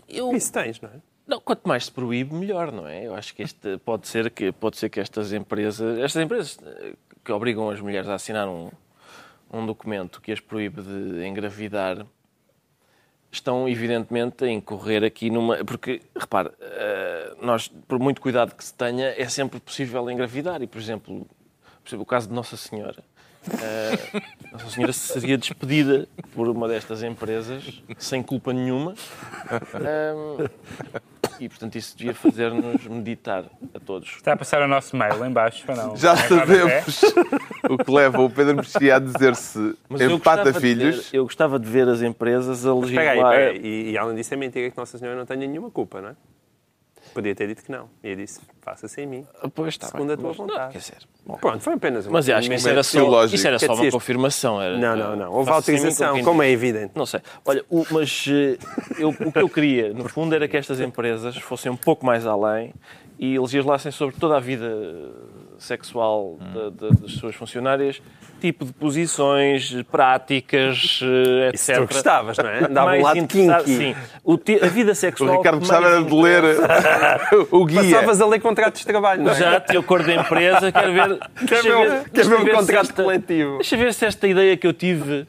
Eu, 0.08 0.36
Isso 0.36 0.52
tens, 0.52 0.80
não 0.82 0.90
é? 0.90 1.02
Não, 1.26 1.40
quanto 1.40 1.68
mais 1.68 1.86
se 1.86 1.92
proíbe, 1.92 2.34
melhor, 2.36 2.72
não 2.72 2.88
é? 2.88 3.08
Eu 3.08 3.16
acho 3.16 3.34
que 3.34 3.44
este 3.44 3.78
pode 3.78 4.08
ser 4.08 4.30
que 4.30 4.52
pode 4.52 4.78
ser 4.78 4.90
que 4.90 5.00
estas 5.00 5.32
empresas, 5.32 5.98
estas 6.00 6.22
empresas 6.22 6.60
eh, 6.62 6.94
que 7.24 7.32
obrigam 7.32 7.70
as 7.70 7.80
mulheres 7.80 8.10
a 8.10 8.16
assinar 8.16 8.48
um, 8.48 8.70
um 9.52 9.66
documento 9.66 10.20
que 10.20 10.32
as 10.32 10.42
proíbe 10.42 10.82
de 10.82 11.26
engravidar, 11.26 12.06
estão 13.32 13.68
evidentemente 13.68 14.44
a 14.44 14.50
incorrer 14.50 15.04
aqui 15.04 15.30
numa. 15.30 15.64
Porque, 15.64 16.02
repare, 16.16 16.52
eh, 16.60 17.36
nós, 17.42 17.68
por 17.88 18.00
muito 18.00 18.22
cuidado 18.22 18.54
que 18.54 18.64
se 18.64 18.74
tenha, 18.74 19.08
é 19.18 19.28
sempre 19.30 19.60
possível 19.60 20.10
engravidar. 20.12 20.62
E, 20.62 20.68
por 20.68 20.80
exemplo, 20.80 21.26
por 21.84 21.90
exemplo 21.90 22.04
o 22.04 22.06
caso 22.06 22.28
de 22.28 22.34
Nossa 22.34 22.58
Senhora. 22.58 23.04
Eh, 23.62 24.22
Nossa 24.52 24.70
Senhora 24.70 24.94
seria 24.94 25.38
despedida 25.38 26.08
por 26.34 26.48
uma 26.48 26.68
destas 26.68 27.04
empresas 27.04 27.84
sem 27.98 28.22
culpa 28.24 28.54
nenhuma. 28.54 28.94
Ahm, 29.76 30.48
e, 31.40 31.50
portanto, 31.50 31.76
isso 31.76 31.98
devia 31.98 32.14
fazer-nos 32.14 32.86
meditar 32.88 33.46
a 33.74 33.80
todos. 33.80 34.10
Está 34.16 34.34
a 34.34 34.38
passar 34.38 34.62
o 34.62 34.68
nosso 34.68 34.96
mail 34.96 35.26
em 35.26 35.32
baixo, 35.32 35.66
para 35.66 35.76
não? 35.76 35.96
Já 35.98 36.16
sabemos 36.16 37.02
o 37.70 37.78
que 37.78 37.92
leva 37.92 38.22
o 38.22 38.30
Pedro 38.30 38.56
Mexia 38.58 38.96
a 38.96 39.00
dizer-se 39.00 39.76
Mas 39.90 40.00
eu 40.02 40.12
empata 40.12 40.44
gostava 40.44 40.52
de 40.54 40.60
filhos. 40.60 41.10
ver- 41.10 41.18
eu 41.18 41.24
gostava 41.24 41.60
de 41.60 41.68
ver 41.70 41.88
as 41.90 42.02
empresas 42.02 42.66
a 42.66 42.74
Espera 42.76 43.02
aí, 43.02 43.08
legislar. 43.08 43.34
espera 43.34 43.52
aí. 43.52 43.62
E, 43.62 43.92
e 43.92 43.98
além 43.98 44.16
disso 44.16 44.34
é 44.34 44.38
mentira 44.38 44.70
que 44.70 44.78
Nossa 44.78 44.98
Senhora 44.98 45.18
não 45.18 45.26
tenha 45.26 45.46
nenhuma 45.48 45.70
culpa, 45.72 46.00
não 46.02 46.10
é? 46.10 46.16
Podia 47.14 47.36
ter 47.36 47.48
dito 47.48 47.64
que 47.64 47.72
não. 47.72 47.90
E 48.04 48.10
eu 48.10 48.16
disse, 48.16 48.40
faça 48.62 48.88
sem 48.88 49.06
mim. 49.06 49.26
Ah, 49.42 49.48
Pois 49.54 49.70
está 49.76 49.88
Segundo 49.88 50.08
bem. 50.08 50.14
a 50.16 50.18
tua 50.18 50.30
Mas, 50.30 50.38
não, 50.38 50.48
vontade. 50.48 50.72
Quer 50.74 50.78
dizer, 50.80 50.98
Pronto, 51.40 51.60
foi 51.62 51.74
apenas 51.74 52.06
uma 52.06 52.14
mas 52.14 52.28
eu 52.28 52.36
acho 52.36 52.50
que 52.50 52.56
isso 52.56 52.68
era 52.70 52.84
só, 52.84 53.26
isso 53.26 53.48
era 53.48 53.60
só 53.60 53.74
uma 53.76 53.92
confirmação. 53.92 54.62
Era, 54.62 54.78
Não, 54.78 54.96
não, 54.96 55.16
não. 55.16 55.32
Houve 55.32 55.50
mim 55.50 55.56
autorização, 55.56 56.22
como 56.24 56.42
é 56.44 56.50
evidente. 56.50 56.92
Não 56.96 57.06
sei. 57.06 57.22
Olha, 57.46 57.64
o- 57.70 57.86
mas 57.92 58.26
eh, 58.28 58.58
eu- 58.98 59.10
o 59.10 59.32
que 59.32 59.40
eu 59.40 59.48
queria, 59.50 59.94
no 59.94 60.10
fundo, 60.10 60.34
era 60.36 60.48
que 60.48 60.58
estas 60.58 60.80
empresas 60.80 61.38
fossem 61.38 61.72
um 61.72 61.78
pouco 61.78 62.06
mais 62.06 62.26
além 62.26 62.74
e 63.20 63.38
legislassem 63.40 63.92
sobre 63.92 64.16
toda 64.18 64.36
a 64.36 64.40
vida 64.40 64.66
sexual 65.64 66.38
da- 66.54 66.70
da- 66.70 66.94
das 67.02 67.12
suas 67.14 67.34
funcionárias, 67.36 68.02
tipo 68.42 68.66
de 68.66 68.74
posições, 68.74 69.74
práticas, 69.92 71.00
eh, 71.02 71.50
etc. 71.50 71.56
Isso 71.56 71.74
tu 71.74 71.88
gostavas, 71.94 72.38
não 72.38 72.50
é? 72.50 72.66
Andava 72.66 72.92
um 72.94 73.02
lado 73.02 73.28
kinky. 73.28 73.48
Sim. 73.66 73.96
O 74.24 74.38
ti- 74.38 74.60
a 74.62 74.68
vida 74.68 74.92
O 74.92 74.96
sexual. 74.96 75.38
Ricardo 75.38 75.56
que 75.56 75.60
gostava 75.62 75.88
era 75.88 76.04
de 76.04 76.14
ler 76.14 76.44
o 77.52 77.66
guia. 77.66 77.82
Passavas 77.84 78.22
a 78.22 78.26
ler 78.28 78.40
contratos 78.42 78.82
de 78.82 78.88
trabalho, 78.88 79.24
não 79.24 79.32
é? 79.32 79.36
Já, 79.36 79.58
de 79.60 79.78
acordo 79.78 80.06
da 80.08 80.14
empresa, 80.16 80.72
quero 80.72 80.94
ver. 80.94 81.20
Quer 81.20 81.46
deixa 81.46 81.64
ver, 81.64 81.76
um- 81.76 82.44
ver- 82.46 82.54
um 82.54 82.56
contrato 82.58 82.82
esta- 82.90 83.04
coletivo. 83.04 83.56
Deixa 83.58 83.78
ver 83.78 83.94
se 83.94 84.06
esta 84.06 84.28
ideia 84.28 84.58
que 84.58 84.68
eu 84.68 84.74
tive, 84.74 85.22
eh, 85.22 85.26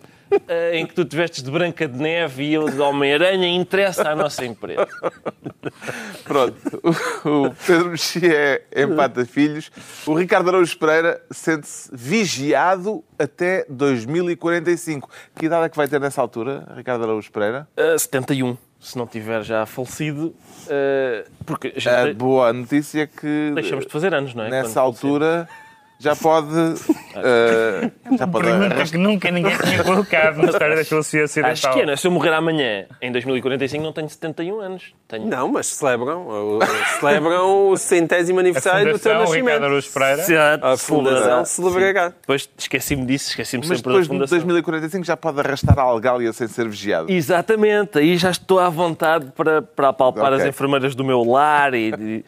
em 0.72 0.86
que 0.86 0.94
tu 0.94 1.04
te 1.04 1.14
vestes 1.16 1.42
de 1.42 1.50
Branca 1.50 1.86
de 1.86 1.98
Neve 1.98 2.44
e 2.44 2.54
eu 2.54 2.68
de 2.68 2.80
Homem-Aranha, 2.80 3.48
interessa 3.48 4.10
à 4.10 4.16
nossa 4.16 4.44
empresa. 4.44 4.86
Pronto, 6.24 6.80
o 6.82 7.44
o 7.44 7.54
Pedro 7.66 7.90
Mexia 7.90 8.62
é 8.70 8.82
empata 8.82 9.24
filhos. 9.24 9.70
O 10.06 10.14
Ricardo 10.14 10.48
Araújo 10.48 10.76
Pereira 10.78 11.20
sente-se 11.30 11.90
vigiado 11.92 13.04
até 13.18 13.66
2045. 13.68 15.08
Que 15.34 15.46
idade 15.46 15.66
é 15.66 15.68
que 15.68 15.76
vai 15.76 15.88
ter 15.88 16.00
nessa 16.00 16.20
altura, 16.20 16.66
Ricardo 16.76 17.04
Araújo 17.04 17.30
Pereira? 17.30 17.68
Eh, 17.76 17.98
71, 17.98 18.56
se 18.80 18.96
não 18.96 19.06
tiver 19.06 19.42
já 19.42 19.66
falecido, 19.66 20.34
eh, 20.68 21.24
porque 21.44 21.74
a 21.86 22.02
A 22.02 22.14
boa 22.14 22.52
notícia 22.52 23.02
é 23.02 23.06
que 23.06 23.52
deixamos 23.54 23.86
de 23.86 23.92
fazer 23.92 24.14
anos, 24.14 24.34
não 24.34 24.44
é? 24.44 24.50
nessa 24.50 24.74
Quando 24.74 24.86
altura 24.86 25.48
já 25.98 26.14
pode. 26.16 26.48
eh, 27.16 27.90
já 28.18 28.26
pode 28.26 28.44
Pergunta 28.46 28.84
que 28.84 28.96
nunca 28.98 29.30
ninguém 29.30 29.56
tinha 29.56 29.82
colocado 29.84 30.36
na 30.38 30.44
história 30.50 30.76
da 30.76 30.84
filosofia 30.84 31.20
falecemos. 31.28 31.50
Acho 31.50 31.52
ocidental. 31.68 31.72
que 31.74 31.80
é, 31.82 31.86
não 31.86 31.92
é? 31.92 31.96
Se 31.96 32.06
eu 32.06 32.10
morrer 32.10 32.32
amanhã, 32.34 32.86
em 33.00 33.12
2045, 33.12 33.82
não 33.82 33.92
tenho 33.92 34.08
71 34.08 34.60
anos. 34.60 34.92
Tenho 35.08 35.26
Não, 35.26 35.48
mas 35.48 35.66
celebram, 35.66 36.26
o- 36.26 36.58
celebram 37.00 37.68
o 37.70 37.76
centésimo 37.76 38.40
aniversário 38.40 38.92
do 38.92 38.98
teu 38.98 39.14
nascimento. 39.14 39.64
Exato, 39.64 40.66
A 40.66 40.76
Fundação 40.76 41.44
celebrará. 41.44 42.08
Depois 42.08 42.48
esqueci-me 42.58 43.06
disso, 43.06 43.30
esqueci-me 43.30 43.60
Mas 43.66 43.78
sempre 43.78 43.82
depois 43.92 44.08
da 44.08 44.12
de 44.12 44.18
Fundação. 44.18 44.36
2045 44.38 45.04
já 45.04 45.16
pode 45.16 45.40
arrastar 45.40 45.78
a 45.78 45.82
algália 45.82 46.32
sem 46.32 46.48
ser 46.48 46.68
vigiado. 46.68 47.10
Exatamente, 47.10 47.98
aí 47.98 48.16
já 48.16 48.30
estou 48.30 48.58
à 48.58 48.68
vontade 48.68 49.26
para, 49.36 49.62
para 49.62 49.88
apalpar 49.88 50.32
Ok. 50.32 50.42
as 50.42 50.48
enfermeiras 50.48 50.94
do 50.94 51.04
meu 51.04 51.22
lar 51.22 51.74
e, 51.74 51.92
e 51.98 52.24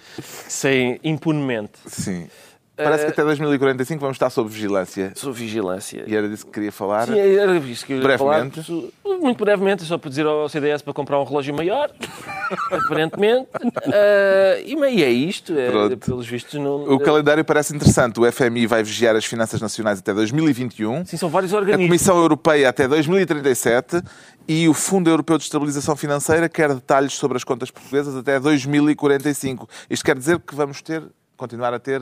sem 0.49 0.99
impunemente. 1.03 1.73
Sim. 1.87 2.29
Parece 2.77 3.07
que 3.07 3.11
até 3.12 3.24
2045 3.24 4.01
vamos 4.01 4.16
estar 4.16 4.29
sob 4.29 4.51
vigilância. 4.51 5.12
Sou 5.14 5.33
vigilância. 5.33 6.05
E 6.07 6.14
era 6.14 6.29
disso 6.29 6.45
que 6.47 6.53
queria 6.53 6.70
falar. 6.72 7.07
Sim, 7.07 7.18
era 7.18 7.57
isso 7.57 7.87
que 7.87 7.95
eu 7.95 7.97
ia 7.99 8.03
Brevemente. 8.03 8.62
falar. 8.62 9.18
Muito 9.18 9.43
brevemente, 9.43 9.85
só 9.85 9.97
para 9.97 10.11
dizer 10.11 10.27
ao 10.27 10.47
CDS 10.49 10.83
para 10.83 10.93
comprar 10.93 11.18
um 11.18 11.24
relógio 11.24 11.55
maior, 11.55 11.91
aparentemente. 12.70 13.49
Ah, 13.87 14.61
e 14.64 15.03
é 15.03 15.11
isto, 15.11 15.55
é, 15.57 15.97
pelos 15.97 16.27
vistos. 16.27 16.55
Não, 16.55 16.85
O 16.93 17.01
calendário 17.01 17.45
parece 17.45 17.74
interessante. 17.74 18.20
O 18.20 18.31
FMI 18.31 18.66
vai 18.66 18.83
vigiar 18.83 19.16
as 19.16 19.24
finanças 19.24 19.61
nacionais 19.61 19.99
até 20.01 20.12
2021. 20.12 21.07
Sim, 21.07 21.16
são 21.16 21.29
vários 21.31 21.55
A 21.55 21.57
organismos. 21.57 21.87
Comissão 21.87 22.18
Europeia 22.18 22.68
até 22.68 22.87
2037 22.87 24.03
e 24.47 24.68
o 24.68 24.74
Fundo 24.74 25.09
Europeu 25.11 25.39
de 25.39 25.45
Estabilização 25.45 25.97
Financeira 25.97 26.49
quer 26.49 26.72
detalhes 26.74 27.14
sobre 27.14 27.37
as 27.37 27.45
contas 27.45 27.70
portuguesas 27.70 28.14
até 28.14 28.39
2045. 28.39 29.68
Isto 29.91 30.05
quer 30.05 30.16
dizer 30.16 30.39
que 30.41 30.55
vamos 30.55 30.83
ter 30.83 31.03
continuar 31.37 31.72
a 31.74 31.78
ter 31.78 32.01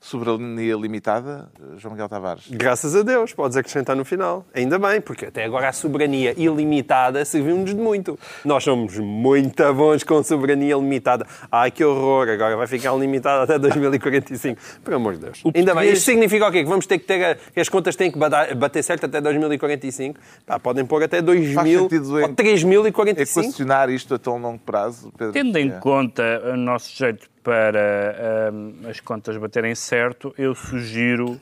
soberania 0.00 0.74
limitada, 0.76 1.48
João 1.78 1.92
Miguel 1.94 2.08
Tavares? 2.08 2.44
Graças 2.50 2.94
a 2.94 3.02
Deus, 3.02 3.32
podes 3.32 3.56
acrescentar 3.56 3.96
no 3.96 4.04
final. 4.04 4.44
Ainda 4.54 4.78
bem, 4.78 5.00
porque 5.00 5.26
até 5.26 5.44
agora 5.44 5.68
a 5.68 5.72
soberania 5.72 6.32
ilimitada 6.36 7.24
serviu-nos 7.24 7.70
de 7.74 7.80
muito. 7.80 8.18
Nós 8.44 8.62
somos 8.62 8.96
muito 8.98 9.62
bons 9.74 10.04
com 10.04 10.22
soberania 10.22 10.76
limitada. 10.76 11.26
Ai, 11.50 11.70
que 11.70 11.84
horror, 11.84 12.28
agora 12.28 12.56
vai 12.56 12.66
ficar 12.66 12.94
limitada 12.94 13.42
até 13.44 13.58
2045. 13.58 14.60
Por 14.84 14.94
amor 14.94 15.14
de 15.14 15.20
Deus. 15.20 15.42
Ainda 15.54 15.74
bem, 15.74 15.90
isto 15.92 16.04
significa 16.04 16.46
o 16.48 16.52
quê? 16.52 16.62
Que 16.62 16.68
vamos 16.68 16.86
ter 16.86 16.98
que 16.98 17.04
ter, 17.06 17.38
que 17.52 17.60
as 17.60 17.68
contas 17.68 17.96
têm 17.96 18.10
que 18.10 18.18
bater, 18.18 18.82
certo 18.82 19.06
até 19.06 19.20
2045? 19.20 20.18
Pá, 20.46 20.58
podem 20.58 20.84
pôr 20.84 21.02
até 21.02 21.20
2000 21.20 21.80
sentido 21.80 22.20
em- 22.20 22.22
ou 22.24 22.34
3045. 22.34 23.40
Equacionar 23.48 23.90
isto 23.90 24.14
a 24.14 24.18
tão 24.18 24.38
longo 24.38 24.58
prazo, 24.60 25.12
Pedro? 25.16 25.32
Tendo 25.32 25.56
em 25.58 25.70
É. 25.70 25.78
conta 25.80 26.22
o 26.52 26.56
nosso 26.56 26.94
jeito 26.96 27.28
para 27.46 28.50
hum, 28.52 28.74
as 28.90 28.98
contas 28.98 29.36
baterem 29.36 29.72
certo, 29.72 30.34
eu 30.36 30.52
sugiro 30.52 31.40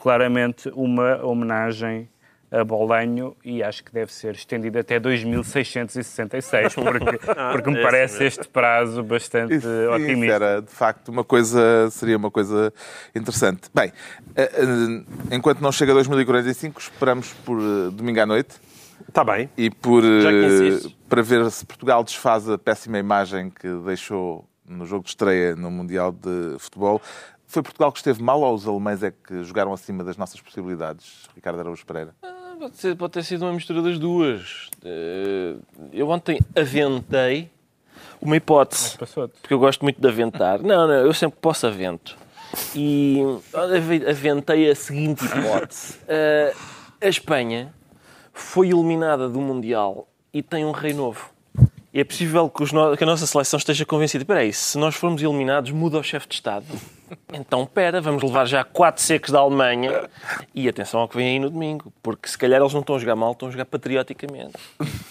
claramente 0.00 0.70
uma 0.72 1.24
homenagem 1.26 2.08
a 2.52 2.62
Bolanho 2.62 3.36
e 3.44 3.60
acho 3.60 3.82
que 3.82 3.92
deve 3.92 4.12
ser 4.12 4.32
estendida 4.32 4.78
até 4.78 5.00
2666, 5.00 6.74
porque, 6.78 7.18
porque 7.50 7.70
me 7.70 7.76
esse 7.78 7.82
parece 7.82 8.24
este 8.24 8.48
prazo 8.48 9.02
bastante 9.02 9.56
Isso, 9.56 9.66
isso 9.68 9.90
otimista. 9.90 10.34
era, 10.34 10.62
de 10.62 10.70
facto, 10.70 11.08
uma 11.08 11.24
coisa, 11.24 11.90
seria 11.90 12.16
uma 12.16 12.30
coisa 12.30 12.72
interessante. 13.12 13.68
Bem, 13.74 13.92
eh, 14.36 14.52
eh, 14.54 15.34
enquanto 15.34 15.60
não 15.60 15.72
chega 15.72 15.90
a 15.90 15.94
2045, 15.96 16.80
esperamos 16.80 17.32
por 17.44 17.58
eh, 17.58 17.90
domingo 17.90 18.20
à 18.20 18.26
noite 18.26 18.54
Está 19.08 19.24
bem. 19.24 19.50
e 19.56 19.68
por 19.68 20.04
Já 20.04 20.30
que 20.30 20.46
insistes. 20.46 20.96
para 21.08 21.22
ver 21.22 21.50
se 21.50 21.66
Portugal 21.66 22.04
desfaz 22.04 22.48
a 22.48 22.56
péssima 22.56 23.00
imagem 23.00 23.50
que 23.50 23.68
deixou 23.84 24.48
no 24.70 24.86
jogo 24.86 25.04
de 25.04 25.10
estreia 25.10 25.54
no 25.56 25.70
Mundial 25.70 26.12
de 26.12 26.56
Futebol. 26.58 27.00
Foi 27.46 27.62
Portugal 27.62 27.90
que 27.90 27.98
esteve 27.98 28.22
mal 28.22 28.40
ou 28.40 28.54
os 28.54 28.66
alemães 28.66 29.02
é 29.02 29.10
que 29.10 29.42
jogaram 29.42 29.72
acima 29.72 30.04
das 30.04 30.16
nossas 30.16 30.40
possibilidades, 30.40 31.28
Ricardo 31.34 31.58
Araújo 31.58 31.84
Pereira? 31.84 32.14
Pode, 32.58 32.76
ser- 32.76 32.94
pode 32.96 33.12
ter 33.14 33.24
sido 33.24 33.42
uma 33.44 33.52
mistura 33.52 33.82
das 33.82 33.98
duas. 33.98 34.68
Eh, 34.84 35.56
Eu 35.92 36.08
ontem 36.10 36.38
aventei 36.54 37.50
uma 38.20 38.36
hipótese. 38.36 38.96
Porque 38.98 39.52
eu 39.54 39.58
gosto 39.58 39.82
muito 39.82 40.00
de 40.00 40.06
aventar. 40.06 40.60
Não, 40.62 40.86
não, 40.86 40.94
eu 40.94 41.12
sempre 41.12 41.38
posso 41.40 41.66
avento. 41.66 42.16
E 42.76 43.18
ave- 43.54 44.08
aventei 44.08 44.70
a 44.70 44.74
seguinte 44.74 45.24
hipótese. 45.24 45.98
Eh, 46.06 46.54
a 47.00 47.08
Espanha 47.08 47.74
foi 48.32 48.68
eliminada 48.68 49.28
do 49.28 49.40
Mundial 49.40 50.06
e 50.32 50.42
tem 50.42 50.64
um 50.64 50.70
rei 50.72 50.92
novo. 50.92 51.30
É 51.92 52.04
possível 52.04 52.48
que, 52.48 52.72
no- 52.72 52.96
que 52.96 53.02
a 53.02 53.06
nossa 53.06 53.26
seleção 53.26 53.58
esteja 53.58 53.84
convencida. 53.84 54.22
Espera 54.22 54.40
aí, 54.40 54.52
se 54.52 54.78
nós 54.78 54.94
formos 54.94 55.22
eliminados, 55.22 55.70
muda 55.72 55.98
o 55.98 56.02
chefe 56.02 56.28
de 56.28 56.34
Estado. 56.36 56.66
Então, 57.32 57.64
pera, 57.66 58.00
vamos 58.00 58.22
levar 58.22 58.44
já 58.46 58.64
quatro 58.64 59.02
secos 59.02 59.30
da 59.30 59.38
Alemanha. 59.38 60.08
E 60.54 60.68
atenção 60.68 61.00
ao 61.00 61.08
que 61.08 61.16
vem 61.16 61.28
aí 61.28 61.38
no 61.38 61.48
domingo, 61.50 61.92
porque 62.02 62.28
se 62.28 62.36
calhar 62.36 62.60
eles 62.60 62.72
não 62.72 62.80
estão 62.80 62.96
a 62.96 62.98
jogar 62.98 63.14
mal, 63.16 63.32
estão 63.32 63.48
a 63.48 63.50
jogar 63.52 63.64
patrioticamente. 63.66 64.52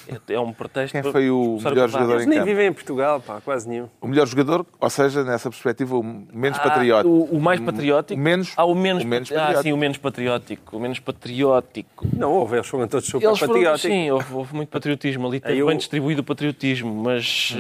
É 0.07 0.34
é 0.34 0.39
um 0.39 0.51
pretexto 0.53 0.91
Quem 0.93 1.01
para 1.01 1.11
foi 1.11 1.30
o 1.30 1.57
melhor 1.63 1.88
jogador 1.89 2.13
Eles 2.15 2.26
em 2.26 2.30
nem 2.30 2.39
campo? 2.39 2.49
vivem 2.49 2.67
em 2.67 2.74
Portugal, 2.74 3.20
pá, 3.22 3.39
quase 3.41 3.67
nenhum. 3.70 3.88
O 4.01 4.07
melhor 4.07 4.28
jogador, 4.28 4.65
ou 4.80 4.89
seja, 4.89 5.24
nessa 5.24 5.49
perspectiva, 5.49 5.95
o 5.97 6.03
menos 6.03 6.59
Ah, 6.59 6.63
patriótico. 6.63 7.09
O, 7.09 7.38
o 7.38 7.39
mais 7.41 7.59
patriótico? 7.59 8.20
O 8.20 8.24
menos, 8.24 8.53
ah, 8.57 8.65
o 8.65 8.76
menos, 8.76 9.03
o 9.03 9.07
menos 9.07 9.32
Ah, 9.32 9.36
patriótico. 9.36 9.63
sim, 9.63 9.74
o 9.74 9.78
menos 9.78 9.97
patriótico. 9.97 10.78
O 10.78 10.80
menos 10.80 10.99
patriótico. 10.99 12.07
Não 12.15 12.32
houve, 12.34 12.57
eles 12.57 12.67
foram 12.67 12.88
todos 12.88 13.07
super 13.07 13.26
Eles 13.28 13.39
foram, 13.39 13.53
patrióticos. 13.53 13.91
sim, 13.91 14.11
houve, 14.11 14.34
houve 14.34 14.55
muito 14.55 14.70
patriotismo 14.70 15.28
ali. 15.28 15.41
Aí 15.43 15.59
eu- 15.59 15.67
bem 15.67 15.78
distribuído 15.78 16.22
o 16.22 16.24
patriotismo, 16.24 16.93
mas 16.93 17.55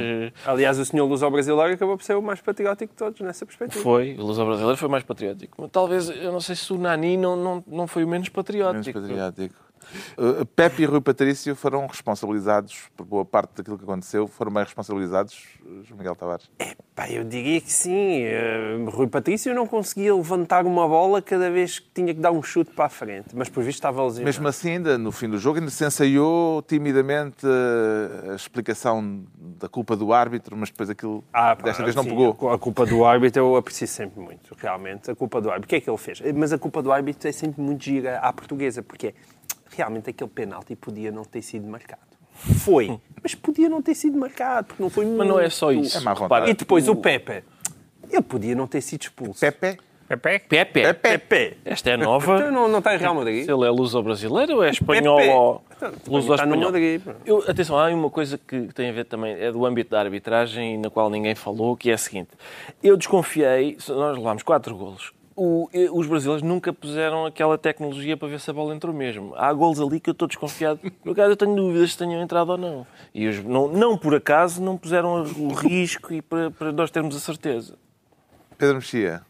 Aliás, 0.45 0.77
o 0.79 0.85
senhor 0.85 1.05
Luz 1.05 1.23
ao 1.23 1.31
Brasileiro 1.31 1.73
acabou 1.73 1.97
por 1.97 2.03
ser 2.03 2.15
o 2.15 2.21
mais 2.21 2.41
patriótico 2.41 2.91
de 2.93 2.97
todos 2.97 3.19
nessa 3.21 3.45
perspectiva. 3.45 3.81
foi. 3.83 4.15
O 4.17 4.23
Luso 4.23 4.41
Brasileiro 4.49 4.77
foi 4.77 4.89
mais 4.89 5.03
patriótico. 5.03 5.57
Mas 5.61 5.71
talvez, 5.71 6.09
eu 6.09 6.31
não 6.31 6.41
sei 6.41 6.55
se 6.55 6.71
o 6.71 6.77
Nani 6.77 7.17
não, 7.17 7.35
não, 7.35 7.63
não 7.67 7.87
foi 7.87 8.03
o 8.03 8.07
menos 8.07 8.19
menos 8.19 8.29
patriótico. 8.29 8.99
patriótico. 9.01 9.69
Uh, 10.17 10.45
Pepe 10.45 10.83
e 10.83 10.85
Rui 10.85 11.01
Patrício 11.01 11.55
foram 11.55 11.87
responsabilizados 11.87 12.89
por 12.95 13.05
boa 13.05 13.25
parte 13.25 13.55
daquilo 13.55 13.77
que 13.77 13.83
aconteceu. 13.83 14.27
Foram 14.27 14.51
bem 14.51 14.63
responsabilizados, 14.63 15.47
João 15.83 15.97
Miguel 15.97 16.15
Tavares. 16.15 16.49
Pá, 16.93 17.09
eu 17.09 17.23
diria 17.23 17.59
que 17.59 17.71
sim. 17.71 18.23
Eh, 18.23 18.77
Rui 18.87 19.07
Patrício 19.07 19.55
não 19.55 19.65
conseguia 19.65 20.13
levantar 20.13 20.65
uma 20.65 20.87
bola 20.87 21.21
cada 21.21 21.49
vez 21.49 21.79
que 21.79 21.87
tinha 21.93 22.13
que 22.13 22.19
dar 22.19 22.31
um 22.31 22.43
chute 22.43 22.71
para 22.71 22.85
a 22.85 22.89
frente, 22.89 23.29
mas 23.33 23.49
por 23.49 23.63
visto 23.63 23.77
estava 23.77 24.03
lesionado. 24.03 24.25
Mesmo 24.25 24.47
assim, 24.47 24.71
ainda 24.71 24.97
no 24.97 25.11
fim 25.11 25.29
do 25.29 25.37
jogo, 25.39 25.59
ainda 25.59 25.71
se 25.71 25.83
ensaiou 25.85 26.61
timidamente 26.61 27.47
uh, 27.47 28.31
a 28.31 28.35
explicação 28.35 29.23
da 29.59 29.69
culpa 29.69 29.95
do 29.95 30.13
árbitro, 30.13 30.55
mas 30.55 30.69
depois 30.69 30.89
aquilo 30.89 31.23
Ah, 31.33 31.55
pá, 31.55 31.63
desta 31.63 31.83
vez 31.83 31.95
não 31.95 32.03
sim, 32.03 32.09
pegou. 32.09 32.49
A 32.51 32.57
culpa 32.57 32.85
do 32.85 33.05
árbitro 33.05 33.41
eu 33.41 33.55
aprecio 33.55 33.87
sempre 33.87 34.19
muito, 34.21 34.55
realmente. 34.57 35.11
A 35.11 35.15
culpa 35.15 35.41
do 35.41 35.49
árbitro. 35.49 35.67
O 35.67 35.69
que 35.69 35.75
é 35.75 35.81
que 35.81 35.89
ele 35.89 35.97
fez? 35.97 36.21
Mas 36.35 36.53
a 36.53 36.57
culpa 36.57 36.81
do 36.81 36.91
árbitro 36.91 37.27
é 37.27 37.31
sempre 37.31 37.61
muito 37.61 37.83
gira 37.83 38.19
à 38.19 38.31
portuguesa, 38.33 38.81
porque 38.81 39.13
realmente 39.69 40.09
aquele 40.09 40.29
penalti 40.29 40.75
podia 40.75 41.11
não 41.11 41.23
ter 41.23 41.41
sido 41.41 41.67
marcado. 41.67 42.01
Foi, 42.63 42.99
mas 43.21 43.35
podia 43.35 43.67
não 43.67 43.81
ter 43.81 43.93
sido 43.95 44.17
marcado, 44.17 44.67
porque 44.67 44.81
não 44.81 44.89
foi 44.89 45.05
Mas 45.05 45.27
não 45.27 45.39
é 45.39 45.49
só 45.49 45.73
isso. 45.73 45.97
É 45.97 46.01
má 46.01 46.13
vontade. 46.13 46.49
E 46.49 46.53
depois 46.53 46.87
o 46.87 46.95
Pepe. 46.95 47.43
Ele 48.09 48.21
podia 48.23 48.55
não 48.55 48.65
ter 48.65 48.81
sido 48.81 49.01
expulso. 49.03 49.39
Pepe? 49.41 49.77
Pepe? 50.09 50.39
Pepe. 50.49 50.81
Pepe. 50.81 51.17
Pepe. 51.17 51.57
Esta 51.63 51.91
é 51.91 51.93
Então 51.93 52.05
nova. 52.11 52.51
não, 52.51 52.67
não 52.67 52.79
está 52.79 52.95
em 52.95 52.97
Real 52.97 53.13
Madrid. 53.13 53.45
Se 53.45 53.51
ele 53.51 53.65
é 53.65 53.69
luso 53.69 54.01
brasileiro 54.01 54.55
ou 54.55 54.63
é 54.63 54.71
espanhol 54.71 55.17
Pepe. 55.17 55.29
ou 55.29 55.63
Então, 55.77 55.91
luso 56.07 56.33
está 56.33 56.45
no 56.47 56.53
espanhol? 56.55 56.71
Madrid. 56.71 57.01
Eu, 57.25 57.43
atenção, 57.47 57.77
há 57.77 57.87
uma 57.89 58.09
coisa 58.09 58.37
que 58.37 58.61
tem 58.73 58.89
a 58.89 58.91
ver 58.91 59.05
também, 59.05 59.33
é 59.39 59.51
do 59.51 59.63
âmbito 59.65 59.91
da 59.91 59.99
arbitragem, 59.99 60.77
na 60.79 60.89
qual 60.89 61.09
ninguém 61.11 61.35
falou, 61.35 61.77
que 61.77 61.91
é 61.91 61.93
a 61.93 61.97
seguinte. 61.97 62.29
Eu 62.81 62.97
desconfiei, 62.97 63.77
nós 63.89 64.17
levámos 64.17 64.41
quatro 64.41 64.75
golos, 64.75 65.13
o- 65.35 65.69
os 65.93 66.07
brasileiros 66.07 66.41
nunca 66.41 66.73
puseram 66.73 67.25
aquela 67.27 67.55
tecnologia 67.57 68.17
para 68.17 68.27
ver 68.27 68.39
se 68.39 68.49
a 68.49 68.53
bola 68.53 68.73
entrou 68.75 68.93
mesmo. 68.93 69.33
Há 69.37 69.53
golos 69.53 69.79
ali 69.79 69.99
que 69.99 70.09
eu 70.09 70.13
estou 70.13 70.27
desconfiado. 70.27 70.79
Por 71.03 71.11
acaso 71.11 71.31
eu 71.33 71.37
tenho 71.37 71.55
dúvidas 71.55 71.91
se 71.91 71.97
tenham 71.99 72.19
entrado 72.21 72.49
ou 72.49 72.57
não. 72.57 72.85
E 73.13 73.27
os, 73.27 73.43
não, 73.43 73.67
não 73.67 73.95
por 73.97 74.13
acaso 74.15 74.61
não 74.61 74.75
puseram 74.75 75.21
o 75.37 75.53
risco 75.53 76.11
e 76.13 76.21
para, 76.21 76.49
para 76.51 76.71
nós 76.73 76.89
termos 76.91 77.15
a 77.15 77.19
certeza. 77.19 77.75
Pedro 78.57 78.75
Mexia. 78.77 79.21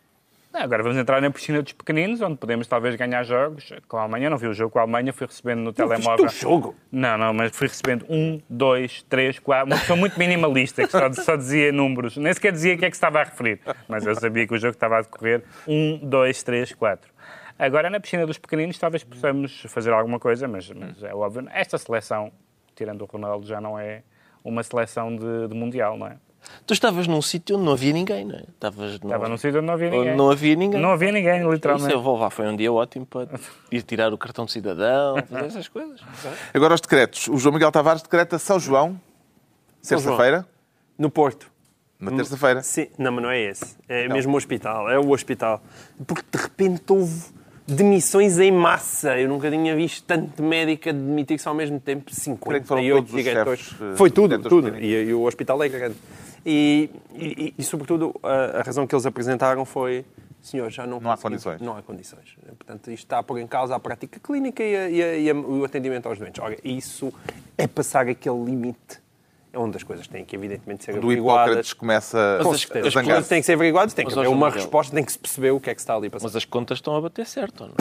Não, 0.52 0.62
agora 0.62 0.82
vamos 0.82 0.98
entrar 0.98 1.22
na 1.22 1.30
piscina 1.30 1.62
dos 1.62 1.74
pequeninos, 1.74 2.22
onde 2.22 2.36
podemos 2.36 2.66
talvez 2.66 2.96
ganhar 2.96 3.22
jogos. 3.24 3.72
Com 3.88 3.98
a 3.98 4.02
Alemanha, 4.02 4.32
não 4.32 4.38
vi 4.38 4.48
o 4.48 4.54
jogo 4.54 4.72
com 4.72 4.80
a 4.80 4.82
Alemanha, 4.82 5.14
fui 5.14 5.28
recebendo 5.28 5.60
no 5.60 5.72
telemóvel. 5.72 6.26
o 6.26 6.30
jogo? 6.30 6.76
Não, 6.92 7.18
não, 7.20 7.32
mas 7.34 7.56
fui 7.56 7.68
recebendo 7.68 8.04
um, 8.10 8.42
dois, 8.50 9.04
três, 9.04 9.38
quatro. 9.38 9.68
Uma 9.68 9.78
pessoa 9.78 9.96
muito 9.96 10.18
minimalista, 10.18 10.84
que 10.88 10.92
só, 10.92 11.12
só 11.14 11.36
dizia 11.36 11.72
números. 11.72 12.18
Nem 12.18 12.34
sequer 12.34 12.52
dizia 12.52 12.74
o 12.74 12.78
que 12.80 12.86
é 12.86 12.90
que 12.90 12.96
se 12.96 12.98
estava 12.98 13.20
a 13.20 13.24
referir. 13.26 13.60
Mas 13.88 14.06
eu 14.08 14.16
sabia 14.16 14.48
que 14.48 14.54
o 14.56 14.58
jogo 14.58 14.74
estava 14.74 14.98
a 14.98 15.02
decorrer 15.02 15.44
um, 15.68 16.00
dois, 16.02 16.42
três, 16.42 16.74
quatro. 16.74 17.12
Agora, 17.58 17.88
na 17.90 18.00
piscina 18.00 18.26
dos 18.26 18.40
pequeninos, 18.40 18.80
talvez 18.80 19.04
possamos 19.04 19.64
fazer 19.68 19.94
alguma 19.94 20.20
coisa, 20.20 20.48
mas, 20.48 20.72
mas 20.72 21.04
é 21.04 21.14
óbvio. 21.14 21.48
Esta 21.54 21.78
seleção, 21.78 22.32
tirando 22.76 23.04
o 23.04 23.06
Ronaldo, 23.06 23.46
já 23.46 23.62
não 23.62 23.78
é 23.78 24.02
uma 24.44 24.64
seleção 24.64 25.16
de, 25.16 25.48
de 25.48 25.54
Mundial, 25.54 25.96
não 25.96 26.08
é? 26.08 26.18
Tu 26.66 26.74
estavas 26.74 27.08
num 27.08 27.22
sítio 27.22 27.56
onde 27.56 27.66
não 27.66 27.74
havia 27.74 27.92
ninguém, 27.94 28.26
não 28.26 28.36
é? 28.36 28.44
Estavas 28.54 28.94
Estava 28.94 29.28
num 29.30 29.38
sítio 29.38 29.58
onde 29.58 29.68
não 29.68 29.74
havia 29.74 29.90
ninguém. 29.90 30.16
não 30.16 30.30
havia 30.32 30.56
ninguém. 30.56 30.82
Não 30.82 30.92
havia 30.92 31.12
ninguém, 31.12 31.40
Isso 31.42 31.52
literalmente. 31.52 31.94
eu 31.94 32.02
vou 32.02 32.14
levar. 32.16 32.30
Foi 32.30 32.48
um 32.48 32.56
dia 32.56 32.72
ótimo 32.72 33.06
para 33.06 33.28
ir 33.72 33.82
tirar 33.84 34.14
o 34.14 34.18
cartão 34.18 34.46
de 34.46 34.52
cidadão, 34.52 35.16
fazer 35.28 35.46
essas 35.46 35.68
coisas. 35.68 36.00
Agora 36.54 36.74
os 36.76 36.82
decretos. 36.82 37.28
O 37.28 37.38
João 37.38 37.54
Miguel 37.54 37.72
Tavares 37.72 38.02
decreta 38.02 38.38
São 38.38 38.60
João, 38.60 39.00
São 39.82 39.98
João. 39.98 40.16
terça-feira. 40.18 40.48
No 40.98 41.10
Porto. 41.10 41.50
Na 42.00 42.12
terça-feira. 42.12 42.62
Sim, 42.64 42.88
não, 42.98 43.12
mas 43.12 43.24
não 43.24 43.30
é 43.32 43.42
esse. 43.42 43.76
É 43.88 44.08
mesmo 44.08 44.34
o 44.34 44.38
hospital. 44.38 44.90
É 44.90 44.98
o 44.98 45.10
hospital. 45.12 45.62
Porque 46.08 46.24
de 46.32 46.42
repente 46.42 46.84
houve 46.88 47.26
demissões 47.68 48.40
em 48.40 48.52
massa. 48.52 49.18
Eu 49.20 49.28
nunca 49.30 49.50
tinha 49.52 49.76
visto 49.76 50.04
tanto 50.06 50.42
médico 50.42 50.90
a 50.90 50.92
demitir-se 50.92 51.48
ao 51.48 51.54
mesmo 51.54 51.80
tempo. 51.80 52.06
Creio 52.42 52.62
que 52.62 52.68
foram 52.68 52.82
58 52.82 52.96
todos 52.96 53.14
os 53.14 53.24
diretores. 53.24 53.60
chefes, 53.60 53.82
eh, 53.82 53.96
Foi 53.98 54.10
tudo, 54.10 54.40
tudo. 54.40 54.78
E, 54.78 55.10
e 55.10 55.14
o 55.14 55.24
hospital 55.24 55.62
é 55.62 55.70
grande. 55.70 55.96
E, 56.46 56.90
e- 57.14 57.54
e, 57.58 57.64
sobretudo, 57.64 58.16
a, 58.24 58.60
a 58.60 58.62
razão 58.62 58.86
que 58.88 58.96
eles 58.96 59.06
apresentaram 59.06 59.66
foi 59.66 60.06
senhor, 60.42 60.70
já 60.72 60.88
não 60.88 61.00
Não 61.00 61.12
há 61.12 61.18
condições. 61.18 61.62
Não 61.62 61.76
há 61.78 61.82
condições. 61.82 62.36
Portanto, 62.58 62.90
isto 62.92 63.04
está 63.06 63.20
a 63.20 63.24
pôr 63.24 63.40
em 63.40 63.48
causa 63.48 63.76
a 63.76 63.80
prática 63.80 64.20
clínica 64.20 64.64
e, 64.64 64.76
a- 64.76 64.90
e 64.90 65.04
a- 65.04 65.16
e 65.18 65.30
a- 65.30 65.36
o 65.36 65.64
atendimento 65.66 66.08
aos 66.08 66.18
doentes. 66.18 66.42
Ora, 66.42 66.58
isso 66.64 67.14
é 67.58 67.68
passar 67.68 68.08
aquele 68.08 68.44
limite. 68.44 69.02
É 69.52 69.58
onde 69.58 69.76
as 69.78 69.84
coisas 69.84 70.08
têm 70.08 70.24
que, 70.24 70.36
evidentemente, 70.36 70.86
ser 70.86 70.92
Do 70.94 71.00
averiguadas. 71.08 71.46
Hipócrates 71.48 71.74
começa 71.74 72.40
Com 72.44 72.52
a 72.52 72.58
certeza. 72.58 72.88
As 72.88 72.94
zangar 72.94 73.12
coisas 73.16 73.28
têm 73.28 73.40
que 73.42 73.46
ser 73.48 73.54
averiguadas, 73.54 73.94
tem 73.96 74.06
que 74.06 74.12
Mas, 74.12 74.18
haver 74.20 74.28
uma 74.30 74.50
resposta, 74.50 74.96
tem 74.96 75.04
que 75.04 75.12
se 75.12 75.18
perceber 75.20 75.52
o 75.52 75.60
que 75.60 75.72
é 75.72 75.74
que 75.76 75.82
está 75.82 75.96
ali 75.96 76.08
para 76.10 76.20
Mas 76.22 76.36
as 76.36 76.46
contas 76.46 76.78
estão 76.78 76.96
a 76.96 77.02
bater 77.02 77.26
certo, 77.26 77.62
ou 77.64 77.68
não? 77.70 77.76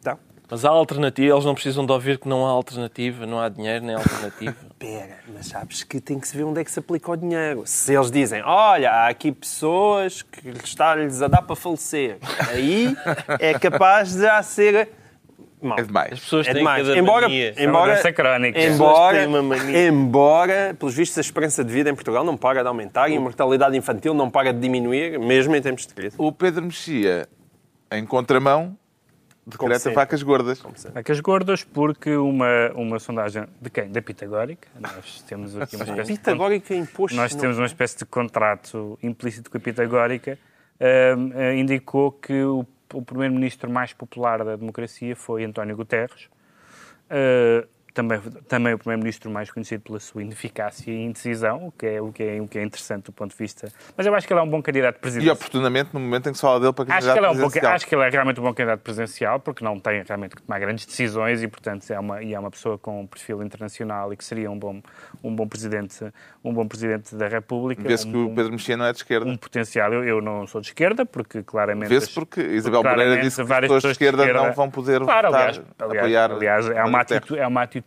Então, 0.00 0.18
Mas 0.50 0.64
há 0.64 0.68
alternativa, 0.68 1.34
eles 1.34 1.44
não 1.44 1.54
precisam 1.54 1.86
de 1.86 1.92
ouvir 1.92 2.18
que 2.18 2.28
não 2.28 2.44
há 2.44 2.50
alternativa, 2.50 3.24
não 3.24 3.38
há 3.40 3.48
dinheiro 3.48 3.84
nem 3.84 3.94
alternativa. 3.94 4.56
pera, 4.78 5.18
mas 5.32 5.46
sabes 5.46 5.84
que 5.84 6.00
tem 6.00 6.18
que 6.18 6.26
se 6.26 6.36
ver 6.36 6.44
onde 6.44 6.60
é 6.60 6.64
que 6.64 6.70
se 6.70 6.78
aplica 6.78 7.12
o 7.12 7.16
dinheiro. 7.16 7.62
Se 7.64 7.94
eles 7.94 8.10
dizem, 8.10 8.42
olha, 8.42 8.90
há 8.90 9.08
aqui 9.08 9.30
pessoas 9.30 10.22
que 10.22 10.48
está-lhes 10.64 11.22
a 11.22 11.28
dar 11.28 11.42
para 11.42 11.54
falecer, 11.54 12.18
aí 12.48 12.96
é 13.38 13.56
capaz 13.58 14.12
de 14.14 14.22
já 14.22 14.42
ser 14.42 14.88
Mal. 15.62 15.78
É 15.78 15.82
demais. 15.82 16.12
As 16.14 16.20
pessoas 16.20 16.46
É 16.46 16.52
têm 16.52 16.60
demais. 16.60 16.88
Embora, 16.88 17.28
mania. 17.28 17.54
É 17.54 17.64
embora, 17.64 17.92
doença 17.92 18.12
crónica. 18.12 18.58
pessoas 18.58 18.74
embora, 18.76 19.18
têm 19.18 19.26
uma 19.26 19.42
mania. 19.42 19.88
embora, 19.88 20.74
pelos 20.78 20.94
vistos, 20.94 21.18
a 21.18 21.20
esperança 21.20 21.62
de 21.62 21.70
vida 21.70 21.90
em 21.90 21.94
Portugal 21.94 22.24
não 22.24 22.36
para 22.36 22.62
de 22.62 22.68
aumentar 22.68 23.10
e 23.10 23.16
a 23.16 23.20
mortalidade 23.20 23.76
infantil 23.76 24.14
não 24.14 24.30
para 24.30 24.52
de 24.52 24.58
diminuir, 24.58 25.18
mesmo 25.18 25.54
em 25.54 25.60
tempos 25.60 25.86
de 25.86 25.92
crise. 25.92 26.16
O 26.18 26.32
Pedro 26.32 26.64
Mexia, 26.64 27.28
em 27.92 28.06
contramão, 28.06 28.74
decreta 29.50 29.78
sempre. 29.80 29.94
vacas 29.94 30.22
gordas. 30.22 30.62
Vacas 30.94 31.20
gordas, 31.20 31.64
porque 31.64 32.16
uma, 32.16 32.70
uma 32.74 32.98
sondagem 32.98 33.44
de 33.60 33.70
quem? 33.70 33.90
Da 33.90 34.00
Pitagórica. 34.00 34.68
Nós 34.78 35.22
temos 35.22 35.56
aqui 35.56 35.76
uma 35.76 35.84
espécie 35.84 36.12
de 36.12 36.18
Pitagórica 36.18 36.74
imposto. 36.74 37.16
Nós 37.16 37.34
temos 37.34 37.58
uma 37.58 37.66
espécie 37.66 37.98
de 37.98 38.04
contrato 38.04 38.98
implícito 39.02 39.50
com 39.50 39.58
a 39.58 39.60
Pitagórica, 39.60 40.38
ah, 40.80 41.54
indicou 41.54 42.12
que 42.12 42.42
o, 42.42 42.66
o 42.94 43.02
primeiro-ministro 43.02 43.70
mais 43.70 43.92
popular 43.92 44.44
da 44.44 44.56
democracia 44.56 45.14
foi 45.14 45.44
António 45.44 45.76
Guterres. 45.76 46.28
Ah, 47.10 47.66
também, 47.92 48.20
também 48.48 48.74
o 48.74 48.78
primeiro-ministro 48.78 49.30
mais 49.30 49.50
conhecido 49.50 49.82
pela 49.82 49.98
sua 50.00 50.22
ineficácia 50.22 50.90
e 50.90 51.04
indecisão, 51.04 51.66
o 51.68 51.72
que, 51.72 51.86
é, 51.86 52.00
o, 52.00 52.12
que 52.12 52.22
é, 52.22 52.40
o 52.40 52.46
que 52.48 52.58
é 52.58 52.62
interessante 52.62 53.04
do 53.06 53.12
ponto 53.12 53.30
de 53.32 53.36
vista. 53.36 53.68
Mas 53.96 54.06
eu 54.06 54.14
acho 54.14 54.26
que 54.26 54.32
ele 54.32 54.40
é 54.40 54.42
um 54.42 54.48
bom 54.48 54.62
candidato 54.62 54.96
E 54.96 55.00
presidencial. 55.00 55.34
oportunamente, 55.34 55.90
no 55.92 56.00
momento 56.00 56.28
em 56.28 56.32
que 56.32 56.38
se 56.38 56.42
fala 56.42 56.60
dele 56.60 56.72
para 56.72 56.84
Acho 56.84 56.88
que, 56.90 56.94
candidato 56.94 57.16
ele 57.18 57.26
é 57.26 57.28
um 57.30 57.32
bom, 57.32 57.38
presidencial. 57.40 57.72
acho 57.74 57.86
que 57.86 57.94
ele 57.94 58.02
é 58.04 58.08
realmente 58.10 58.40
um 58.40 58.42
bom 58.42 58.54
candidato 58.54 58.80
presidencial, 58.80 59.40
porque 59.40 59.64
não 59.64 59.78
tem 59.80 60.02
realmente 60.06 60.36
que 60.36 60.42
tomar 60.42 60.58
grandes 60.60 60.86
decisões 60.86 61.42
e, 61.42 61.48
portanto, 61.48 61.90
é 61.90 61.98
uma, 61.98 62.22
e 62.22 62.34
é 62.34 62.38
uma 62.38 62.50
pessoa 62.50 62.78
com 62.78 63.00
um 63.02 63.06
perfil 63.06 63.42
internacional 63.42 64.12
e 64.12 64.16
que 64.16 64.24
seria 64.24 64.50
um 64.50 64.58
bom, 64.58 64.80
um 65.24 65.34
bom, 65.34 65.48
presidente, 65.48 66.04
um 66.44 66.52
bom 66.54 66.66
presidente 66.66 67.14
da 67.16 67.28
República. 67.28 67.82
Vê-se 67.82 68.06
um, 68.06 68.12
que 68.12 68.18
o 68.18 68.34
Pedro 68.34 68.52
Mexia 68.52 68.76
não 68.76 68.84
é 68.86 68.92
de 68.92 68.98
esquerda. 68.98 69.28
um 69.28 69.36
potencial. 69.36 69.92
Eu, 69.92 70.04
eu 70.04 70.20
não 70.20 70.46
sou 70.46 70.60
de 70.60 70.68
esquerda, 70.68 71.04
porque 71.04 71.42
claramente. 71.42 71.88
Vê-se 71.88 72.10
porque 72.12 72.40
Isabel 72.40 72.82
Moreira 72.82 73.20
disse 73.20 73.36
que 73.36 73.42
as 73.42 73.48
pessoas 73.48 73.60
de 73.60 73.74
pessoas 73.74 73.92
esquerda, 73.92 74.32
não 74.32 74.52
vão 74.52 74.70
poder 74.70 75.00
Claro, 75.00 75.28
votar, 75.28 75.48
aliás, 75.48 75.62
aliás, 75.78 75.98
apoiar 75.98 76.32
aliás 76.32 76.68
é, 76.68 76.84
uma 76.84 77.00
atitude, 77.00 77.40
é 77.40 77.46
uma 77.46 77.62
atitude 77.62 77.79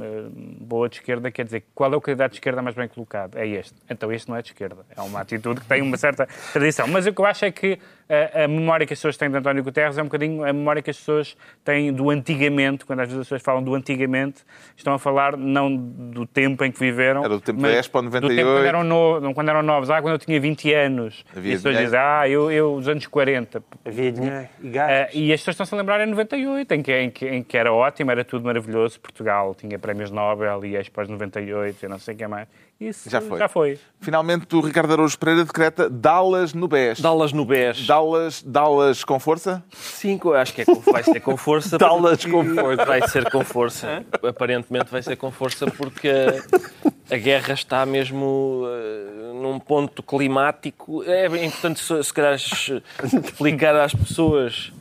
eh, 0.00 0.28
boa 0.60 0.88
de 0.88 0.96
esquerda, 0.96 1.30
quer 1.30 1.44
dizer, 1.44 1.64
qual 1.74 1.92
é 1.92 1.96
o 1.96 2.00
candidato 2.00 2.32
de 2.32 2.36
esquerda 2.36 2.62
mais 2.62 2.74
bem 2.74 2.88
colocado? 2.88 3.36
É 3.36 3.46
este. 3.46 3.74
Então 3.88 4.12
este 4.12 4.28
não 4.28 4.36
é 4.36 4.42
de 4.42 4.48
esquerda. 4.48 4.84
É 4.96 5.00
uma 5.00 5.20
atitude 5.20 5.60
que 5.60 5.66
tem 5.66 5.82
uma 5.82 5.96
certa 5.96 6.26
tradição. 6.52 6.86
Mas 6.88 7.06
o 7.06 7.12
que 7.12 7.20
eu 7.20 7.26
acho 7.26 7.44
é 7.44 7.50
que 7.50 7.78
a, 8.08 8.44
a 8.44 8.48
memória 8.48 8.86
que 8.86 8.92
as 8.92 8.98
pessoas 8.98 9.16
têm 9.16 9.30
de 9.30 9.36
António 9.36 9.62
Guterres 9.62 9.96
é 9.98 10.02
um 10.02 10.06
bocadinho 10.06 10.44
a 10.44 10.52
memória 10.52 10.82
que 10.82 10.90
as 10.90 10.96
pessoas 10.98 11.36
têm 11.64 11.92
do 11.92 12.10
antigamente, 12.10 12.84
quando 12.84 13.00
às 13.00 13.08
vezes 13.08 13.20
as 13.20 13.26
pessoas 13.26 13.42
falam 13.42 13.62
do 13.62 13.74
antigamente, 13.74 14.42
estão 14.76 14.92
a 14.94 14.98
falar 14.98 15.36
não 15.36 15.74
do 15.74 16.26
tempo 16.26 16.64
em 16.64 16.70
que 16.72 16.78
viveram. 16.78 17.20
Era 17.24 17.28
do 17.30 17.40
tempo 17.40 17.60
mas 17.60 17.72
da 17.72 17.78
Expo 17.78 18.02
Do 18.02 18.10
tempo 18.10 18.20
98. 18.22 18.46
quando 18.56 18.66
eram, 18.66 18.84
no, 18.84 19.20
não, 19.20 19.34
quando 19.34 19.48
eram 19.48 19.62
novos. 19.62 19.90
Ah, 19.90 20.00
quando 20.02 20.14
eu 20.14 20.18
tinha 20.18 20.40
20 20.40 20.72
anos. 20.74 21.24
Havia 21.36 21.52
e 21.52 21.54
as 21.54 21.58
pessoas 21.60 21.74
dinheiro. 21.74 21.84
dizem, 21.84 22.00
ah, 22.00 22.28
eu, 22.28 22.50
eu, 22.50 22.74
os 22.74 22.88
anos 22.88 23.06
40. 23.06 23.62
Havia 23.84 24.12
dinheiro 24.12 24.48
e 24.62 24.68
Ah, 24.68 24.70
gás. 24.72 25.10
e 25.14 25.32
as 25.32 25.40
pessoas 25.40 25.54
estão-se 25.54 25.74
a 25.74 25.78
lembrar 25.78 26.00
em 26.06 26.10
98, 26.10 26.72
em 26.74 26.82
que, 26.82 26.92
em, 26.92 27.10
que, 27.10 27.28
em 27.28 27.42
que 27.42 27.56
era 27.56 27.72
ótimo, 27.72 28.10
era 28.10 28.24
tudo 28.24 28.44
maravilhoso. 28.44 29.00
Portugal 29.00 29.54
tinha 29.54 29.78
prémios 29.78 30.10
Nobel 30.10 30.64
e 30.64 30.76
Expos 30.76 31.08
98, 31.08 31.78
eu 31.84 31.88
não 31.90 31.98
sei 31.98 32.14
o 32.14 32.16
que 32.18 32.26
mais. 32.26 32.48
Isso 32.80 33.08
Já 33.08 33.20
foi. 33.20 33.38
Já 33.38 33.48
foi. 33.48 33.78
Finalmente, 34.00 34.56
o 34.56 34.60
Ricardo 34.60 34.92
Araújo 34.92 35.16
Pereira 35.16 35.44
decreta 35.44 35.88
Dallas 35.88 36.52
no 36.52 36.66
BES. 36.66 37.00
Dallas 37.00 37.32
no 37.32 37.44
BES. 37.44 37.86
Dallas, 37.86 38.42
Dallas 38.42 39.04
com 39.04 39.20
força? 39.20 39.62
Sim, 39.70 40.18
acho 40.36 40.52
que 40.52 40.62
é 40.62 40.64
com- 40.64 40.80
vai 40.80 41.02
ser 41.04 41.20
com 41.20 41.36
força. 41.36 41.78
Dallas 41.78 42.24
porque- 42.24 42.52
Vai 42.84 43.06
ser 43.08 43.30
com 43.30 43.44
força. 43.44 44.04
Aparentemente 44.28 44.90
vai 44.90 45.00
ser 45.02 45.14
com 45.16 45.30
força 45.30 45.66
porque 45.70 46.08
a, 46.08 47.14
a 47.14 47.16
guerra 47.18 47.54
está 47.54 47.86
mesmo 47.86 48.64
eh, 48.66 49.32
num 49.40 49.60
ponto 49.60 50.02
climático. 50.02 51.04
É 51.04 51.26
importante, 51.44 51.78
se 51.78 52.02
se 52.02 52.12
calhar, 52.12 52.34
explicar 52.34 53.76
às 53.76 53.94
pessoas 53.94 54.72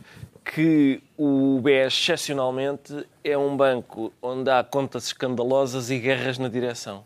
que 0.54 1.02
o 1.18 1.60
BES, 1.64 1.94
excepcionalmente, 1.94 3.06
é 3.24 3.38
um 3.38 3.56
banco 3.56 4.12
onde 4.22 4.50
há 4.50 4.64
contas 4.64 5.06
escandalosas 5.06 5.90
e 5.90 5.98
guerras 5.98 6.38
na 6.38 6.50
direção. 6.50 7.04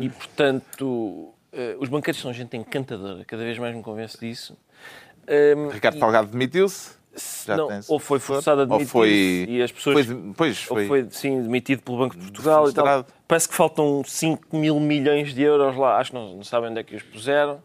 E, 0.00 0.08
portanto, 0.08 1.34
eh, 1.52 1.76
os 1.80 1.88
banqueiros 1.88 2.20
são 2.20 2.32
gente 2.32 2.56
encantadora. 2.56 3.24
Cada 3.24 3.42
vez 3.42 3.58
mais 3.58 3.74
me 3.74 3.82
convenço 3.82 4.18
disso. 4.20 4.56
Ricardo 5.72 5.98
Salgado 5.98 6.28
demitiu-se? 6.28 6.96
Não, 7.48 7.68
ou 7.88 7.98
foi 7.98 8.20
forçado 8.20 8.60
a 8.60 8.62
Ou 8.62 8.68
demitir 8.68 8.88
foi... 8.88 9.46
e 9.48 9.60
as 9.60 9.72
pessoas 9.72 10.06
foi- 10.06 10.32
Pois, 10.36 10.70
ou 10.70 10.76
foi. 10.76 10.86
foi 10.86 11.06
sim 11.10 11.42
demitido 11.42 11.82
pelo 11.82 11.98
Banco 11.98 12.16
de 12.16 12.22
Portugal 12.22 12.70
e 12.70 12.72
tal. 12.72 13.04
Parece 13.26 13.48
que 13.48 13.54
faltam 13.56 14.02
5 14.06 14.56
mil 14.56 14.78
milhões 14.78 15.34
de 15.34 15.42
euros 15.42 15.76
lá. 15.76 15.98
Acho 15.98 16.12
que 16.12 16.16
não, 16.16 16.36
não 16.36 16.44
sabem 16.44 16.70
onde 16.70 16.78
é 16.78 16.84
que 16.84 16.94
os 16.94 17.02
puseram. 17.02 17.60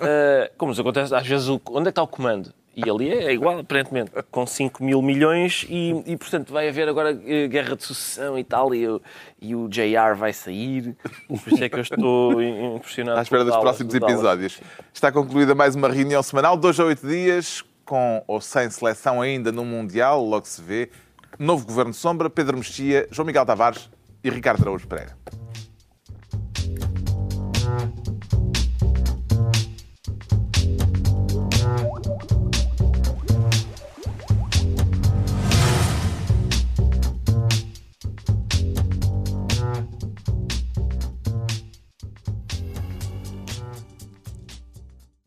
Ah, 0.00 0.50
como 0.56 0.70
nos 0.70 0.80
acontece, 0.80 1.14
às 1.14 1.26
vezes, 1.26 1.46
onde 1.48 1.60
é 1.80 1.82
que 1.84 1.88
está 1.90 2.02
o 2.02 2.06
comando? 2.08 2.54
E 2.74 2.88
ali 2.88 3.10
é, 3.10 3.24
é 3.24 3.32
igual, 3.32 3.58
aparentemente, 3.58 4.10
com 4.30 4.46
5 4.46 4.82
mil 4.82 5.02
milhões 5.02 5.66
e, 5.68 5.90
e, 6.06 6.16
portanto, 6.16 6.52
vai 6.52 6.68
haver 6.68 6.88
agora 6.88 7.10
eh, 7.26 7.46
guerra 7.46 7.76
de 7.76 7.84
sucessão 7.84 8.38
e 8.38 8.44
tal, 8.44 8.74
e, 8.74 8.82
eu, 8.82 9.02
e 9.40 9.54
o 9.54 9.68
JR 9.68 10.16
vai 10.16 10.32
sair. 10.32 10.96
Por 11.28 11.52
isso 11.52 11.62
é 11.62 11.68
que 11.68 11.76
eu 11.76 11.82
estou 11.82 12.42
impressionado. 12.42 13.18
À 13.18 13.22
espera 13.22 13.44
dos 13.44 13.52
Dallas, 13.52 13.76
próximos 13.76 13.92
do 13.92 14.06
episódios. 14.06 14.60
Está 14.92 15.12
concluída 15.12 15.54
mais 15.54 15.74
uma 15.74 15.88
reunião 15.88 16.22
semanal, 16.22 16.56
dois 16.56 16.80
a 16.80 16.84
oito 16.84 17.06
dias, 17.06 17.62
com 17.84 18.24
ou 18.26 18.40
sem 18.40 18.70
seleção 18.70 19.20
ainda 19.20 19.52
no 19.52 19.64
Mundial, 19.66 20.24
logo 20.24 20.46
se 20.46 20.62
vê. 20.62 20.88
Novo 21.38 21.66
Governo 21.66 21.92
Sombra, 21.92 22.30
Pedro 22.30 22.56
Mexia, 22.56 23.06
João 23.10 23.26
Miguel 23.26 23.44
Tavares 23.44 23.90
e 24.24 24.30
Ricardo 24.30 24.62
Araújo 24.62 24.86
Pereira. 24.86 25.16